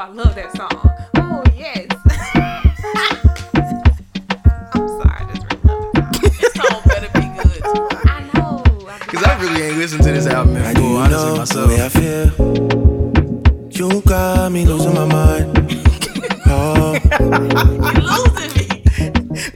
I 0.00 0.08
love 0.08 0.34
that 0.34 0.56
song. 0.56 0.70
Oh 1.16 1.42
yes. 1.54 1.86
I'm 4.72 4.88
sorry, 4.88 5.12
I 5.12 5.34
just 5.34 5.44
really 5.52 5.64
love 5.66 5.92
that 5.92 6.14
song. 6.14 6.32
This 6.40 6.52
song 6.54 6.80
better 6.86 7.10
be 7.12 7.26
good. 7.36 7.60
I 8.08 8.30
know. 8.32 8.64
Cause 8.98 9.22
I 9.24 9.38
really 9.42 9.60
ain't 9.60 9.76
listened 9.76 10.02
to 10.04 10.12
this 10.12 10.26
album 10.26 10.56
in 10.56 10.74
full, 10.74 10.96
honestly 10.96 11.60
the 11.60 11.68
way 11.68 11.84
I 11.84 11.88
feel. 11.90 12.30
You 13.68 14.00
got 14.00 14.50
me 14.52 14.64
losing 14.64 14.94
my 14.94 15.04
mind. 15.04 15.58
Oh, 16.52 16.94
You 16.94 17.28
losing 18.00 18.50
me. 18.56 18.82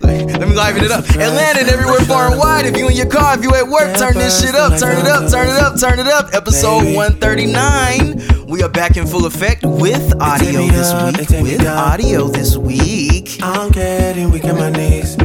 Let 0.03 0.49
me 0.49 0.55
liven 0.55 0.85
it 0.85 0.91
up. 0.93 1.05
Atlanta 1.09 1.61
and 1.61 1.69
everywhere 1.69 2.01
far 2.01 2.29
and 2.29 2.39
wide. 2.39 2.67
If 2.67 2.77
you 2.77 2.87
in 2.89 2.95
your 2.95 3.07
car, 3.07 3.37
if 3.37 3.43
you 3.43 3.53
at 3.55 3.67
work, 3.67 3.97
turn 3.97 4.15
this 4.15 4.41
shit 4.41 4.55
up, 4.55 4.79
turn 4.79 4.99
it 4.99 5.07
up, 5.07 5.29
turn 5.29 5.49
it 5.49 5.57
up, 5.57 5.81
turn 5.81 5.99
it 5.99 6.07
up. 6.07 6.35
Episode 6.35 6.95
139. 6.95 8.34
We 8.65 8.69
are 8.69 8.73
back 8.73 8.97
in 8.97 9.07
full 9.07 9.27
effect 9.27 9.63
with 9.63 10.19
audio 10.23 10.61
me 10.61 10.71
this 10.71 10.91
down, 10.91 11.13
week. 11.13 11.29
With 11.29 11.61
down. 11.61 11.77
audio 11.77 12.29
this 12.29 12.57
week. 12.57 13.39
I'm 13.43 13.71
getting 13.71 14.31
weak 14.31 14.47
at 14.47 14.55
my 14.55 14.71
knees. 14.71 15.19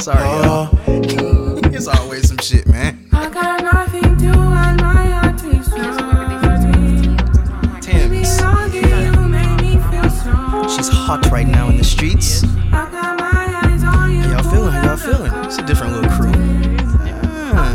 Sorry, 0.00 0.20
y'all. 0.20 0.68
Oh, 0.86 1.60
It's 1.72 1.88
always 1.88 2.28
some 2.28 2.36
shit, 2.36 2.66
man. 2.66 3.08
I 3.10 3.30
got 3.30 3.62
nothing 3.62 4.18
to 4.18 4.32
hide 4.34 4.82
my 4.82 5.12
artist. 5.12 5.70
Tim's. 7.80 8.28
She's 10.76 10.88
hot 10.90 11.26
right 11.30 11.48
now 11.48 11.70
in 11.70 11.78
the 11.78 11.84
streets. 11.84 12.42
How 12.42 12.86
y'all 14.28 14.42
feeling? 14.42 14.72
How 14.72 14.84
y'all 14.84 14.96
feeling? 14.98 15.32
It's 15.46 15.56
a 15.56 15.62
different 15.62 15.94
little 15.94 16.10
crew. 16.10 16.32
Ah, 17.54 17.72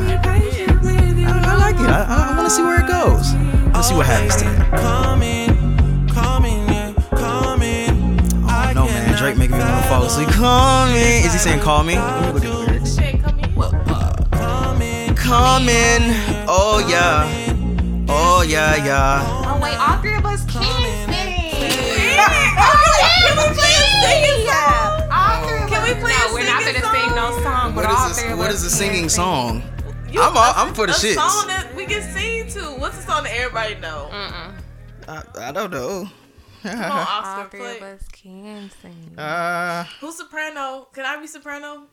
I 1.47 1.55
like 1.57 1.77
it. 1.77 1.89
I, 1.89 2.33
I 2.33 2.37
want 2.37 2.47
to 2.47 2.55
see 2.55 2.61
where 2.61 2.79
it 2.79 2.87
goes. 2.87 3.32
Let's 3.93 3.93
see 3.93 3.97
what 3.97 4.05
happens 4.05 4.35
today. 4.35 4.57
coming, 4.81 5.49
coming, 6.07 6.67
yeah, 6.69 6.93
coming. 7.11 8.19
Oh 8.49 8.71
no, 8.73 8.85
man. 8.85 9.17
Drake 9.17 9.37
making 9.37 9.57
me 9.57 9.63
want 9.63 9.83
to 9.83 9.89
fall 9.89 10.03
asleep. 10.05 10.29
Call 10.29 10.87
me. 10.87 11.23
Is 11.25 11.33
he 11.33 11.39
saying 11.39 11.59
call 11.61 11.83
me? 11.83 11.95
Let 11.95 12.21
me 12.25 12.31
look 12.33 12.43
at 12.43 12.51
the 12.51 12.57
lyrics. 12.57 12.95
Shit, 12.97 13.23
uh, 13.23 13.31
come 14.31 14.81
in. 14.81 15.13
Coming. 15.15 16.13
Oh 16.47 16.79
yeah. 16.89 17.27
Oh 18.09 18.41
yeah, 18.47 18.75
yeah. 18.83 19.21
Oh 19.45 19.59
wait, 19.61 19.75
all 19.77 19.97
three 20.01 20.15
of 20.15 20.25
us 20.25 20.43
can 20.45 20.63
sing. 20.63 21.13
Can 21.13 21.27
we 23.37 23.43
please 23.53 23.89
sing 24.01 24.23
a 24.25 24.27
song? 24.47 25.01
All 25.11 25.37
three 25.47 25.61
of 25.63 25.69
Can 25.69 25.81
us. 25.81 25.87
we 25.87 25.93
please 26.01 26.19
No, 26.19 26.33
we're 26.33 26.45
not 26.45 26.61
gonna 26.65 26.81
sing 26.81 27.09
no 27.15 27.25
song, 27.43 27.75
but 27.75 27.85
What 27.85 27.87
all 27.95 28.09
is 28.09 28.17
three 28.19 28.31
of 28.31 28.37
What 28.39 28.49
us 28.49 28.55
is 28.63 28.65
a 28.65 28.69
singing 28.75 29.07
song? 29.09 29.61
I'm 30.15 30.37
all- 30.37 30.53
I'm 30.55 30.73
for 30.75 30.85
the 30.85 30.93
a 30.93 30.95
shits. 30.95 31.15
What's 32.83 32.97
the 32.97 33.03
song 33.03 33.23
that 33.23 33.31
everybody 33.33 33.75
know? 33.75 34.09
I, 35.07 35.23
I 35.39 35.51
don't 35.53 35.71
know. 35.71 36.09
Come 36.63 36.79
on, 36.81 36.91
All 36.91 36.99
Oscar, 36.99 37.49
three 37.49 37.59
play. 37.61 37.77
of 37.77 37.83
us 37.83 38.07
can 38.09 38.69
sing. 38.81 39.17
Uh, 39.17 39.85
Who's 40.01 40.17
soprano? 40.17 40.89
Can 40.93 41.05
I 41.05 41.15
be 41.21 41.27
soprano? 41.27 41.83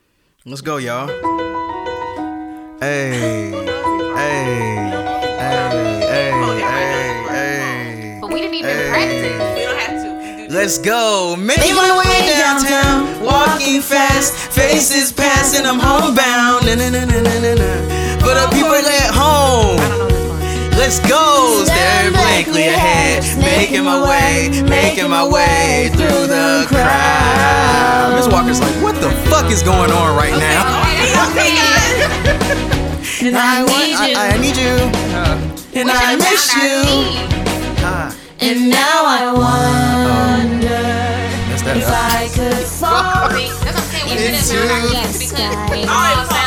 let's 0.44 0.60
go, 0.62 0.78
y'all. 0.78 1.06
Hey, 2.80 3.12
hey, 3.12 3.52
hey, 4.18 4.90
hey, 5.38 6.32
hey, 6.58 7.24
hey. 7.30 8.18
But 8.20 8.32
we 8.32 8.40
didn't 8.40 8.54
even 8.56 8.70
Hey. 8.70 8.88
practice. 8.90 9.54
We 9.54 9.62
don't 9.62 9.78
have 9.78 10.48
to. 10.48 10.52
Let's 10.52 10.78
go. 10.78 11.36
Making 11.36 11.76
my 11.76 11.96
way 12.02 12.26
downtown, 12.34 13.22
walking 13.22 13.80
fast, 13.80 14.34
faces 14.52 15.12
passing, 15.12 15.66
I'm 15.66 15.78
homebound. 15.78 16.66
Na, 16.66 16.74
na, 16.74 16.90
na, 16.90 17.04
na, 17.04 17.20
na, 17.22 17.38
na, 17.38 17.54
na. 17.54 18.18
For 18.18 18.34
the 18.34 18.48
people 18.52 18.74
at 18.74 19.14
home, 19.14 19.78
I 20.98 21.08
don't 21.08 21.66
this 21.66 21.66
one. 21.66 21.66
Staring 21.66 22.12
blankly 22.12 22.66
ahead, 22.66 23.22
making 23.38 23.84
my 23.84 24.00
way, 24.02 24.50
making 24.62 25.08
my 25.10 25.26
way 25.26 25.90
through 25.94 26.26
the 26.26 26.66
crowd. 26.68 28.14
Miss 28.16 28.26
Walker's 28.26 28.60
like, 28.60 28.74
what 28.82 28.96
the 29.00 29.10
fuck 29.30 29.50
is 29.50 29.62
going 29.62 29.90
on 29.92 30.16
right 30.16 30.34
now? 30.38 30.80
And 33.22 33.36
I 33.36 33.60
want, 33.64 33.92
I, 34.00 34.32
I 34.32 34.38
need 34.40 34.56
you, 34.56 34.76
and 35.78 35.90
I 35.90 36.16
miss 36.16 36.54
you. 36.56 36.80
Ah, 37.84 38.16
And 38.40 38.70
now 38.70 39.04
I 39.04 39.30
wonder 39.30 40.68
that's 41.50 41.62
that. 41.62 41.76
if 41.76 41.84
I 41.86 42.28
could 42.32 42.64
fall 42.64 43.28
See, 43.28 43.52
that's 43.60 43.60
what 43.60 43.76
I'm 43.76 43.82
saying. 43.92 44.08
We 44.08 44.16
shouldn't 44.16 44.40
Into 44.40 44.56
sound 44.56 44.94
like 44.94 45.12
the 45.12 45.12
sky. 45.12 46.39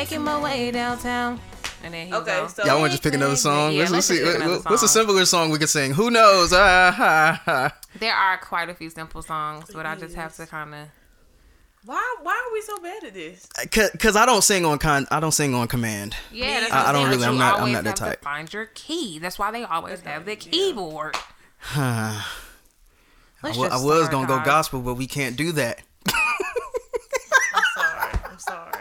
Making 0.00 0.22
my 0.22 0.40
way 0.40 0.70
downtown. 0.70 1.38
And 1.84 1.92
then 1.94 2.06
he 2.06 2.12
Okay, 2.14 2.40
go, 2.40 2.46
so 2.46 2.64
Y'all 2.64 2.78
want 2.78 2.90
to 2.90 2.92
just 2.92 3.02
pick 3.02 3.14
another 3.14 3.36
song? 3.36 3.72
Yeah, 3.72 3.80
let's, 3.80 3.92
let's 3.92 4.08
let's 4.10 4.18
see. 4.20 4.24
just 4.24 4.32
pick 4.32 4.42
another 4.42 4.56
what- 4.62 4.70
What's 4.70 4.82
a 4.82 4.88
simpler 4.88 5.24
song 5.26 5.50
we 5.50 5.58
could 5.58 5.68
sing? 5.68 5.92
Who 5.92 6.10
knows? 6.10 6.52
Ah, 6.54 6.90
ha, 6.94 7.42
ha. 7.44 7.76
There 7.98 8.14
are 8.14 8.38
quite 8.38 8.68
a 8.70 8.74
few 8.74 8.88
simple 8.90 9.20
songs, 9.22 9.70
but 9.72 9.84
I 9.86 9.96
just 9.96 10.14
have 10.14 10.34
to 10.36 10.46
kind 10.46 10.74
of. 10.74 10.88
why? 11.84 12.16
Why 12.22 12.32
are 12.32 12.52
we 12.52 12.60
so 12.62 12.78
bad 12.78 13.04
at 13.04 13.14
this? 13.14 13.46
Cause, 13.70 13.90
Cause 13.98 14.16
I 14.16 14.24
don't 14.26 14.42
sing 14.42 14.64
on 14.64 14.78
con. 14.78 15.06
I 15.10 15.20
don't 15.20 15.32
sing 15.32 15.54
on 15.54 15.68
command. 15.68 16.16
Yeah, 16.32 16.60
that's 16.60 16.72
I- 16.72 16.76
what 16.78 16.86
I 16.86 16.92
don't 16.92 17.10
really- 17.10 17.24
I'm 17.26 17.32
you 17.34 17.38
not- 17.38 17.54
I'm 17.54 17.60
always 17.60 17.74
not 17.74 17.84
that 17.84 17.90
have 17.90 17.98
to 17.98 18.04
type. 18.16 18.22
Find 18.22 18.52
your 18.52 18.66
key. 18.74 19.18
That's 19.18 19.38
why 19.38 19.50
they 19.50 19.64
always 19.64 20.00
have 20.00 20.24
the 20.24 20.36
keyboard. 20.36 21.16
I, 21.76 22.24
Let's 23.42 23.56
I 23.58 23.82
was 23.82 24.08
gonna 24.10 24.26
go 24.26 24.38
gospel, 24.44 24.80
but 24.80 24.94
we 24.94 25.06
can't 25.06 25.34
do 25.36 25.52
that. 25.52 25.80
I'm 27.54 27.64
sorry. 27.74 28.12
I'm 28.24 28.38
sorry. 28.38 28.79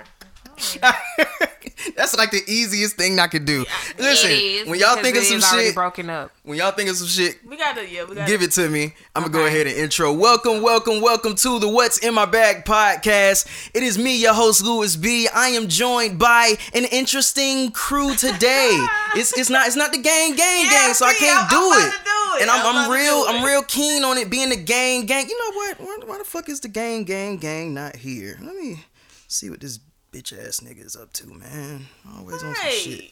That's 1.96 2.16
like 2.18 2.32
the 2.32 2.42
easiest 2.48 2.98
thing 2.98 3.20
I 3.20 3.28
could 3.28 3.46
do. 3.46 3.62
It 3.62 4.00
Listen, 4.00 4.32
is, 4.32 4.68
when 4.68 4.80
y'all 4.80 5.02
think 5.02 5.16
of 5.16 5.24
some 5.24 5.40
shit, 5.40 5.74
broken 5.74 6.10
up. 6.10 6.32
when 6.44 6.58
y'all 6.58 6.72
think 6.72 6.90
of 6.90 6.98
some 6.98 7.08
shit, 7.08 7.38
We 7.46 7.56
gotta. 7.58 7.90
Yeah, 7.90 8.04
we 8.04 8.16
gotta. 8.16 8.30
give 8.30 8.42
it 8.42 8.52
to 8.54 8.68
me. 8.70 8.94
I'm 9.16 9.24
gonna 9.24 9.34
go 9.34 9.46
ahead 9.46 9.66
and 9.68 9.76
intro. 9.78 10.12
Welcome, 10.12 10.62
welcome, 10.62 11.02
welcome 11.02 11.36
to 11.36 11.60
the 11.60 11.70
What's 11.70 11.98
in 12.00 12.14
My 12.14 12.26
Bag 12.26 12.66
podcast. 12.66 13.48
It 13.74 13.84
is 13.84 13.98
me, 13.98 14.18
your 14.22 14.34
host 14.34 14.62
Louis 14.64 14.96
B. 14.98 15.28
I 15.34 15.50
am 15.50 15.68
joined 15.70 16.20
by 16.20 16.56
an 16.74 16.86
interesting 16.86 17.72
crew 17.72 18.14
today. 18.16 18.78
it's 19.16 19.38
it's 19.38 19.50
not 19.50 19.68
it's 19.68 19.76
not 19.78 19.92
the 19.94 20.00
gang 20.02 20.36
gang 20.36 20.66
Yeah, 20.66 20.72
gang, 20.88 20.94
so 20.94 21.06
I 21.06 21.14
can't 21.14 21.40
I'm- 21.40 21.50
do 21.50 21.56
I'm 21.56 21.82
it. 21.82 21.88
about 21.88 21.98
to 21.98 22.04
do 22.04 22.36
it. 22.38 22.42
And 22.42 22.52
I'm, 22.52 22.66
I'm 22.66 22.76
I'm 22.86 22.92
real. 22.92 23.24
I'm 23.28 23.44
real 23.46 23.64
keen 23.64 24.04
on 24.04 24.18
it 24.18 24.30
being 24.30 24.50
the 24.50 24.56
gang 24.58 25.06
gang. 25.06 25.28
You 25.30 25.38
know 25.40 25.56
what? 25.58 25.80
Why, 25.80 25.98
why 26.06 26.18
the 26.18 26.26
fuck 26.26 26.50
is 26.50 26.60
the 26.60 26.68
gang 26.70 27.06
gang 27.06 27.38
gang 27.38 27.74
not 27.74 27.96
here? 27.96 28.38
Let 28.42 28.56
me 28.56 28.84
see 29.28 29.50
what 29.50 29.62
this 29.62 29.80
bitch 30.12 30.34
ass 30.38 30.60
nigga 30.62 30.86
is 30.86 30.96
up 30.96 31.12
to, 31.14 31.28
man. 31.28 31.88
Always 32.18 32.44
on 32.44 32.56
some 32.56 32.72
shit. 32.72 33.02
Hey. 33.02 33.12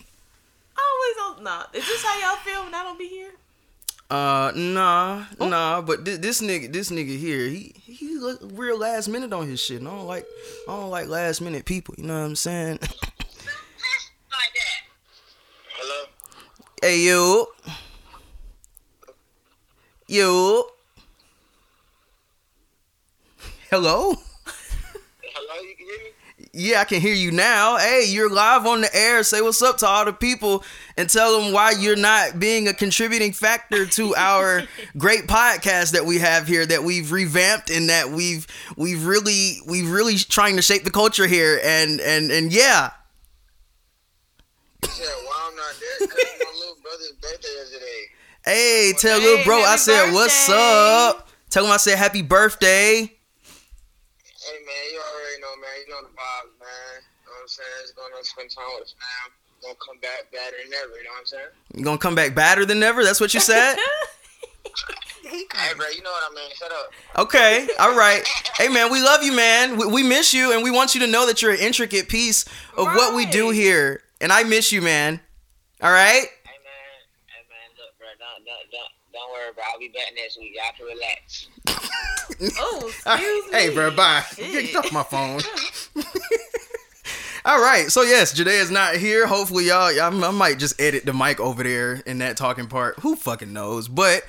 Always 0.77 1.37
on. 1.37 1.43
Nah. 1.43 1.63
Is 1.73 1.85
this 1.85 2.03
how 2.03 2.19
y'all 2.19 2.37
feel 2.37 2.63
when 2.63 2.73
I 2.73 2.83
don't 2.83 2.97
be 2.99 3.07
here? 3.07 3.31
Uh, 4.09 4.51
nah, 4.55 5.25
Oh. 5.39 5.49
nah, 5.49 5.81
but 5.81 6.05
this, 6.05 6.17
this 6.19 6.41
nigga, 6.41 6.71
this 6.71 6.89
nigga 6.91 7.17
here, 7.17 7.49
he 7.49 7.73
he 7.83 8.17
look 8.17 8.39
real 8.53 8.77
last 8.79 9.09
minute 9.09 9.33
on 9.33 9.47
his 9.49 9.59
shit. 9.59 9.79
And 9.79 9.87
I 9.87 9.91
don't 9.91 10.05
like, 10.07 10.25
I 10.67 10.71
don't 10.71 10.89
like 10.89 11.07
last 11.09 11.41
minute 11.41 11.65
people. 11.65 11.93
You 11.97 12.05
know 12.05 12.17
what 12.21 12.25
I'm 12.25 12.35
saying? 12.37 12.79
Hello? 15.73 16.05
hey 16.81 16.99
you, 17.01 17.47
you, 20.07 20.69
hello. 23.69 24.15
Hello, 25.33 25.61
you 25.61 25.75
can 25.75 25.85
hear 25.85 25.97
me? 26.03 26.46
Yeah, 26.59 26.81
I 26.81 26.85
can 26.85 26.99
hear 26.99 27.13
you 27.13 27.29
now. 27.31 27.77
Hey, 27.77 28.05
you're 28.07 28.31
live 28.31 28.65
on 28.65 28.81
the 28.81 28.89
air. 28.95 29.21
Say 29.21 29.41
what's 29.41 29.61
up 29.61 29.77
to 29.77 29.87
all 29.87 30.05
the 30.05 30.11
people 30.11 30.63
and 30.97 31.07
tell 31.07 31.39
them 31.39 31.53
why 31.53 31.69
you're 31.69 31.95
not 31.95 32.39
being 32.39 32.67
a 32.67 32.73
contributing 32.73 33.31
factor 33.31 33.85
to 33.85 34.15
our 34.15 34.63
great 34.97 35.27
podcast 35.27 35.91
that 35.91 36.07
we 36.07 36.17
have 36.17 36.47
here 36.47 36.65
that 36.65 36.83
we've 36.83 37.11
revamped 37.11 37.69
and 37.69 37.89
that 37.89 38.09
we've 38.09 38.47
we've 38.75 39.05
really 39.05 39.59
we've 39.67 39.87
really 39.87 40.17
trying 40.17 40.55
to 40.55 40.63
shape 40.63 40.83
the 40.83 40.89
culture 40.89 41.27
here 41.27 41.61
and 41.63 42.01
and 42.01 42.31
and 42.31 42.51
yeah. 42.51 42.89
You 44.83 44.89
said, 44.89 45.05
why 45.25 45.49
I'm 45.49 45.55
not 45.55 45.75
there? 45.79 46.07
My 46.09 46.53
little 46.59 46.77
brother's 46.81 47.11
birthday 47.21 47.47
is 47.49 47.69
today. 47.69 48.03
Hey, 48.43 48.93
tell 48.97 49.19
Hey, 49.19 49.27
little 49.27 49.45
bro 49.45 49.59
I 49.59 49.65
happy 49.67 49.77
said 49.77 50.11
what's 50.11 50.49
up. 50.49 51.29
Tell 51.51 51.65
him 51.65 51.71
I 51.71 51.77
said 51.77 51.99
happy 51.99 52.23
birthday. 52.23 53.13
Hey, 54.47 54.63
man, 54.63 54.85
you 54.93 54.99
already 55.03 55.41
know, 55.41 55.55
man. 55.59 55.75
You 55.83 55.91
know 55.91 56.01
the 56.07 56.15
vibes, 56.15 56.55
man. 56.55 57.03
You 57.03 57.27
know 57.27 57.35
what 57.35 57.41
I'm 57.43 57.46
saying? 57.57 57.81
Just 57.81 57.95
gonna 57.95 58.23
spend 58.23 58.49
time 58.53 58.65
with 58.77 58.89
the 58.89 58.95
fam. 58.95 59.33
Gonna 59.61 59.75
come 59.81 59.97
back 59.99 60.29
better 60.31 60.57
than 60.61 60.73
ever, 60.73 60.93
you 60.97 61.03
know 61.03 61.17
what 61.17 61.19
I'm 61.19 61.25
saying? 61.25 61.53
You 61.73 61.83
gonna 61.83 61.97
come 61.97 62.13
back 62.13 62.35
badder 62.35 62.65
than 62.65 62.83
ever? 62.83 63.03
That's 63.03 63.19
what 63.19 63.33
you 63.33 63.39
said? 63.39 63.77
Hey, 65.29 65.73
bro, 65.75 65.85
you 65.93 66.01
know 66.03 66.11
what 66.11 66.31
I 66.31 66.35
mean. 66.35 66.49
Shut 66.55 66.71
up. 66.71 66.91
Okay, 67.17 67.67
all 67.79 67.97
right. 67.97 68.25
Hey, 68.57 68.69
man, 68.69 68.91
we 68.91 69.01
love 69.01 69.23
you, 69.23 69.33
man. 69.33 69.77
We, 69.77 69.85
we 69.87 70.03
miss 70.03 70.33
you, 70.33 70.53
and 70.53 70.63
we 70.63 70.71
want 70.71 70.95
you 70.95 71.01
to 71.01 71.07
know 71.07 71.25
that 71.25 71.41
you're 71.41 71.51
an 71.51 71.59
intricate 71.59 72.07
piece 72.07 72.45
of 72.77 72.85
what 72.85 73.13
we 73.13 73.25
do 73.25 73.49
here. 73.49 74.01
And 74.21 74.31
I 74.31 74.43
miss 74.43 74.71
you, 74.71 74.81
man. 74.81 75.19
All 75.81 75.91
right? 75.91 76.23
Hey, 76.45 76.59
man. 76.63 76.93
Hey, 77.27 77.43
man, 77.49 77.69
look, 77.77 77.97
bro. 77.97 78.07
Don't, 78.17 78.45
don't, 78.45 78.71
don't, 78.71 78.91
don't 79.11 79.31
worry 79.31 79.51
bro. 79.53 79.63
I'll 79.73 79.79
be 79.79 79.89
back 79.89 80.13
next 80.15 80.37
week. 80.37 80.55
Y'all 80.55 80.71
can 80.77 80.85
relax. 80.85 81.47
Oh, 82.59 82.85
excuse 83.05 83.51
me. 83.51 83.57
hey, 83.57 83.73
bro, 83.73 83.91
bye. 83.91 84.23
Get 84.37 84.75
off 84.75 84.93
my 84.93 85.03
phone. 85.03 85.41
All 87.47 87.61
right, 87.61 87.89
so 87.89 88.01
yes, 88.01 88.33
Jade 88.33 88.47
is 88.47 88.71
not 88.71 88.97
here. 88.97 89.25
Hopefully, 89.25 89.67
y'all, 89.67 89.89
y'all, 89.89 90.25
I 90.25 90.31
might 90.31 90.59
just 90.59 90.81
edit 90.81 91.05
the 91.05 91.13
mic 91.13 91.39
over 91.39 91.63
there 91.63 91.93
in 92.05 92.17
that 92.17 92.35
talking 92.35 92.67
part. 92.67 92.99
Who 92.99 93.15
fucking 93.15 93.53
knows? 93.53 93.87
But 93.87 94.23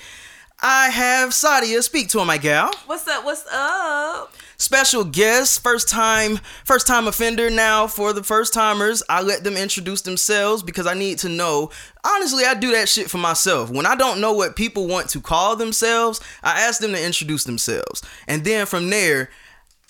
I 0.63 0.91
have 0.91 1.31
Sadia 1.31 1.83
speak 1.83 2.11
to 2.11 2.21
him, 2.21 2.29
my 2.29 2.39
gal. 2.39 2.71
What's 2.87 3.09
up? 3.09 3.25
What's 3.25 3.45
up? 3.53 4.33
Special 4.57 5.03
guest, 5.03 5.65
first 5.65 5.89
time, 5.89 6.39
first 6.65 6.87
time 6.87 7.09
offender. 7.09 7.51
Now 7.51 7.89
for 7.89 8.13
the 8.13 8.23
first 8.23 8.55
timers, 8.55 9.03
I 9.09 9.21
let 9.23 9.43
them 9.43 9.57
introduce 9.57 10.03
themselves 10.03 10.63
because 10.63 10.87
I 10.87 10.95
need 10.95 11.19
to 11.19 11.29
know. 11.29 11.73
Honestly, 12.05 12.45
I 12.45 12.55
do 12.55 12.71
that 12.71 12.89
shit 12.89 13.11
for 13.11 13.19
myself. 13.19 13.69
When 13.69 13.85
I 13.85 13.97
don't 13.97 14.21
know 14.21 14.33
what 14.33 14.55
people 14.55 14.87
want 14.87 15.11
to 15.11 15.21
call 15.21 15.57
themselves, 15.57 16.21
I 16.45 16.61
ask 16.61 16.81
them 16.81 16.93
to 16.93 17.05
introduce 17.05 17.43
themselves, 17.43 18.01
and 18.29 18.45
then 18.45 18.65
from 18.67 18.91
there. 18.91 19.29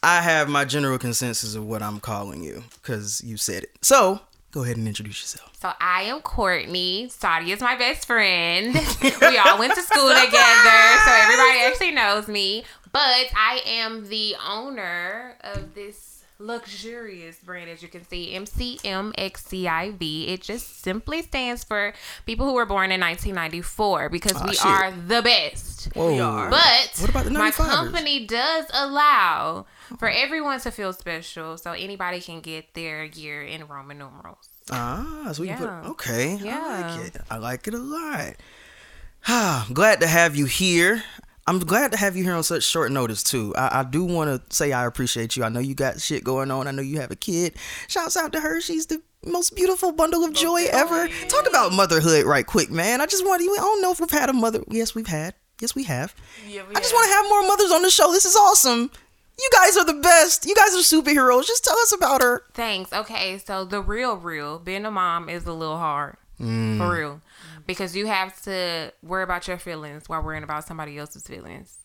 I 0.03 0.21
have 0.21 0.49
my 0.49 0.65
general 0.65 0.99
consensus 0.99 1.55
of 1.55 1.65
what 1.67 1.83
I'm 1.83 2.01
calling 2.01 2.43
you 2.43 2.65
because 2.75 3.23
you 3.25 3.37
said 3.37 3.65
it. 3.65 3.71
So 3.83 4.21
go 4.53 4.63
ahead 4.63 4.77
and 4.77 4.87
introduce 4.87 5.21
yourself. 5.21 5.53
So 5.61 5.73
I 5.81 6.03
am 6.03 6.21
Courtney. 6.21 7.09
Saudi 7.09 7.53
is 7.53 7.61
my 7.61 7.77
best 7.77 8.07
friend. 8.07 8.75
we 9.03 9.39
all 9.39 9.59
went 9.59 9.75
to 9.75 9.83
school 9.83 10.09
together, 10.09 10.99
so 11.05 11.13
everybody 11.13 11.59
actually 11.67 11.91
knows 11.93 12.29
me. 12.29 12.65
But 12.93 13.33
I 13.37 13.61
am 13.67 14.09
the 14.09 14.37
owner 14.47 15.37
of 15.43 15.75
this 15.75 16.18
luxurious 16.39 17.37
brand, 17.39 17.69
as 17.69 17.83
you 17.83 17.89
can 17.89 18.07
see, 18.07 18.33
MCMXCIV. 18.35 20.29
It 20.29 20.41
just 20.43 20.81
simply 20.83 21.23
stands 21.23 21.65
for 21.65 21.93
people 22.27 22.47
who 22.47 22.55
were 22.55 22.67
born 22.67 22.93
in 22.93 23.01
1994 23.01 24.09
because 24.09 24.35
Ah, 24.37 24.45
we 24.47 24.55
shit. 24.55 24.65
are 24.67 24.91
the 24.93 25.23
best. 25.23 25.89
Whoa. 25.95 26.19
are. 26.21 26.51
But 26.51 26.91
What 27.01 27.11
about 27.11 27.25
the 27.25 27.31
my 27.33 27.51
95ers? 27.51 27.69
company 27.75 28.27
does 28.27 28.67
allow 28.73 29.67
for 29.99 30.09
everyone 30.09 30.61
to 30.61 30.71
feel 30.71 30.93
special, 30.93 31.57
so 31.59 31.73
anybody 31.73 32.21
can 32.21 32.41
get 32.41 32.75
their 32.75 33.05
year 33.05 33.43
in 33.43 33.67
Roman 33.67 33.99
numerals. 33.99 34.49
Ah, 34.71 35.31
so 35.33 35.43
we 35.43 35.49
can 35.49 35.63
Yeah. 35.63 35.81
put 35.83 35.91
okay. 35.93 36.37
Yeah. 36.37 36.59
I 36.61 36.97
like 36.97 37.07
it. 37.07 37.17
I 37.31 37.37
like 37.39 37.69
it 37.69 37.75
a 37.75 37.79
lot. 37.79 38.35
Ah, 39.27 39.67
glad 39.73 40.01
to 40.01 40.07
have 40.07 40.37
you 40.37 40.45
here. 40.47 41.03
I'm 41.49 41.61
glad 41.61 41.93
to 41.93 41.97
have 41.97 42.15
you 42.15 42.25
here 42.25 42.35
on 42.35 42.43
such 42.43 42.63
short 42.63 42.93
notice 42.93 43.23
too. 43.23 43.55
I, 43.57 43.81
I 43.81 43.83
do 43.83 44.05
want 44.05 44.29
to 44.29 44.55
say 44.55 44.71
I 44.71 44.85
appreciate 44.85 45.35
you. 45.35 45.45
I 45.45 45.49
know 45.49 45.61
you 45.61 45.75
got 45.75 45.99
shit 45.99 46.23
going 46.23 46.51
on. 46.51 46.67
I 46.67 46.73
know 46.73 46.83
you 46.83 47.01
have 47.01 47.11
a 47.11 47.17
kid. 47.17 47.55
Shouts 47.89 48.19
out 48.19 48.33
to 48.35 48.41
her. 48.41 48.61
She's 48.61 48.85
the 48.85 49.01
most 49.25 49.57
beautiful 49.57 49.93
bundle 49.93 50.25
of 50.25 50.35
joy 50.35 50.67
ever. 50.71 51.09
Talk 51.29 51.49
about 51.49 51.73
motherhood 51.73 52.27
right 52.27 52.47
quick, 52.47 52.71
man. 52.71 53.01
I 53.01 53.07
just 53.07 53.25
want 53.25 53.43
you. 53.43 53.55
I 53.55 53.61
don't 53.61 53.81
know 53.81 53.93
if 53.93 53.99
we've 53.99 54.11
had 54.11 54.29
a 54.29 54.35
mother. 54.35 54.63
Yes, 54.69 54.95
we've 54.95 55.07
had. 55.07 55.35
Yes, 55.59 55.75
we 55.75 55.85
have. 55.85 56.15
Yeah, 56.47 56.65
we 56.69 56.75
I 56.75 56.81
just 56.81 56.93
want 56.93 57.09
to 57.09 57.15
have 57.15 57.25
more 57.31 57.43
mothers 57.43 57.73
on 57.73 57.81
the 57.81 57.91
show. 57.91 58.13
This 58.13 58.27
is 58.27 58.37
awesome. 58.37 58.91
You 59.39 59.51
guys 59.51 59.77
are 59.79 59.87
the 59.87 59.95
best. 59.95 60.45
You 60.45 60.55
guys 60.55 60.75
are 60.75 60.97
superheroes. 60.97 61.47
Just 61.47 61.65
tell 61.65 61.79
us 61.79 61.93
about 61.93 62.21
her. 62.21 62.43
Thanks. 62.53 62.93
Okay, 62.93 63.39
so 63.39 63.65
the 63.65 63.81
real, 63.81 64.17
real 64.17 64.59
being 64.59 64.85
a 64.85 64.91
mom 64.91 65.31
is 65.31 65.47
a 65.47 65.53
little 65.55 65.79
hard 65.79 66.19
mm. 66.39 66.77
for 66.77 66.95
real 66.95 67.21
because 67.69 67.95
you 67.95 68.07
have 68.07 68.41
to 68.43 68.91
worry 69.03 69.23
about 69.23 69.47
your 69.47 69.59
feelings 69.59 70.09
while 70.09 70.23
worrying 70.23 70.43
about 70.43 70.67
somebody 70.67 70.97
else's 70.99 71.25
feelings. 71.27 71.79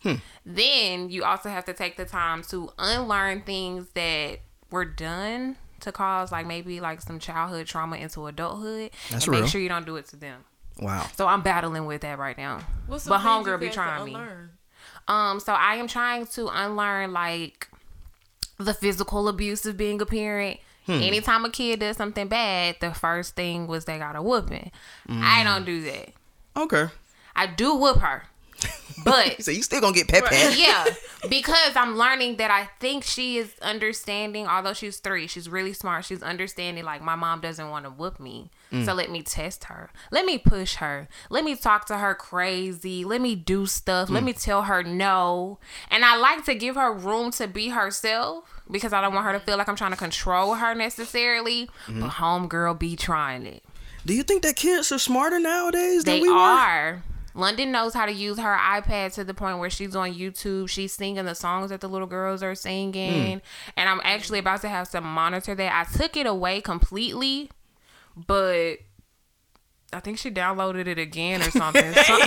Then 0.46 1.10
you 1.10 1.26
also 1.26 1.50
have 1.50 1.66
to 1.66 1.74
take 1.74 1.98
the 1.98 2.06
time 2.06 2.42
to 2.44 2.70
unlearn 2.80 3.42
things 3.42 3.90
that 3.94 4.40
were 4.72 4.86
done 4.86 5.58
to 5.82 5.92
cause 5.92 6.32
like 6.32 6.48
maybe 6.48 6.80
like 6.80 7.02
some 7.02 7.20
childhood 7.20 7.68
trauma 7.68 7.98
into 7.98 8.26
adulthood 8.26 8.92
That's 9.12 9.26
and 9.26 9.34
real. 9.34 9.42
make 9.42 9.52
sure 9.52 9.60
you 9.60 9.68
don't 9.68 9.86
do 9.86 9.98
it 9.98 10.08
to 10.08 10.16
them. 10.16 10.46
Wow. 10.80 11.06
So 11.18 11.28
I'm 11.28 11.42
battling 11.42 11.86
with 11.86 12.02
that 12.02 12.18
right 12.18 12.38
now. 12.38 12.62
What's 12.88 13.06
but 13.06 13.20
things 13.20 13.46
homegirl 13.46 13.60
be 13.60 13.66
had 13.66 13.74
to 13.74 13.76
trying 13.76 14.06
me. 14.06 14.18
Um, 15.10 15.42
so 15.42 15.52
I 15.52 15.76
am 15.76 15.88
trying 15.88 16.28
to 16.28 16.48
unlearn 16.48 17.12
like 17.12 17.68
the 18.58 18.74
physical 18.74 19.28
abuse 19.28 19.66
of 19.66 19.76
being 19.76 20.02
a 20.02 20.06
parent. 20.06 20.62
Hmm. 20.86 21.02
Anytime 21.02 21.46
a 21.46 21.50
kid 21.50 21.80
does 21.80 21.98
something 21.98 22.28
bad, 22.28 22.78
the 22.82 22.94
first 22.94 23.36
thing 23.36 23.68
was 23.68 23.86
they 23.86 23.98
got 23.98 24.16
a 24.16 24.22
whooping. 24.22 24.72
I 25.08 25.12
mm. 25.12 25.44
don't 25.46 25.66
do 25.66 25.82
that. 25.84 26.10
Okay. 26.58 26.88
I 27.36 27.48
do 27.48 27.76
whoop 27.76 27.98
her. 28.00 28.24
But 29.04 29.42
So 29.42 29.52
you 29.52 29.64
still 29.64 29.82
gonna 29.82 29.94
get 29.94 30.08
pet 30.08 30.26
pat. 30.26 30.58
yeah, 30.58 30.86
because 31.30 31.76
I'm 31.76 31.98
learning 31.98 32.38
that 32.38 32.52
I 32.52 32.70
think 32.80 33.04
she 33.04 33.38
is 33.38 33.54
understanding. 33.62 34.48
Although 34.48 34.74
she's 34.74 35.00
three, 35.00 35.28
she's 35.28 35.50
really 35.50 35.74
smart. 35.74 36.06
She's 36.06 36.24
understanding. 36.24 36.84
Like 36.84 37.02
my 37.02 37.16
mom 37.16 37.42
doesn't 37.42 37.70
want 37.70 37.86
to 37.86 37.92
whoop 37.92 38.20
me, 38.20 38.50
so 38.74 38.94
mm. 38.94 38.96
let 38.96 39.12
me 39.12 39.22
test 39.22 39.66
her. 39.66 39.92
Let 40.12 40.26
me 40.26 40.38
push 40.38 40.76
her. 40.76 41.08
Let 41.30 41.44
me 41.44 41.56
talk 41.56 41.86
to 41.86 41.98
her 41.98 42.16
crazy. 42.16 43.06
Let 43.06 43.22
me 43.22 43.36
do 43.36 43.66
stuff. 43.68 44.10
Let 44.10 44.24
mm. 44.24 44.28
me 44.28 44.34
tell 44.34 44.64
her 44.64 44.84
no. 44.84 45.60
And 45.92 46.04
I 46.04 46.16
like 46.18 46.44
to 46.46 46.56
give 46.56 46.76
her 46.76 46.92
room 46.92 47.32
to 47.34 47.48
be 47.48 47.70
herself 47.70 48.62
because 48.70 48.92
I 48.92 49.02
don't 49.02 49.14
want 49.14 49.26
her 49.28 49.34
to 49.34 49.40
feel 49.40 49.58
like 49.58 49.70
I'm 49.70 49.76
trying 49.76 49.92
to 49.92 49.98
control 49.98 50.56
her 50.56 50.74
necessarily. 50.74 51.68
Mm-hmm. 51.86 52.02
But 52.02 52.12
homegirl 52.12 52.80
be 52.80 52.96
trying 52.96 53.46
it. 53.46 53.64
Do 54.06 54.14
you 54.14 54.24
think 54.24 54.44
that 54.44 54.56
kids 54.56 54.92
are 54.92 55.00
smarter 55.00 55.40
nowadays 55.40 56.04
than 56.04 56.16
They 56.16 56.22
we 56.22 56.30
were? 56.30 56.36
are. 56.36 57.04
London 57.36 57.72
knows 57.72 57.94
how 57.94 58.06
to 58.06 58.12
use 58.12 58.38
her 58.38 58.58
iPad 58.58 59.14
to 59.14 59.24
the 59.24 59.34
point 59.34 59.58
where 59.58 59.70
she's 59.70 59.96
on 59.96 60.14
YouTube. 60.14 60.70
She's 60.70 60.94
singing 60.94 61.26
the 61.26 61.34
songs 61.34 61.70
that 61.72 61.82
the 61.82 61.90
little 61.90 62.08
girls 62.08 62.44
are 62.44 62.56
singing. 62.56 63.40
Mm. 63.40 63.42
And 63.76 63.90
I'm 63.90 64.02
actually 64.04 64.40
about 64.40 64.62
to 64.62 64.70
have 64.70 64.90
to 64.92 65.02
monitor 65.02 65.56
that. 65.56 65.88
I 65.88 65.92
took 65.98 66.16
it 66.16 66.28
away 66.28 66.62
completely, 66.62 67.50
but 68.16 68.78
I 69.92 70.00
think 70.02 70.18
she 70.18 70.32
downloaded 70.32 70.88
it 70.88 70.98
again 71.00 71.42
or 71.42 71.52
something. 71.52 71.94
Some- 72.04 72.22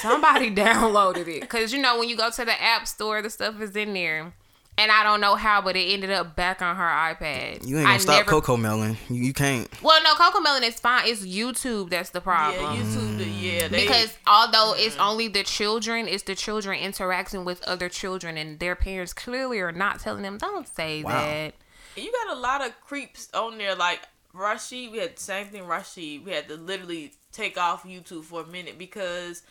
somebody 0.00 0.50
downloaded 0.54 1.26
it. 1.28 1.40
Because, 1.40 1.72
you 1.72 1.80
know, 1.80 1.98
when 1.98 2.08
you 2.08 2.16
go 2.16 2.30
to 2.30 2.44
the 2.44 2.62
App 2.62 2.86
Store, 2.86 3.20
the 3.22 3.30
stuff 3.30 3.60
is 3.60 3.74
in 3.76 3.94
there. 3.94 4.32
And 4.80 4.92
I 4.92 5.02
don't 5.02 5.20
know 5.20 5.34
how, 5.34 5.60
but 5.60 5.74
it 5.74 5.92
ended 5.92 6.10
up 6.10 6.36
back 6.36 6.62
on 6.62 6.76
her 6.76 6.84
iPad. 6.84 7.66
You 7.66 7.78
ain't 7.78 7.86
gonna 7.86 7.94
I 7.96 7.98
stop 7.98 8.14
never- 8.18 8.30
Coco 8.30 8.56
Melon. 8.56 8.96
You, 9.08 9.16
you 9.24 9.32
can't. 9.32 9.68
Well, 9.82 10.00
no, 10.04 10.14
CoComelon 10.14 10.62
is 10.62 10.78
fine. 10.78 11.08
It's 11.08 11.26
YouTube 11.26 11.90
that's 11.90 12.10
the 12.10 12.20
problem. 12.20 12.62
Yeah, 12.62 12.80
YouTube. 12.82 13.18
the- 13.18 13.24
Yeah, 13.24 13.66
they, 13.66 13.82
Because 13.82 14.16
although 14.24 14.74
it's 14.76 14.96
only 14.98 15.26
the 15.26 15.42
children, 15.42 16.06
it's 16.06 16.22
the 16.22 16.36
children 16.36 16.78
interacting 16.78 17.44
with 17.44 17.60
other 17.64 17.88
children, 17.88 18.36
and 18.36 18.60
their 18.60 18.76
parents 18.76 19.12
clearly 19.12 19.58
are 19.58 19.72
not 19.72 19.98
telling 19.98 20.22
them, 20.22 20.38
"Don't 20.38 20.68
say 20.68 21.02
Wow. 21.02 21.10
that." 21.24 21.54
you 21.96 22.12
got 22.24 22.36
a 22.36 22.38
lot 22.38 22.64
of 22.64 22.80
creeps 22.80 23.28
on 23.34 23.58
there. 23.58 23.74
Like 23.74 23.98
Rashid, 24.38 24.92
we 24.92 24.98
had 24.98 25.16
the 25.16 25.20
same 25.22 25.46
thing. 25.48 25.66
Rashid, 25.66 26.24
we 26.24 26.32
had 26.32 26.48
to 26.48 26.56
literally 26.56 27.12
take 27.32 27.58
off 27.58 27.84
YouTube 27.84 28.24
for 28.24 28.42
a 28.42 28.46
minute 28.46 28.78
because 28.78 29.42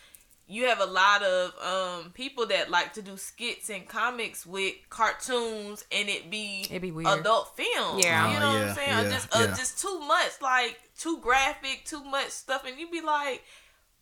you 0.50 0.64
have 0.66 0.80
a 0.80 0.86
lot 0.86 1.22
of 1.22 1.52
um 1.62 2.10
people 2.12 2.46
that 2.46 2.70
like 2.70 2.94
to 2.94 3.02
do 3.02 3.16
skits 3.18 3.68
and 3.68 3.86
comics 3.86 4.46
with 4.46 4.74
cartoons, 4.88 5.84
and 5.92 6.08
it 6.08 6.30
be 6.30 6.66
It 6.70 6.80
be 6.80 6.90
weird. 6.90 7.20
adult 7.20 7.56
film. 7.56 7.98
Yeah. 8.00 8.32
you 8.32 8.40
know 8.40 8.46
Oh, 8.50 8.52
what 8.54 8.68
I'm 8.68 8.74
saying? 8.74 8.88
Yeah, 8.88 9.10
just 9.10 9.36
uh, 9.36 9.46
yeah. 9.48 9.54
just 9.56 9.80
too 9.80 9.98
much, 10.00 10.32
like 10.40 10.80
too 10.98 11.18
graphic, 11.20 11.84
too 11.84 12.02
much 12.04 12.30
stuff, 12.30 12.64
and 12.66 12.78
you'd 12.78 12.90
be 12.90 13.00
like, 13.02 13.44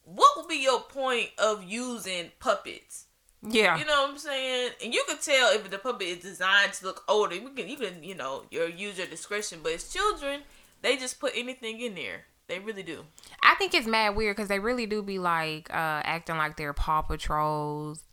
what 0.04 0.36
would 0.36 0.48
be 0.48 0.62
your 0.62 0.80
point 0.82 1.30
of 1.38 1.64
using 1.64 2.30
puppets? 2.38 3.04
Yeah, 3.42 3.78
You 3.78 3.84
know 3.84 4.02
what 4.02 4.10
I'm 4.12 4.18
saying? 4.18 4.70
And 4.82 4.94
you 4.94 5.04
can 5.06 5.18
tell 5.18 5.52
if 5.52 5.68
the 5.70 5.78
puppet 5.78 6.06
is 6.06 6.18
designed 6.18 6.72
to 6.74 6.86
look 6.86 7.04
older. 7.06 7.36
We 7.36 7.50
can 7.50 7.68
you 7.68 7.76
can, 7.76 8.02
you 8.02 8.14
know, 8.14 8.44
your 8.50 8.68
use 8.68 8.98
your 8.98 9.06
discretion. 9.06 9.60
But 9.62 9.72
as 9.74 9.92
children, 9.92 10.40
they 10.86 10.96
just 10.96 11.18
put 11.18 11.32
anything 11.34 11.80
in 11.80 11.96
there. 11.96 12.26
They 12.46 12.60
really 12.60 12.84
do. 12.84 13.04
I 13.42 13.56
think 13.56 13.74
it's 13.74 13.88
mad 13.88 14.14
weird 14.14 14.36
because 14.36 14.48
they 14.48 14.60
really 14.60 14.86
do 14.86 15.02
be 15.02 15.18
like 15.18 15.68
uh 15.70 16.00
acting 16.04 16.36
like 16.36 16.56
they're 16.56 16.72
Paw 16.72 17.02
Patrols. 17.02 18.04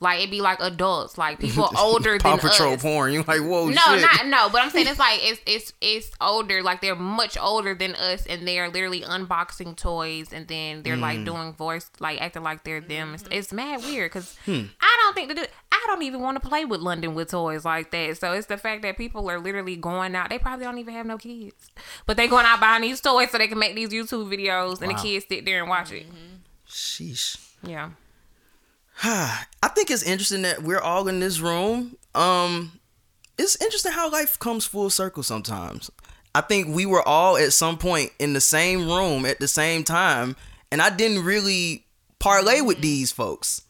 Like 0.00 0.18
it'd 0.20 0.30
be 0.30 0.40
like 0.40 0.58
adults, 0.60 1.18
like 1.18 1.40
people 1.40 1.68
older 1.76 2.18
Paw 2.18 2.36
than 2.36 2.38
Patrol 2.50 2.74
us. 2.74 2.82
porn. 2.82 3.12
You 3.12 3.24
like 3.26 3.40
whoa 3.40 3.66
No, 3.68 3.80
shit. 3.80 4.02
not 4.02 4.26
no, 4.26 4.48
but 4.48 4.62
I'm 4.62 4.70
saying 4.70 4.86
it's 4.90 4.98
like 4.98 5.18
it's 5.22 5.40
it's 5.46 5.72
it's 5.80 6.10
older, 6.20 6.62
like 6.62 6.80
they're 6.80 6.94
much 6.94 7.36
older 7.36 7.74
than 7.74 7.94
us, 7.96 8.24
and 8.26 8.46
they're 8.46 8.68
literally 8.68 9.00
unboxing 9.02 9.76
toys, 9.76 10.32
and 10.32 10.46
then 10.46 10.82
they're 10.82 10.96
Mm. 10.96 11.00
like 11.00 11.24
doing 11.24 11.52
voice, 11.52 11.90
like 12.00 12.20
acting 12.20 12.42
like 12.42 12.62
they're 12.64 12.80
them. 12.80 13.14
It's, 13.14 13.24
it's 13.30 13.52
mad 13.52 13.82
weird 13.82 14.10
because 14.12 14.36
Hmm. 14.44 14.64
I 14.80 14.96
don't 15.02 15.14
think 15.14 15.48
I 15.70 15.84
don't 15.86 16.02
even 16.02 16.20
want 16.20 16.40
to 16.42 16.48
play 16.48 16.64
with 16.64 16.80
London 16.80 17.14
with 17.14 17.30
toys 17.30 17.64
like 17.64 17.90
that. 17.92 18.18
So 18.18 18.32
it's 18.32 18.46
the 18.46 18.56
fact 18.58 18.82
that 18.82 18.96
people 18.96 19.30
are 19.30 19.38
literally 19.38 19.76
going 19.76 20.14
out. 20.14 20.28
They 20.28 20.38
probably 20.38 20.64
don't 20.64 20.78
even 20.78 20.92
have 20.94 21.06
no 21.06 21.16
kids, 21.18 21.70
but 22.06 22.16
they 22.16 22.28
going 22.28 22.46
out 22.46 22.60
buying 22.60 22.82
these 22.82 23.00
toys 23.00 23.30
so 23.30 23.38
they 23.38 23.48
can 23.48 23.58
make 23.58 23.74
these 23.74 23.88
YouTube 23.90 24.28
videos, 24.32 24.80
and 24.82 24.92
Wow. 24.92 24.96
the 24.98 25.02
kids 25.02 25.26
sit 25.28 25.44
there 25.44 25.60
and 25.60 25.68
watch 25.68 25.90
it. 25.92 26.06
Sheesh. 26.68 27.36
Yeah. 27.62 27.90
I 29.04 29.68
think 29.74 29.90
it's 29.90 30.02
interesting 30.02 30.42
that 30.42 30.62
we're 30.62 30.80
all 30.80 31.08
in 31.08 31.20
this 31.20 31.40
room. 31.40 31.96
Um, 32.14 32.72
it's 33.38 33.60
interesting 33.62 33.92
how 33.92 34.10
life 34.10 34.38
comes 34.38 34.66
full 34.66 34.90
circle 34.90 35.22
sometimes. 35.22 35.90
I 36.34 36.40
think 36.40 36.74
we 36.74 36.84
were 36.84 37.06
all 37.06 37.36
at 37.36 37.52
some 37.52 37.78
point 37.78 38.12
in 38.18 38.32
the 38.32 38.40
same 38.40 38.88
room 38.88 39.24
at 39.24 39.38
the 39.38 39.48
same 39.48 39.84
time, 39.84 40.36
and 40.70 40.82
I 40.82 40.90
didn't 40.90 41.24
really 41.24 41.86
parlay 42.18 42.60
with 42.60 42.80
these 42.80 43.12
folks. 43.12 43.62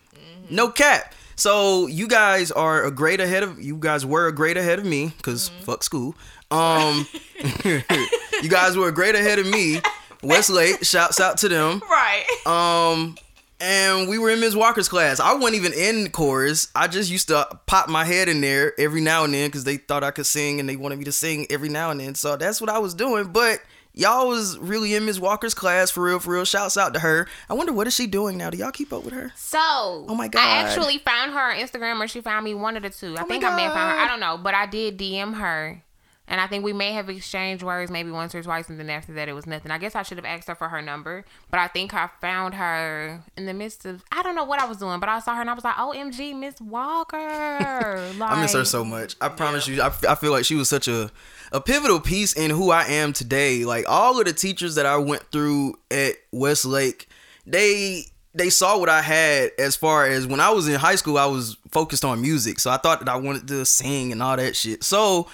No 0.50 0.70
cap. 0.70 1.14
So 1.36 1.86
you 1.86 2.08
guys 2.08 2.50
are 2.50 2.84
a 2.84 2.90
grade 2.90 3.20
ahead 3.20 3.42
of 3.42 3.60
you 3.60 3.76
guys 3.76 4.04
were 4.04 4.26
a 4.26 4.32
grade 4.32 4.56
ahead 4.56 4.78
of 4.78 4.84
me 4.84 5.12
because 5.16 5.50
fuck 5.60 5.84
school. 5.84 6.14
Um, 6.50 7.06
you 7.64 8.48
guys 8.48 8.76
were 8.76 8.88
a 8.88 8.92
grade 8.92 9.14
ahead 9.14 9.38
of 9.38 9.46
me. 9.46 9.80
Westlake, 10.22 10.84
shouts 10.84 11.20
out 11.20 11.38
to 11.38 11.48
them. 11.48 11.80
Right. 11.88 12.24
Um, 12.44 13.16
and 13.60 14.08
we 14.08 14.18
were 14.18 14.30
in 14.30 14.40
Ms. 14.40 14.54
Walker's 14.56 14.88
class. 14.88 15.20
I 15.20 15.34
wasn't 15.34 15.56
even 15.56 15.72
in 15.72 16.10
chorus. 16.10 16.68
I 16.74 16.86
just 16.88 17.10
used 17.10 17.28
to 17.28 17.46
pop 17.66 17.88
my 17.88 18.04
head 18.04 18.28
in 18.28 18.40
there 18.40 18.72
every 18.78 19.00
now 19.00 19.24
and 19.24 19.34
then 19.34 19.48
because 19.48 19.64
they 19.64 19.76
thought 19.76 20.04
I 20.04 20.10
could 20.10 20.26
sing 20.26 20.60
and 20.60 20.68
they 20.68 20.76
wanted 20.76 20.98
me 20.98 21.04
to 21.04 21.12
sing 21.12 21.46
every 21.50 21.68
now 21.68 21.90
and 21.90 22.00
then. 22.00 22.14
So 22.14 22.36
that's 22.36 22.60
what 22.60 22.70
I 22.70 22.78
was 22.78 22.94
doing. 22.94 23.32
But 23.32 23.60
y'all 23.94 24.28
was 24.28 24.56
really 24.58 24.94
in 24.94 25.04
Ms. 25.06 25.18
Walker's 25.18 25.54
class 25.54 25.90
for 25.90 26.04
real, 26.04 26.20
for 26.20 26.34
real. 26.34 26.44
Shouts 26.44 26.76
out 26.76 26.94
to 26.94 27.00
her. 27.00 27.26
I 27.48 27.54
wonder 27.54 27.72
what 27.72 27.86
is 27.88 27.94
she 27.94 28.06
doing 28.06 28.38
now? 28.38 28.50
Do 28.50 28.58
y'all 28.58 28.70
keep 28.70 28.92
up 28.92 29.04
with 29.04 29.12
her? 29.14 29.32
So, 29.34 29.58
oh 29.60 30.14
my 30.14 30.28
God. 30.28 30.40
I 30.40 30.58
actually 30.58 30.98
found 30.98 31.32
her 31.32 31.50
on 31.52 31.56
Instagram, 31.56 32.02
or 32.02 32.06
she 32.06 32.20
found 32.20 32.44
me 32.44 32.54
one 32.54 32.76
of 32.76 32.84
the 32.84 32.90
two. 32.90 33.16
I 33.16 33.22
Oh 33.22 33.24
think 33.24 33.44
I 33.44 33.54
may 33.56 33.62
have 33.64 33.72
found 33.72 33.98
her. 33.98 34.04
I 34.04 34.06
don't 34.06 34.20
know, 34.20 34.38
but 34.38 34.54
I 34.54 34.66
did 34.66 34.98
DM 34.98 35.34
her, 35.34 35.82
and 36.28 36.40
I 36.40 36.46
think 36.46 36.62
we 36.62 36.72
may 36.72 36.92
have 36.92 37.08
exchanged 37.08 37.62
words 37.62 37.90
maybe 37.90 38.10
once 38.10 38.34
or 38.34 38.42
twice, 38.42 38.68
and 38.68 38.78
then 38.78 38.90
after 38.90 39.12
that 39.14 39.28
it 39.28 39.32
was 39.32 39.46
nothing. 39.46 39.70
I 39.70 39.78
guess 39.78 39.94
I 39.94 40.02
should 40.02 40.18
have 40.18 40.24
asked 40.26 40.46
her 40.48 40.54
for 40.54 40.68
her 40.68 40.82
number, 40.82 41.24
but 41.50 41.58
I 41.58 41.68
think 41.68 41.94
I 41.94 42.10
found 42.20 42.54
her 42.54 43.22
in 43.36 43.46
the 43.46 43.54
midst 43.54 43.86
of 43.86 44.04
I 44.12 44.22
don't 44.22 44.34
know 44.34 44.44
what 44.44 44.60
I 44.60 44.66
was 44.66 44.76
doing, 44.76 45.00
but 45.00 45.08
I 45.08 45.20
saw 45.20 45.34
her 45.34 45.40
and 45.40 45.50
I 45.50 45.54
was 45.54 45.64
like, 45.64 45.76
"OMG, 45.76 46.38
Miss 46.38 46.60
Walker!" 46.60 47.16
I 48.20 48.40
miss 48.40 48.52
her 48.52 48.64
so 48.64 48.84
much. 48.84 49.16
I 49.20 49.28
promise 49.30 49.66
you. 49.66 49.80
I, 49.80 49.92
I 50.08 50.14
feel 50.14 50.32
like 50.32 50.44
she 50.44 50.54
was 50.54 50.68
such 50.68 50.86
a 50.86 51.10
a 51.50 51.60
pivotal 51.60 52.00
piece 52.00 52.34
in 52.34 52.50
who 52.50 52.70
I 52.70 52.84
am 52.84 53.12
today. 53.12 53.64
Like 53.64 53.88
all 53.88 54.18
of 54.18 54.26
the 54.26 54.32
teachers 54.32 54.74
that 54.74 54.86
I 54.86 54.98
went 54.98 55.22
through 55.32 55.78
at 55.90 56.16
Westlake, 56.30 57.08
they 57.46 58.04
they 58.34 58.50
saw 58.50 58.78
what 58.78 58.88
I 58.88 59.00
had 59.02 59.52
as 59.58 59.76
far 59.76 60.06
as 60.06 60.26
when 60.26 60.40
I 60.40 60.50
was 60.50 60.68
in 60.68 60.74
high 60.74 60.96
school, 60.96 61.18
I 61.18 61.26
was 61.26 61.56
focused 61.70 62.04
on 62.04 62.20
music. 62.20 62.60
So 62.60 62.70
I 62.70 62.76
thought 62.76 63.00
that 63.00 63.08
I 63.08 63.16
wanted 63.16 63.48
to 63.48 63.64
sing 63.64 64.12
and 64.12 64.22
all 64.22 64.36
that 64.36 64.54
shit. 64.54 64.84
So 64.84 65.28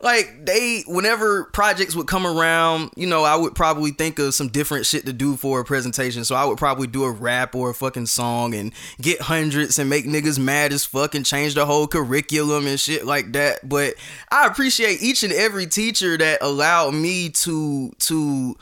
like 0.00 0.46
they 0.46 0.84
whenever 0.86 1.44
projects 1.44 1.96
would 1.96 2.06
come 2.06 2.24
around, 2.24 2.90
you 2.96 3.06
know, 3.06 3.24
I 3.24 3.34
would 3.34 3.56
probably 3.56 3.90
think 3.90 4.20
of 4.20 4.32
some 4.32 4.48
different 4.48 4.86
shit 4.86 5.06
to 5.06 5.12
do 5.12 5.36
for 5.36 5.60
a 5.60 5.64
presentation. 5.64 6.24
So 6.24 6.36
I 6.36 6.44
would 6.44 6.56
probably 6.56 6.86
do 6.86 7.02
a 7.02 7.10
rap 7.10 7.54
or 7.54 7.70
a 7.70 7.74
fucking 7.74 8.06
song 8.06 8.54
and 8.54 8.72
get 9.00 9.20
hundreds 9.20 9.78
and 9.78 9.90
make 9.90 10.04
niggas 10.04 10.38
mad 10.38 10.72
as 10.72 10.84
fuck 10.84 11.16
and 11.16 11.26
change 11.26 11.54
the 11.54 11.66
whole 11.66 11.88
curriculum 11.88 12.68
and 12.68 12.78
shit 12.78 13.04
like 13.04 13.32
that. 13.32 13.68
But 13.68 13.94
I 14.30 14.46
appreciate 14.46 15.02
each 15.02 15.24
and 15.24 15.32
every 15.32 15.66
teacher 15.66 16.16
that 16.16 16.42
allowed 16.42 16.94
me 16.94 17.30
to 17.30 17.92
to 17.98 18.56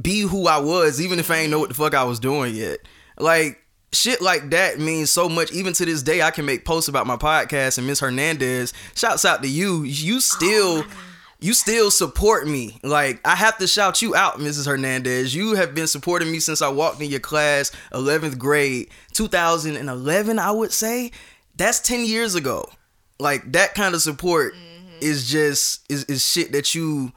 be 0.00 0.22
who 0.22 0.48
I 0.48 0.58
was, 0.58 1.00
even 1.00 1.20
if 1.20 1.30
I 1.30 1.36
ain't 1.38 1.50
know 1.52 1.60
what 1.60 1.68
the 1.68 1.76
fuck 1.76 1.94
I 1.94 2.04
was 2.04 2.18
doing 2.18 2.56
yet. 2.56 2.80
Like 3.16 3.61
shit 3.92 4.20
like 4.20 4.50
that 4.50 4.78
means 4.78 5.10
so 5.10 5.28
much. 5.28 5.52
Even 5.52 5.72
to 5.74 5.84
this 5.84 6.02
day, 6.02 6.22
I 6.22 6.30
can 6.30 6.44
make 6.44 6.64
posts 6.64 6.88
about 6.88 7.06
my 7.06 7.16
podcast 7.16 7.78
and 7.78 7.86
Miss 7.86 8.00
Hernandez. 8.00 8.72
Shouts 8.94 9.24
out 9.24 9.42
to 9.42 9.48
you. 9.48 9.82
You 9.82 10.20
still. 10.20 10.84
Oh 10.84 10.86
you 11.42 11.54
still 11.54 11.90
support 11.90 12.46
me. 12.46 12.78
Like 12.82 13.20
I 13.26 13.34
have 13.34 13.58
to 13.58 13.66
shout 13.66 14.00
you 14.00 14.14
out, 14.14 14.38
Mrs. 14.38 14.66
Hernandez. 14.66 15.34
You 15.34 15.54
have 15.54 15.74
been 15.74 15.88
supporting 15.88 16.30
me 16.30 16.38
since 16.38 16.62
I 16.62 16.68
walked 16.68 17.02
in 17.02 17.10
your 17.10 17.20
class, 17.20 17.72
11th 17.92 18.38
grade, 18.38 18.88
2011, 19.12 20.38
I 20.38 20.50
would 20.52 20.72
say. 20.72 21.10
That's 21.56 21.80
10 21.80 22.04
years 22.04 22.36
ago. 22.36 22.70
Like 23.18 23.52
that 23.52 23.74
kind 23.74 23.94
of 23.94 24.02
support 24.02 24.54
mm-hmm. 24.54 24.98
is 25.00 25.28
just 25.28 25.84
is 25.90 26.04
is 26.04 26.24
shit 26.24 26.52
that 26.52 26.74
you 26.74 27.12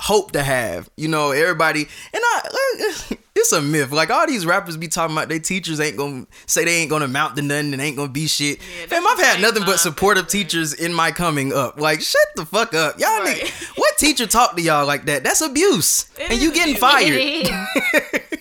hope 0.00 0.32
to 0.32 0.42
have. 0.42 0.88
You 0.96 1.08
know, 1.08 1.32
everybody 1.32 1.88
and 2.12 2.22
I 2.22 3.18
it's 3.44 3.52
a 3.52 3.60
myth. 3.62 3.92
Like 3.92 4.10
all 4.10 4.26
these 4.26 4.44
rappers 4.46 4.76
be 4.76 4.88
talking 4.88 5.14
about 5.16 5.28
their 5.28 5.38
teachers 5.38 5.78
ain't 5.80 5.96
gonna 5.96 6.26
say 6.46 6.64
they 6.64 6.76
ain't 6.76 6.90
gonna 6.90 7.08
mount 7.08 7.36
to 7.36 7.42
nothing 7.42 7.72
and 7.72 7.80
ain't 7.82 7.96
gonna 7.96 8.10
be 8.10 8.26
shit. 8.26 8.58
Yeah, 8.80 8.86
Fam, 8.86 9.06
I've 9.06 9.18
had 9.20 9.40
nothing 9.40 9.64
but 9.64 9.78
supportive 9.78 10.24
man. 10.24 10.30
teachers 10.30 10.72
in 10.74 10.92
my 10.92 11.10
coming 11.12 11.52
up. 11.52 11.78
Like 11.78 12.00
shut 12.00 12.26
the 12.36 12.44
fuck 12.46 12.74
up. 12.74 12.98
Y'all 12.98 13.08
Right. 13.20 13.36
nigga, 13.42 13.76
what 13.78 13.96
teacher 13.98 14.26
talk 14.26 14.56
to 14.56 14.62
y'all 14.62 14.86
like 14.86 15.04
that? 15.06 15.22
That's 15.24 15.40
abuse. 15.40 16.10
It 16.18 16.30
and 16.32 16.40
you 16.42 16.52
getting 16.52 16.76
abuse. 16.76 17.48
fired. 17.48 18.22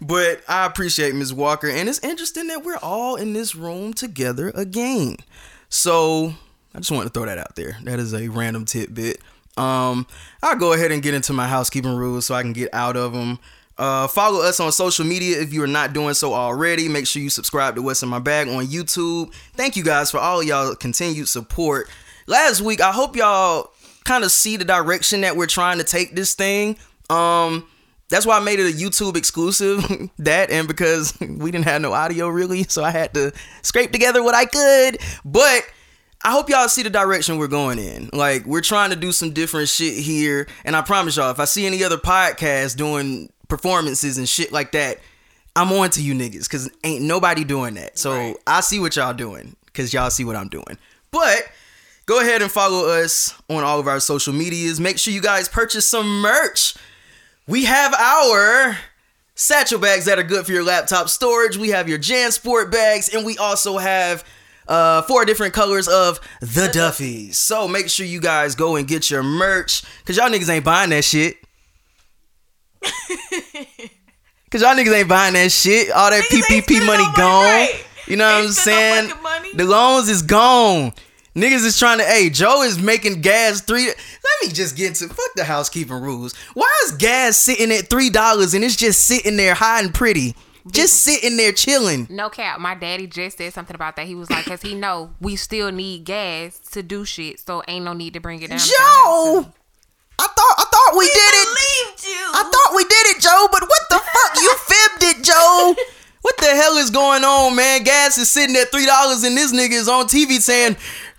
But 0.00 0.42
I 0.48 0.66
appreciate 0.66 1.14
Ms. 1.14 1.32
Walker, 1.32 1.68
and 1.68 1.88
it's 1.88 2.00
interesting 2.00 2.48
that 2.48 2.62
we're 2.62 2.76
all 2.82 3.16
in 3.16 3.32
this 3.32 3.54
room 3.54 3.94
together 3.94 4.50
again. 4.54 5.16
So 5.70 6.34
I 6.74 6.78
just 6.78 6.90
want 6.90 7.04
to 7.06 7.10
throw 7.10 7.24
that 7.26 7.38
out 7.38 7.56
there. 7.56 7.78
That 7.84 7.98
is 8.00 8.12
a 8.12 8.28
random 8.28 8.66
tidbit. 8.66 9.20
Um, 9.56 10.06
I'll 10.42 10.56
go 10.56 10.72
ahead 10.74 10.90
and 10.92 11.02
get 11.02 11.14
into 11.14 11.32
my 11.32 11.46
housekeeping 11.46 11.94
rules 11.96 12.26
so 12.26 12.34
I 12.34 12.42
can 12.42 12.52
get 12.52 12.68
out 12.74 12.96
of 12.96 13.12
them. 13.14 13.38
Uh, 13.76 14.06
follow 14.06 14.40
us 14.40 14.60
on 14.60 14.70
social 14.70 15.04
media 15.04 15.40
if 15.40 15.52
you 15.52 15.62
are 15.62 15.68
not 15.68 15.92
doing 15.92 16.14
so 16.14 16.32
already. 16.32 16.88
Make 16.88 17.06
sure 17.06 17.22
you 17.22 17.30
subscribe 17.30 17.74
to 17.74 17.82
What's 17.82 18.02
in 18.02 18.08
My 18.08 18.20
Bag 18.20 18.48
on 18.48 18.66
YouTube. 18.66 19.34
Thank 19.54 19.76
you 19.76 19.82
guys 19.82 20.10
for 20.10 20.18
all 20.18 20.42
y'all 20.42 20.74
continued 20.74 21.28
support. 21.28 21.88
Last 22.26 22.60
week, 22.60 22.80
I 22.80 22.92
hope 22.92 23.16
y'all 23.16 23.70
kind 24.04 24.22
of 24.22 24.30
see 24.30 24.56
the 24.56 24.64
direction 24.64 25.22
that 25.22 25.36
we're 25.36 25.46
trying 25.46 25.78
to 25.78 25.84
take 25.84 26.14
this 26.14 26.34
thing. 26.34 26.76
Um, 27.10 27.66
that's 28.10 28.26
why 28.26 28.36
I 28.36 28.40
made 28.40 28.60
it 28.60 28.72
a 28.72 28.76
YouTube 28.76 29.16
exclusive. 29.16 30.10
that 30.18 30.50
and 30.50 30.68
because 30.68 31.18
we 31.20 31.50
didn't 31.50 31.64
have 31.64 31.82
no 31.82 31.92
audio 31.92 32.28
really, 32.28 32.62
so 32.64 32.84
I 32.84 32.90
had 32.90 33.12
to 33.14 33.32
scrape 33.62 33.92
together 33.92 34.22
what 34.22 34.34
I 34.34 34.44
could. 34.44 34.98
But 35.24 35.62
I 36.22 36.30
hope 36.30 36.48
y'all 36.48 36.68
see 36.68 36.82
the 36.82 36.90
direction 36.90 37.38
we're 37.38 37.48
going 37.48 37.78
in. 37.78 38.08
Like 38.12 38.46
we're 38.46 38.60
trying 38.60 38.90
to 38.90 38.96
do 38.96 39.10
some 39.10 39.32
different 39.32 39.68
shit 39.68 39.98
here, 39.98 40.46
and 40.64 40.76
I 40.76 40.82
promise 40.82 41.16
y'all, 41.16 41.30
if 41.30 41.40
I 41.40 41.44
see 41.44 41.66
any 41.66 41.82
other 41.82 41.98
podcast 41.98 42.76
doing 42.76 43.30
performances 43.48 44.18
and 44.18 44.28
shit 44.28 44.52
like 44.52 44.72
that, 44.72 44.98
I'm 45.56 45.70
on 45.72 45.90
to 45.90 46.02
you 46.02 46.14
niggas 46.14 46.44
because 46.44 46.70
ain't 46.82 47.02
nobody 47.02 47.44
doing 47.44 47.74
that. 47.74 47.98
So 47.98 48.12
Right. 48.12 48.36
I 48.46 48.60
see 48.60 48.80
what 48.80 48.96
y'all 48.96 49.14
doing 49.14 49.56
because 49.66 49.92
y'all 49.92 50.10
see 50.10 50.24
what 50.24 50.36
I'm 50.36 50.48
doing. 50.48 50.78
But 51.10 51.46
go 52.06 52.20
ahead 52.20 52.42
and 52.42 52.50
follow 52.50 52.88
us 52.88 53.34
on 53.48 53.62
all 53.62 53.78
of 53.78 53.86
our 53.86 54.00
social 54.00 54.32
medias. 54.32 54.80
Make 54.80 54.98
sure 54.98 55.12
you 55.12 55.20
guys 55.22 55.48
purchase 55.48 55.88
some 55.88 56.20
merch. 56.20 56.74
We 57.46 57.64
have 57.66 57.94
our 57.94 58.76
satchel 59.36 59.78
bags 59.78 60.06
that 60.06 60.18
are 60.18 60.22
good 60.24 60.46
for 60.46 60.52
your 60.52 60.64
laptop 60.64 61.08
storage. 61.08 61.56
We 61.56 61.68
have 61.70 61.88
your 61.88 61.98
JanSport 61.98 62.70
bags, 62.72 63.08
and 63.14 63.24
we 63.24 63.36
also 63.38 63.78
have 63.78 64.24
uh 64.66 65.02
four 65.02 65.26
different 65.26 65.52
colors 65.52 65.86
of 65.88 66.18
the 66.40 66.68
Duffies. 66.72 67.34
So 67.34 67.68
make 67.68 67.90
sure 67.90 68.06
you 68.06 68.20
guys 68.20 68.54
go 68.54 68.76
and 68.76 68.88
get 68.88 69.10
your 69.10 69.22
merch, 69.22 69.82
cause 70.06 70.16
y'all 70.16 70.30
niggas 70.30 70.48
ain't 70.48 70.64
buying 70.64 70.90
that 70.90 71.04
shit. 71.04 71.36
Cause 74.50 74.62
y'all 74.62 74.74
niggas 74.76 74.92
ain't 74.94 75.08
buying 75.08 75.34
that 75.34 75.50
shit. 75.50 75.90
All 75.90 76.10
that 76.10 76.22
Niggas 76.30 76.60
PPP 76.62 76.86
money 76.86 77.02
no 77.04 77.12
gone. 77.16 77.44
right. 77.44 77.84
You 78.06 78.16
know 78.16 78.24
what 78.26 78.36
Ain't 78.38 78.46
I'm 78.46 78.52
spend 78.52 79.08
no 79.08 79.14
saying? 79.32 79.56
The 79.56 79.64
loans 79.64 80.08
is 80.08 80.22
gone. 80.22 80.92
Niggas 81.34 81.64
is 81.64 81.76
trying 81.76 81.98
to. 81.98 82.04
Hey, 82.04 82.30
Joe 82.30 82.62
is 82.62 82.78
making 82.78 83.20
gas 83.22 83.60
three. 83.62 83.86
Let 83.86 83.96
me 84.46 84.52
just 84.52 84.76
get 84.76 84.94
to 84.96 85.08
fuck 85.08 85.34
the 85.34 85.42
housekeeping 85.42 86.00
rules. 86.00 86.36
Why 86.54 86.70
is 86.84 86.92
gas 86.92 87.36
sitting 87.36 87.72
at 87.72 87.88
three 87.90 88.10
dollars 88.10 88.54
and 88.54 88.62
it's 88.62 88.76
just 88.76 89.00
sitting 89.04 89.36
there 89.36 89.54
high 89.54 89.80
and 89.80 89.92
pretty, 89.92 90.36
just 90.70 91.02
sitting 91.02 91.36
there 91.36 91.50
chilling? 91.50 92.06
No 92.08 92.28
cap. 92.30 92.60
My 92.60 92.76
daddy 92.76 93.08
just 93.08 93.38
said 93.38 93.52
something 93.52 93.74
about 93.74 93.96
that. 93.96 94.06
He 94.06 94.14
was 94.14 94.30
like, 94.30 94.44
"Cause 94.44 94.62
he 94.62 94.76
know 94.76 95.10
we 95.20 95.34
still 95.34 95.72
need 95.72 96.04
gas 96.04 96.60
to 96.70 96.84
do 96.84 97.04
shit, 97.04 97.40
so 97.40 97.64
ain't 97.66 97.84
no 97.84 97.92
need 97.94 98.12
to 98.14 98.20
bring 98.20 98.40
it 98.40 98.50
down." 98.50 98.60
Joe, 98.60 99.46
I 100.16 100.28
thought 100.28 100.54
I 100.58 100.64
thought 100.70 100.92
we, 100.92 100.98
We 101.00 101.06
did 101.06 101.16
it. 101.16 101.18
believed 101.18 101.32
you. 101.32 101.33
I 102.44 102.50
thought 102.50 102.76
we 102.76 102.84
did 102.84 103.16
it, 103.16 103.20
Joe. 103.22 103.48
But 103.50 103.62
what 103.62 103.82
the 103.90 103.98
fuck? 103.98 104.36
You 104.42 104.54
fibbed 104.66 105.02
it, 105.18 105.24
Joe. 105.24 105.74
What 106.22 106.36
the 106.38 106.46
hell 106.54 106.76
is 106.78 106.90
going 106.90 107.22
on, 107.24 107.54
man? 107.56 107.82
Gas 107.82 108.16
is 108.18 108.30
sitting 108.30 108.56
at 108.56 108.70
three 108.70 108.86
dollars, 108.86 109.22
and 109.24 109.36
this 109.36 109.52
nigga 109.52 109.72
is 109.72 109.88
on 109.88 110.06
TV 110.06 110.40
saying, 110.40 110.76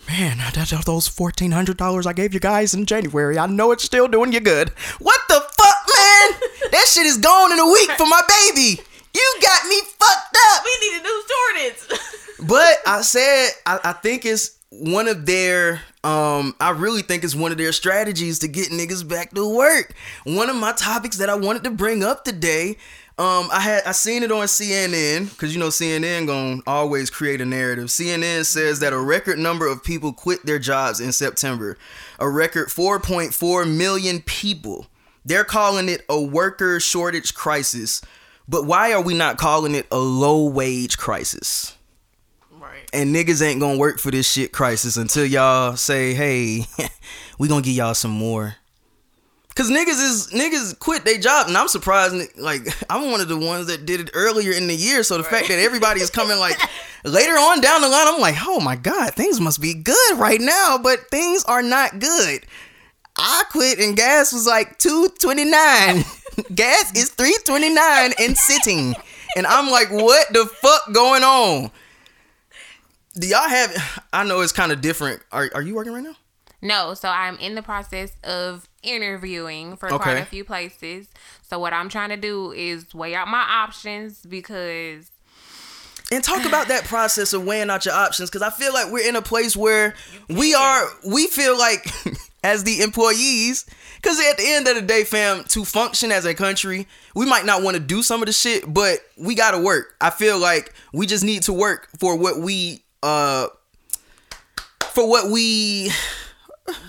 "Man, 0.08 0.38
that, 0.40 0.54
that- 0.56 0.86
those 0.86 1.08
fourteen 1.08 1.52
hundred 1.52 1.78
dollars 1.78 2.08
I 2.08 2.14
gave 2.14 2.34
you 2.34 2.40
guys 2.40 2.74
in 2.74 2.86
January, 2.86 3.38
I 3.38 3.46
know 3.48 3.72
it's 3.72 3.84
still 3.84 4.08
doing 4.08 4.32
you 4.34 4.40
good." 4.40 4.70
What 5.00 5.20
the 5.28 5.36
fuck, 5.36 5.76
man? 5.98 6.40
that 6.72 6.86
shit 6.88 7.06
is 7.06 7.18
gone 7.18 7.52
in 7.52 7.60
a 7.60 7.66
week 7.72 7.92
for 7.92 8.08
my 8.08 8.22
baby. 8.28 8.82
You 9.14 9.36
got 9.42 9.68
me 9.68 9.80
fucked 10.00 10.38
up. 10.52 10.64
we 10.66 10.90
need 10.90 11.00
a 11.00 11.04
new 11.04 11.24
Jordans. 11.32 12.48
But 12.48 12.78
I 12.88 13.02
said 13.02 13.50
I, 13.66 13.80
I 13.84 13.94
think 13.94 14.26
it's 14.26 14.58
one 14.70 15.08
of 15.08 15.26
their 15.26 15.82
um 16.06 16.56
I 16.60 16.70
really 16.70 17.02
think 17.02 17.24
it's 17.24 17.34
one 17.36 17.52
of 17.52 17.58
their 17.58 17.72
strategies 17.72 18.40
to 18.40 18.48
get 18.48 18.70
niggas 18.70 19.08
back 19.08 19.34
to 19.34 19.56
work. 19.56 19.94
One 20.24 20.50
of 20.50 20.56
my 20.56 20.72
topics 20.72 21.18
that 21.18 21.30
I 21.30 21.36
wanted 21.36 21.64
to 21.64 21.72
bring 21.72 22.04
up 22.04 22.24
today, 22.24 22.78
um 23.18 23.50
I 23.52 23.60
had 23.60 23.84
I 23.86 23.92
seen 23.92 24.22
it 24.22 24.32
on 24.32 24.46
CNN 24.46 25.36
cuz 25.38 25.56
you 25.56 25.60
know 25.60 25.70
CNN 25.70 26.28
to 26.28 26.62
always 26.70 27.10
create 27.10 27.42
a 27.42 27.46
narrative. 27.46 27.88
CNN 27.88 28.46
says 28.46 28.80
that 28.82 28.94
a 28.94 29.00
record 29.00 29.40
number 29.40 29.66
of 29.66 29.84
people 29.84 30.14
quit 30.14 30.46
their 30.46 30.60
jobs 30.60 31.00
in 31.00 31.12
September. 31.12 31.76
A 32.20 32.30
record 32.30 32.70
4.4 32.70 33.66
million 33.66 34.22
people. 34.22 34.86
They're 35.26 35.44
calling 35.44 35.90
it 35.90 36.06
a 36.08 36.22
worker 36.22 36.80
shortage 36.80 37.34
crisis. 37.34 38.02
But 38.48 38.66
why 38.66 38.94
are 38.94 39.02
we 39.02 39.16
not 39.16 39.38
calling 39.38 39.74
it 39.74 39.88
a 39.92 39.98
low 39.98 40.46
wage 40.46 41.00
crisis? 41.00 41.75
Right. 42.96 43.02
and 43.02 43.16
niggas 43.16 43.42
ain't 43.46 43.60
gonna 43.60 43.78
work 43.78 44.00
for 44.00 44.12
this 44.12 44.32
shit 44.32 44.52
crisis 44.52 44.98
until 44.98 45.26
y'all 45.26 45.76
say, 45.76 46.14
hey, 46.14 46.66
we 47.40 47.48
gonna 47.48 47.62
give 47.62 47.76
y'all 47.76 47.94
some 47.94 48.12
more. 48.12 48.56
Cause 49.56 49.72
niggas 49.72 49.88
is 49.88 50.30
niggas 50.34 50.78
quit 50.80 51.06
their 51.06 51.18
job, 51.18 51.48
and 51.48 51.56
I'm 51.56 51.70
surprised. 51.70 52.38
Like 52.38 52.68
I'm 52.90 53.10
one 53.10 53.22
of 53.22 53.30
the 53.30 53.38
ones 53.38 53.68
that 53.68 53.86
did 53.86 54.02
it 54.02 54.10
earlier 54.14 54.52
in 54.52 54.68
the 54.68 54.76
year, 54.76 55.02
so 55.02 55.18
the 55.18 55.24
fact 55.24 55.48
that 55.48 55.60
everybody 55.60 56.02
is 56.02 56.10
coming 56.10 56.38
like 56.38 56.58
later 57.06 57.32
on 57.32 57.62
down 57.62 57.80
the 57.80 57.88
line, 57.88 58.08
I'm 58.08 58.20
like, 58.20 58.36
oh 58.42 58.60
my 58.60 58.76
god, 58.76 59.14
things 59.14 59.40
must 59.40 59.62
be 59.62 59.74
good 59.74 60.18
right 60.18 60.42
now, 60.42 60.78
but 60.78 61.10
things 61.10 61.46
are 61.46 61.64
not 61.64 62.00
good. 62.00 62.46
I 63.18 63.44
quit, 63.50 63.80
and 63.80 63.96
gas 63.96 64.34
was 64.34 64.46
like 64.46 64.78
two 64.78 65.08
twenty 65.22 65.46
nine. 65.46 66.04
gas 66.54 66.94
is 66.94 67.12
three 67.12 67.38
twenty 67.46 67.74
nine 67.74 68.12
and 68.20 68.36
sitting. 68.38 68.94
and 69.38 69.48
I'm 69.48 69.72
like, 69.72 69.90
what 69.90 70.34
the 70.34 70.48
fuck 70.48 70.92
going 70.92 71.24
on? 71.24 71.72
Do 73.18 73.28
y'all 73.28 73.48
have? 73.48 74.02
I 74.12 74.26
know 74.26 74.42
it's 74.42 74.52
kind 74.52 74.72
of 74.72 74.82
different. 74.82 75.22
Are 75.32 75.50
Are 75.54 75.62
you 75.62 75.76
working 75.76 75.94
right 75.94 76.04
now? 76.04 76.16
No, 76.62 76.94
so 76.96 77.10
I'm 77.10 77.38
in 77.38 77.56
the 77.56 77.62
process 77.62 78.12
of 78.24 78.68
interviewing 78.82 79.78
for 79.78 79.88
quite 79.90 80.18
a 80.18 80.26
few 80.26 80.44
places. 80.44 81.08
So 81.44 81.60
what 81.60 81.74
I'm 81.74 81.90
trying 81.90 82.10
to 82.10 82.18
do 82.18 82.52
is 82.52 82.94
weigh 82.94 83.14
out 83.14 83.28
my 83.28 83.46
options 83.48 84.26
because 84.26 85.12
and 86.12 86.24
talk 86.24 86.46
about 86.48 86.68
that 86.70 86.86
process 86.86 87.34
of 87.34 87.46
weighing 87.46 87.70
out 87.70 87.86
your 87.86 87.94
options 87.94 88.30
because 88.30 88.42
i 88.42 88.50
feel 88.50 88.74
like 88.74 88.92
we're 88.92 89.08
in 89.08 89.16
a 89.16 89.22
place 89.22 89.58
where 89.58 89.96
we 90.30 90.54
are 90.54 90.88
we 91.08 91.28
feel 91.28 91.58
like 91.58 91.88
as 92.44 92.64
the 92.64 92.82
employees 92.82 93.66
because 93.96 94.20
at 94.20 94.38
the 94.38 94.44
end 94.46 94.68
of 94.68 94.76
the 94.76 94.82
day 94.82 95.04
fam 95.04 95.44
to 95.46 95.66
function 95.66 96.12
as 96.12 96.26
a 96.26 96.34
country 96.36 96.88
we 97.16 97.26
might 97.26 97.44
not 97.44 97.64
want 97.64 97.76
to 97.76 97.82
do 97.82 98.04
some 98.04 98.22
of 98.22 98.28
the 98.28 98.34
shit 98.34 98.72
but 98.72 99.00
we 99.18 99.34
gotta 99.34 99.60
work 99.60 99.96
i 100.00 100.12
feel 100.12 100.38
like 100.38 100.74
we 100.94 101.08
just 101.08 101.24
need 101.24 101.42
to 101.42 101.52
work 101.52 101.90
for 101.98 102.16
what 102.16 102.40
we 102.40 102.84
uh 103.06 103.48
for 104.92 105.08
what 105.10 105.30
we 105.32 105.92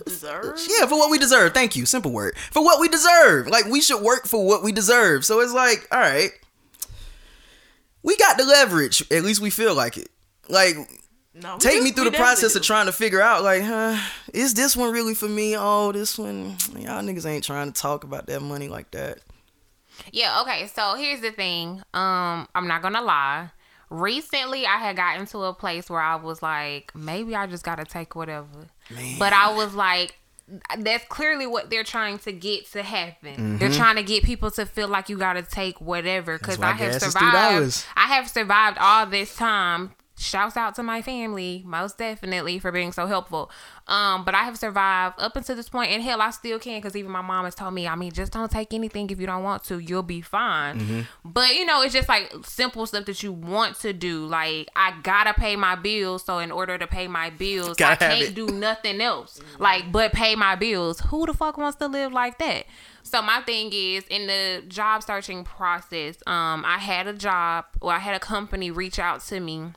Deserve. 0.07 0.59
yeah 0.69 0.87
for 0.87 0.97
what 0.99 1.11
we 1.11 1.19
deserve. 1.19 1.53
Thank 1.53 1.77
you. 1.77 1.85
Simple 1.85 2.11
word. 2.13 2.37
For 2.51 2.65
what 2.65 2.81
we 2.81 2.89
deserve. 2.89 3.47
Like 3.49 3.67
we 3.67 3.81
should 3.83 4.03
work 4.03 4.27
for 4.27 4.47
what 4.47 4.63
we 4.63 4.73
deserve. 4.73 5.25
So 5.25 5.41
it's 5.41 5.53
like 5.53 5.87
all 5.93 6.01
right. 6.01 6.31
We 8.03 8.17
got 8.17 8.39
the 8.39 8.45
leverage. 8.45 9.03
At 9.11 9.25
least 9.25 9.41
we 9.41 9.51
feel 9.51 9.75
like 9.75 9.99
it. 9.99 10.09
Like 10.49 10.77
No, 11.35 11.59
take 11.59 11.79
do- 11.79 11.85
me 11.85 11.91
through 11.93 12.05
the 12.05 12.11
process 12.13 12.41
definitely 12.55 12.61
of 12.61 12.67
trying 12.67 12.87
to 12.87 12.93
figure 12.93 13.21
out 13.21 13.43
like 13.43 13.63
huh 13.63 13.99
is 14.33 14.55
this 14.55 14.77
one 14.77 14.93
really 14.93 15.15
for 15.15 15.29
me? 15.29 15.55
Oh 15.59 15.93
this 15.93 16.17
one 16.19 16.57
y'all 16.79 17.03
niggas 17.03 17.27
ain't 17.27 17.45
trying 17.45 17.71
to 17.73 17.79
talk 17.81 18.05
about 18.05 18.27
that 18.29 18.41
money 18.41 18.69
like 18.69 18.93
that. 18.93 19.19
Yeah, 20.13 20.41
okay. 20.43 20.69
So 20.69 20.95
here's 20.95 21.21
the 21.21 21.33
thing. 21.33 21.83
Um, 21.95 22.47
I'm 22.55 22.69
not 22.69 22.81
gonna 22.83 23.03
lie. 23.03 23.51
Recently, 23.91 24.67
I 24.67 24.77
had 24.79 24.97
gotten 24.97 25.27
to 25.27 25.39
a 25.45 25.55
place 25.55 25.89
where 25.89 26.01
I 26.01 26.17
was 26.17 26.43
like, 26.43 26.93
maybe 26.95 27.35
I 27.37 27.47
just 27.47 27.65
gotta 27.65 27.85
take 27.85 28.15
whatever. 28.17 28.67
Man. 28.91 29.19
But 29.19 29.33
I 29.33 29.55
was 29.55 29.75
like, 29.75 30.17
that's 30.79 31.05
clearly 31.09 31.47
what 31.47 31.71
they're 31.71 31.85
trying 31.85 32.19
to 32.21 32.33
get 32.33 32.71
to 32.73 32.83
happen. 32.83 33.59
They're 33.59 33.69
Mm-hmm. 33.69 33.77
trying 33.79 33.97
to 33.97 34.03
get 34.03 34.23
people 34.25 34.51
to 34.53 34.67
feel 34.67 34.89
like 34.89 35.09
you 35.09 35.19
gotta 35.19 35.43
take 35.43 35.81
whatever. 35.81 36.39
Because 36.39 36.61
I 36.61 36.73
have 36.73 37.01
survived. 37.01 37.85
I 37.97 38.07
have 38.07 38.29
survived 38.29 38.79
all 38.81 39.07
this 39.07 39.35
time. 39.37 39.93
Shouts 40.19 40.57
out 40.57 40.75
to 40.77 40.83
my 40.83 41.03
family, 41.03 41.63
most 41.67 41.99
definitely, 41.99 42.59
for 42.59 42.73
being 42.73 42.91
so 42.91 43.07
helpful. 43.07 43.51
Um, 43.87 44.25
but 44.25 44.35
I 44.35 44.45
have 44.45 44.57
survived 44.59 45.17
up 45.19 45.37
until 45.37 45.55
this 45.57 45.69
point, 45.69 45.91
and 45.91 46.03
hell, 46.03 46.23
I 46.23 46.31
still 46.31 46.59
can 46.59 46.79
because 46.81 46.97
even 46.97 47.11
my 47.11 47.21
mom 47.21 47.45
has 47.45 47.55
told 47.55 47.75
me, 47.75 47.87
I 47.87 47.95
mean, 47.97 48.11
just 48.13 48.33
don't 48.33 48.51
take 48.51 48.73
anything 48.73 49.11
if 49.11 49.21
you 49.21 49.27
don't 49.27 49.43
want 49.43 49.65
to, 49.65 49.79
you'll 49.79 50.03
be 50.03 50.23
fine. 50.23 50.81
Mm-hmm. 50.81 51.01
But 51.25 51.55
you 51.55 51.67
know, 51.67 51.83
it's 51.83 51.93
just 51.93 52.09
like 52.09 52.33
simple 52.45 52.87
stuff 52.87 53.05
that 53.05 53.23
you 53.23 53.31
want 53.31 53.79
to 53.81 53.93
do. 53.93 54.25
Like 54.27 54.69
I 54.75 54.95
gotta 55.03 55.35
pay 55.35 55.55
my 55.55 55.75
bills, 55.75 56.25
so 56.25 56.39
in 56.39 56.51
order 56.51 56.79
to 56.79 56.87
pay 56.87 57.09
my 57.09 57.29
bills, 57.31 57.73
I 57.73 57.75
Gotta 57.75 58.05
have 58.07 58.19
can't 58.19 58.29
it. 58.31 58.35
do 58.35 58.47
nothing 58.47 59.03
else. 59.03 59.39
Like, 59.59 59.93
but 59.93 60.13
pay 60.15 60.35
my 60.35 60.55
bills. 60.55 61.01
Who 61.01 61.27
the 61.27 61.35
fuck 61.35 61.59
wants 61.59 61.77
to 61.79 61.89
live 61.89 62.13
like 62.13 62.39
that? 62.39 62.65
So 63.03 63.23
my 63.23 63.41
thing 63.43 63.71
is 63.73 64.05
in 64.09 64.27
the 64.27 64.65
job 64.67 65.03
searching 65.03 65.45
process, 65.45 66.17
um, 66.27 66.65
I 66.67 66.79
had 66.79 67.07
a 67.07 67.13
job, 67.13 67.67
well, 67.81 67.95
I 67.95 68.01
had 68.01 68.17
a 68.17 68.21
company 68.21 68.71
reach 68.71 68.99
out 68.99 69.21
to 69.27 69.39
me 69.39 69.73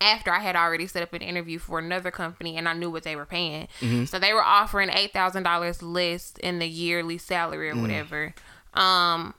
after 0.00 0.32
I 0.32 0.38
had 0.40 0.56
already 0.56 0.86
set 0.86 1.02
up 1.02 1.12
an 1.12 1.22
interview 1.22 1.58
for 1.58 1.78
another 1.78 2.10
company 2.10 2.56
and 2.56 2.68
I 2.68 2.72
knew 2.72 2.90
what 2.90 3.02
they 3.02 3.16
were 3.16 3.26
paying. 3.26 3.68
So 4.06 4.18
they 4.18 4.32
were 4.32 4.42
offering 4.42 4.90
eight 4.90 5.12
thousand 5.12 5.42
dollars 5.42 5.82
less 5.82 6.32
in 6.42 6.58
the 6.58 6.66
yearly 6.68 7.18
salary 7.18 7.70
or 7.70 7.76
whatever. 7.76 8.34
Um 8.74 9.34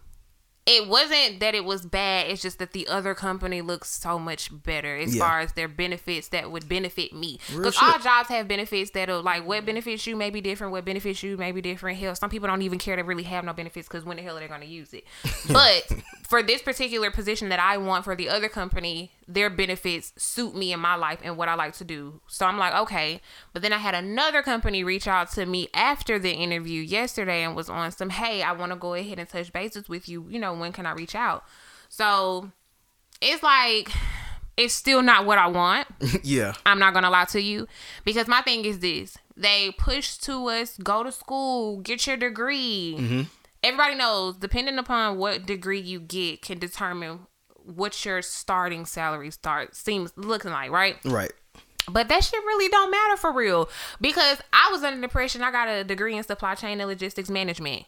it 0.67 0.87
wasn't 0.87 1.39
that 1.39 1.55
it 1.55 1.65
was 1.65 1.83
bad, 1.87 2.27
it's 2.29 2.43
just 2.43 2.59
that 2.59 2.71
the 2.71 2.87
other 2.87 3.15
company 3.15 3.61
looks 3.61 3.89
so 3.89 4.19
much 4.19 4.51
better 4.63 4.95
as 4.95 5.15
Yeah. 5.15 5.27
far 5.27 5.39
as 5.39 5.53
their 5.53 5.67
benefits 5.67 6.27
that 6.27 6.51
would 6.51 6.69
benefit 6.69 7.13
me. 7.13 7.39
Because 7.47 7.75
all 7.81 7.97
jobs 7.97 8.29
have 8.29 8.47
benefits 8.47 8.91
that'll 8.91 9.23
like 9.23 9.43
what 9.45 9.65
benefits 9.65 10.05
you 10.05 10.15
may 10.15 10.29
be 10.29 10.39
different, 10.39 10.71
what 10.71 10.85
benefits 10.85 11.23
you 11.23 11.35
may 11.35 11.51
be 11.51 11.61
different. 11.63 11.97
Hell, 11.97 12.13
some 12.13 12.29
people 12.29 12.47
don't 12.47 12.61
even 12.61 12.77
care 12.77 12.95
to 12.95 13.01
really 13.01 13.23
have 13.23 13.43
no 13.43 13.53
benefits 13.53 13.87
because 13.87 14.05
when 14.05 14.17
the 14.17 14.23
hell 14.23 14.37
are 14.37 14.39
they 14.39 14.47
gonna 14.47 14.65
use 14.65 14.93
it? 14.93 15.03
But 15.51 15.91
for 16.29 16.43
this 16.43 16.61
particular 16.61 17.09
position 17.09 17.49
that 17.49 17.59
I 17.59 17.77
want 17.77 18.03
for 18.05 18.15
the 18.15 18.29
other 18.29 18.47
company, 18.47 19.11
their 19.33 19.49
benefits 19.49 20.13
suit 20.17 20.55
me 20.55 20.73
in 20.73 20.79
my 20.79 20.95
life 20.95 21.19
and 21.23 21.37
what 21.37 21.47
I 21.47 21.55
like 21.55 21.73
to 21.75 21.83
do. 21.83 22.21
So 22.27 22.45
I'm 22.45 22.57
like, 22.57 22.73
okay. 22.73 23.21
But 23.53 23.61
then 23.61 23.73
I 23.73 23.77
had 23.77 23.95
another 23.95 24.41
company 24.41 24.83
reach 24.83 25.07
out 25.07 25.31
to 25.33 25.45
me 25.45 25.67
after 25.73 26.19
the 26.19 26.31
interview 26.31 26.81
yesterday 26.81 27.43
and 27.43 27.55
was 27.55 27.69
on 27.69 27.91
some, 27.91 28.09
hey, 28.09 28.43
I 28.43 28.51
want 28.51 28.71
to 28.71 28.77
go 28.77 28.93
ahead 28.93 29.19
and 29.19 29.29
touch 29.29 29.53
bases 29.53 29.87
with 29.87 30.09
you. 30.09 30.25
You 30.29 30.39
know, 30.39 30.53
when 30.53 30.71
can 30.71 30.85
I 30.85 30.91
reach 30.91 31.15
out? 31.15 31.43
So 31.89 32.51
it's 33.21 33.43
like, 33.43 33.89
it's 34.57 34.73
still 34.73 35.01
not 35.01 35.25
what 35.25 35.37
I 35.37 35.47
want. 35.47 35.87
yeah 36.23 36.53
I'm 36.65 36.79
not 36.79 36.93
gonna 36.93 37.09
lie 37.09 37.25
to 37.25 37.41
you 37.41 37.67
because 38.03 38.27
my 38.27 38.41
thing 38.41 38.65
is 38.65 38.79
this: 38.79 39.17
they 39.35 39.71
push 39.77 40.17
to 40.19 40.47
us, 40.47 40.77
go 40.77 41.03
to 41.03 41.11
school, 41.11 41.79
get 41.79 42.05
your 42.05 42.17
degree. 42.17 42.95
Mm-hmm. 42.97 43.21
Everybody 43.63 43.95
knows, 43.95 44.37
depending 44.37 44.77
upon 44.77 45.17
what 45.17 45.45
degree 45.45 45.79
you 45.79 45.99
get, 45.99 46.41
can 46.41 46.57
determine 46.57 47.27
what 47.75 48.05
your 48.05 48.21
starting 48.21 48.85
salary 48.85 49.31
start 49.31 49.75
seems 49.75 50.11
looking 50.15 50.51
like, 50.51 50.71
right? 50.71 50.97
right 51.05 51.31
But 51.89 52.09
that 52.09 52.23
shit 52.23 52.39
really 52.43 52.69
don't 52.69 52.91
matter 52.91 53.17
for 53.17 53.31
real 53.31 53.69
because 53.99 54.39
I 54.53 54.69
was 54.71 54.83
under 54.83 54.97
the 54.97 55.03
impression 55.03 55.41
I 55.41 55.51
got 55.51 55.67
a 55.67 55.83
degree 55.83 56.15
in 56.15 56.23
supply 56.23 56.55
chain 56.55 56.79
and 56.79 56.89
logistics 56.89 57.29
management. 57.29 57.85